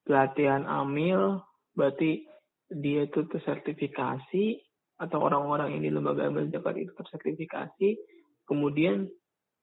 pelatihan 0.06 0.62
amil. 0.66 1.42
Berarti 1.74 2.22
dia 2.70 3.06
itu 3.06 3.26
tersertifikasi 3.30 4.44
atau 4.96 5.18
orang-orang 5.20 5.76
ini 5.76 5.92
lembaga 5.92 6.30
amil 6.30 6.48
zakat 6.48 6.80
itu 6.80 6.92
tersertifikasi, 6.96 7.88
kemudian 8.48 9.10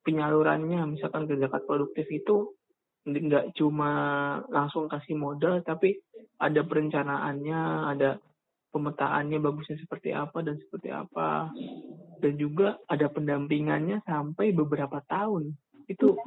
penyalurannya 0.03 0.83
misalkan 0.87 1.25
ke 1.25 1.39
zakat 1.39 1.63
produktif 1.63 2.07
itu 2.11 2.51
nggak 3.03 3.51
cuma 3.59 3.91
langsung 4.47 4.87
kasih 4.87 5.19
modal 5.19 5.59
tapi 5.63 5.99
ada 6.39 6.61
perencanaannya, 6.63 7.61
ada 7.95 8.19
pemetaannya 8.73 9.37
bagusnya 9.39 9.77
seperti 9.79 10.11
apa 10.11 10.43
dan 10.43 10.59
seperti 10.59 10.89
apa. 10.89 11.51
Dan 12.19 12.39
juga 12.39 12.79
ada 12.87 13.07
pendampingannya 13.07 14.03
sampai 14.03 14.51
beberapa 14.55 14.99
tahun. 15.07 15.53
Itu 15.87 16.19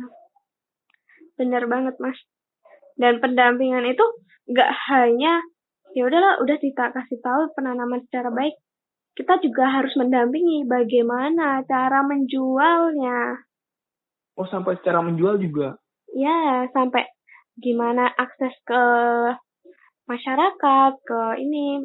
bener 1.37 1.69
banget 1.69 2.01
mas. 2.01 2.17
Dan 2.97 3.21
pendampingan 3.21 3.85
itu 3.85 4.05
nggak 4.49 4.73
hanya 4.89 5.43
ya 5.93 6.07
udahlah 6.07 6.41
udah 6.41 6.57
kita 6.61 6.93
kasih 6.93 7.19
tahu 7.21 7.53
penanaman 7.57 8.05
secara 8.09 8.31
baik 8.31 8.57
kita 9.17 9.41
juga 9.41 9.65
harus 9.73 9.97
mendampingi 9.97 10.69
bagaimana 10.69 11.65
cara 11.65 12.05
menjualnya 12.05 13.43
oh 14.37 14.47
sampai 14.49 14.79
cara 14.85 15.01
menjual 15.01 15.41
juga? 15.41 15.81
Ya 16.13 16.69
sampai 16.73 17.09
gimana 17.57 18.13
akses 18.15 18.53
ke 18.69 18.83
masyarakat 20.07 20.93
ke 21.03 21.21
ini. 21.41 21.85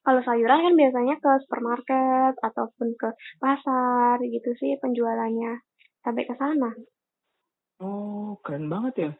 Kalau 0.00 0.24
sayuran 0.24 0.64
kan 0.64 0.74
biasanya 0.80 1.14
ke 1.20 1.30
supermarket 1.44 2.34
ataupun 2.40 2.96
ke 2.96 3.08
pasar 3.36 4.16
gitu 4.24 4.56
sih 4.56 4.80
penjualannya. 4.80 5.60
Sampai 6.00 6.24
ke 6.24 6.34
sana. 6.40 6.72
Oh 7.84 8.40
keren 8.40 8.72
banget 8.72 8.94
ya. 8.96 9.10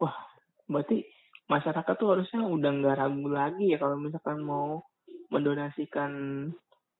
Wah 0.00 0.16
berarti 0.64 1.04
masyarakat 1.50 1.94
tuh 1.98 2.16
harusnya 2.16 2.46
udah 2.46 2.70
nggak 2.80 2.96
ragu 2.96 3.28
lagi 3.28 3.74
ya 3.74 3.78
kalau 3.82 3.98
misalkan 4.00 4.40
mau 4.40 4.80
mendonasikan 5.28 6.12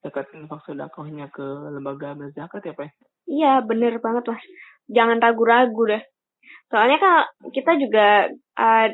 zakat 0.00 0.26
infak 0.34 0.60
sodakohnya 0.64 1.28
ke 1.32 1.44
lembaga 1.44 2.16
berzakat 2.16 2.62
ya 2.64 2.74
Pak? 2.76 2.90
Iya 3.30 3.52
bener 3.62 4.02
banget 4.02 4.26
mas, 4.26 4.44
jangan 4.88 5.18
ragu-ragu 5.18 5.82
deh. 5.90 6.02
Soalnya 6.70 6.98
kan 7.02 7.14
kita 7.50 7.74
juga 7.76 8.30
uh, 8.56 8.88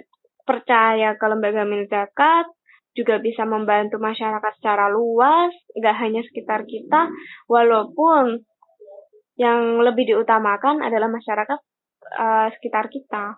percaya 0.47 1.19
ke 1.19 1.25
lembaga 1.29 1.69
milik 1.69 1.93
zakat 1.93 2.49
juga 2.97 3.21
bisa 3.21 3.45
membantu 3.45 4.01
masyarakat 4.01 4.53
secara 4.57 4.89
luas, 4.89 5.53
nggak 5.77 5.97
hanya 6.01 6.25
sekitar 6.25 6.65
kita, 6.65 7.13
walaupun 7.45 8.41
yang 9.37 9.85
lebih 9.85 10.09
diutamakan 10.09 10.81
adalah 10.81 11.13
masyarakat 11.13 11.61
uh, 12.17 12.49
sekitar 12.57 12.89
kita. 12.89 13.37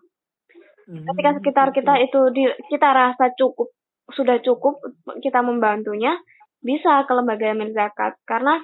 Hmm, 0.86 1.02
Ketika 1.10 1.30
sekitar 1.42 1.68
kita 1.74 1.94
itu 1.98 2.20
di, 2.30 2.46
kita 2.70 2.88
rasa 2.94 3.34
cukup 3.34 3.74
sudah 4.14 4.38
cukup 4.40 4.78
kita 5.18 5.42
membantunya, 5.42 6.14
bisa 6.62 7.02
ke 7.02 7.12
lembaga 7.12 7.50
yamin 7.50 7.74
zakat 7.74 8.14
karena 8.22 8.62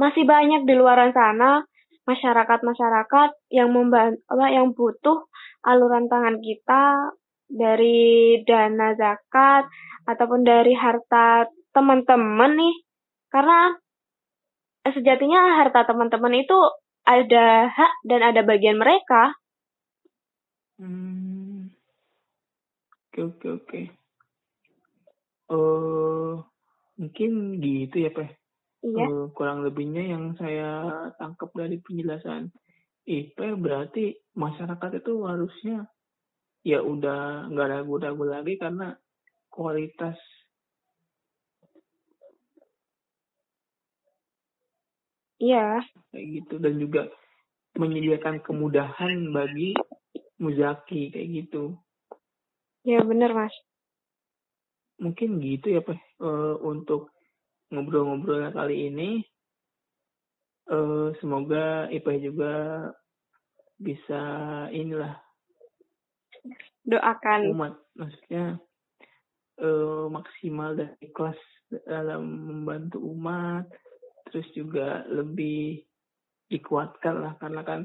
masih 0.00 0.24
banyak 0.24 0.64
di 0.64 0.74
luar 0.74 1.12
sana 1.12 1.67
masyarakat-masyarakat 2.08 3.30
yang 3.52 3.68
membantu 3.68 4.24
yang 4.48 4.72
butuh 4.72 5.28
aluran 5.60 6.08
tangan 6.08 6.40
kita 6.40 7.12
dari 7.48 8.40
dana 8.48 8.96
zakat 8.96 9.68
ataupun 10.08 10.40
dari 10.48 10.72
harta 10.72 11.44
teman-teman 11.76 12.56
nih. 12.56 12.76
Karena 13.28 13.76
sejatinya 14.88 15.60
harta 15.60 15.84
teman-teman 15.84 16.32
itu 16.40 16.56
ada 17.04 17.68
hak 17.68 17.92
dan 18.08 18.20
ada 18.24 18.40
bagian 18.40 18.80
mereka. 18.80 19.36
Hmm. 20.80 21.68
Oke 23.12 23.20
oke 23.28 23.46
oke. 23.52 23.80
Uh, 25.48 26.44
mungkin 27.00 27.56
gitu 27.60 28.04
ya 28.04 28.12
Peh 28.12 28.47
iya. 28.82 29.06
uh, 29.06 29.26
kurang 29.34 29.66
lebihnya 29.66 30.04
yang 30.14 30.24
saya 30.38 30.70
tangkap 31.18 31.50
dari 31.54 31.78
penjelasan 31.82 32.52
IP 33.08 33.38
berarti 33.58 34.12
masyarakat 34.36 35.00
itu 35.00 35.24
harusnya 35.24 35.88
ya 36.62 36.84
udah 36.84 37.48
nggak 37.48 37.68
ragu-ragu 37.80 38.24
lagi 38.28 38.54
karena 38.60 38.92
kualitas 39.48 40.18
Iya. 45.38 45.86
Kayak 46.10 46.26
gitu 46.34 46.54
dan 46.58 46.74
juga 46.82 47.02
menyediakan 47.78 48.42
kemudahan 48.42 49.30
bagi 49.30 49.70
muzaki 50.42 51.14
kayak 51.14 51.28
gitu. 51.30 51.78
Ya 52.82 53.06
benar 53.06 53.30
mas. 53.38 53.54
Mungkin 54.98 55.38
gitu 55.38 55.78
ya 55.78 55.80
Pak 55.86 55.94
uh, 56.18 56.58
untuk 56.58 57.14
ngobrol-ngobrol 57.72 58.52
kali 58.52 58.88
ini. 58.92 59.10
Uh, 60.68 61.16
semoga 61.24 61.88
Ipah 61.88 62.16
juga 62.20 62.54
bisa 63.80 64.20
inilah 64.68 65.16
doakan 66.84 67.40
umat 67.56 67.72
maksudnya 67.96 68.60
uh, 69.62 70.12
maksimal 70.12 70.76
dan 70.76 70.92
ikhlas 71.00 71.38
dalam 71.88 72.26
membantu 72.26 73.00
umat 73.00 73.64
terus 74.28 74.48
juga 74.52 75.08
lebih 75.08 75.84
dikuatkan 76.52 77.16
lah 77.22 77.32
karena 77.40 77.62
kan 77.64 77.80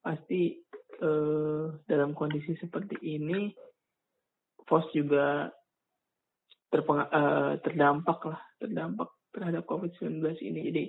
pasti 0.00 0.56
uh, 1.00 1.72
dalam 1.84 2.16
kondisi 2.16 2.56
seperti 2.60 2.96
ini 3.02 3.52
Pos 4.62 4.88
juga 4.94 5.50
terpeng, 6.72 7.04
uh, 7.04 7.60
terdampak 7.60 8.20
lah, 8.24 8.40
terdampak 8.56 9.10
terhadap 9.32 9.64
COVID-19 9.66 10.20
ini. 10.44 10.60
Jadi 10.68 10.84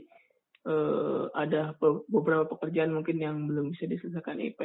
uh, 0.67 1.31
ada 1.33 1.75
beberapa 2.07 2.47
pekerjaan 2.47 2.93
mungkin 2.93 3.19
yang 3.19 3.47
belum 3.47 3.73
bisa 3.75 3.87
diselesaikan 3.87 4.39
IP 4.43 4.59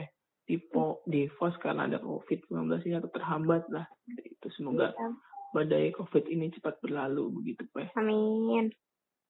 di 0.49 0.57
po, 0.57 1.05
di 1.05 1.29
FOS 1.29 1.61
karena 1.61 1.85
ada 1.85 2.01
COVID-19 2.01 2.89
ini 2.89 2.95
atau 2.97 3.11
terhambat 3.13 3.69
lah. 3.69 3.85
Itu 4.09 4.49
semoga 4.57 4.97
ya. 4.97 5.09
badai 5.53 5.93
COVID 5.93 6.25
ini 6.33 6.49
cepat 6.57 6.81
berlalu 6.81 7.29
begitu 7.43 7.69
Pak. 7.69 7.93
Amin. 8.01 8.73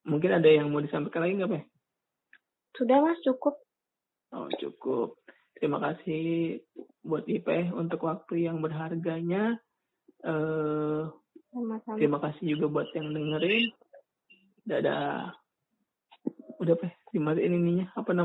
Mungkin 0.07 0.31
ada 0.31 0.47
yang 0.47 0.71
mau 0.71 0.79
disampaikan 0.79 1.27
lagi 1.27 1.35
nggak 1.43 1.51
Pak? 1.51 1.65
Sudah 2.79 3.03
Mas, 3.03 3.19
cukup. 3.27 3.59
Oh 4.31 4.47
cukup. 4.63 5.19
Terima 5.59 5.83
kasih 5.83 6.63
buat 7.03 7.27
IP 7.27 7.75
untuk 7.75 8.07
waktu 8.07 8.47
yang 8.47 8.63
berharganya. 8.63 9.59
Uh, 10.23 11.11
terima 11.99 12.23
kasih 12.23 12.55
juga 12.55 12.71
buat 12.71 12.89
yang 12.95 13.11
dengerin. 13.11 13.75
Dadah. 14.69 15.33
Udah, 16.61 16.75
Peh. 16.77 16.93
Dimatiin 17.17 17.57
ininya. 17.57 17.89
Apa 17.97 18.13
namanya? 18.13 18.17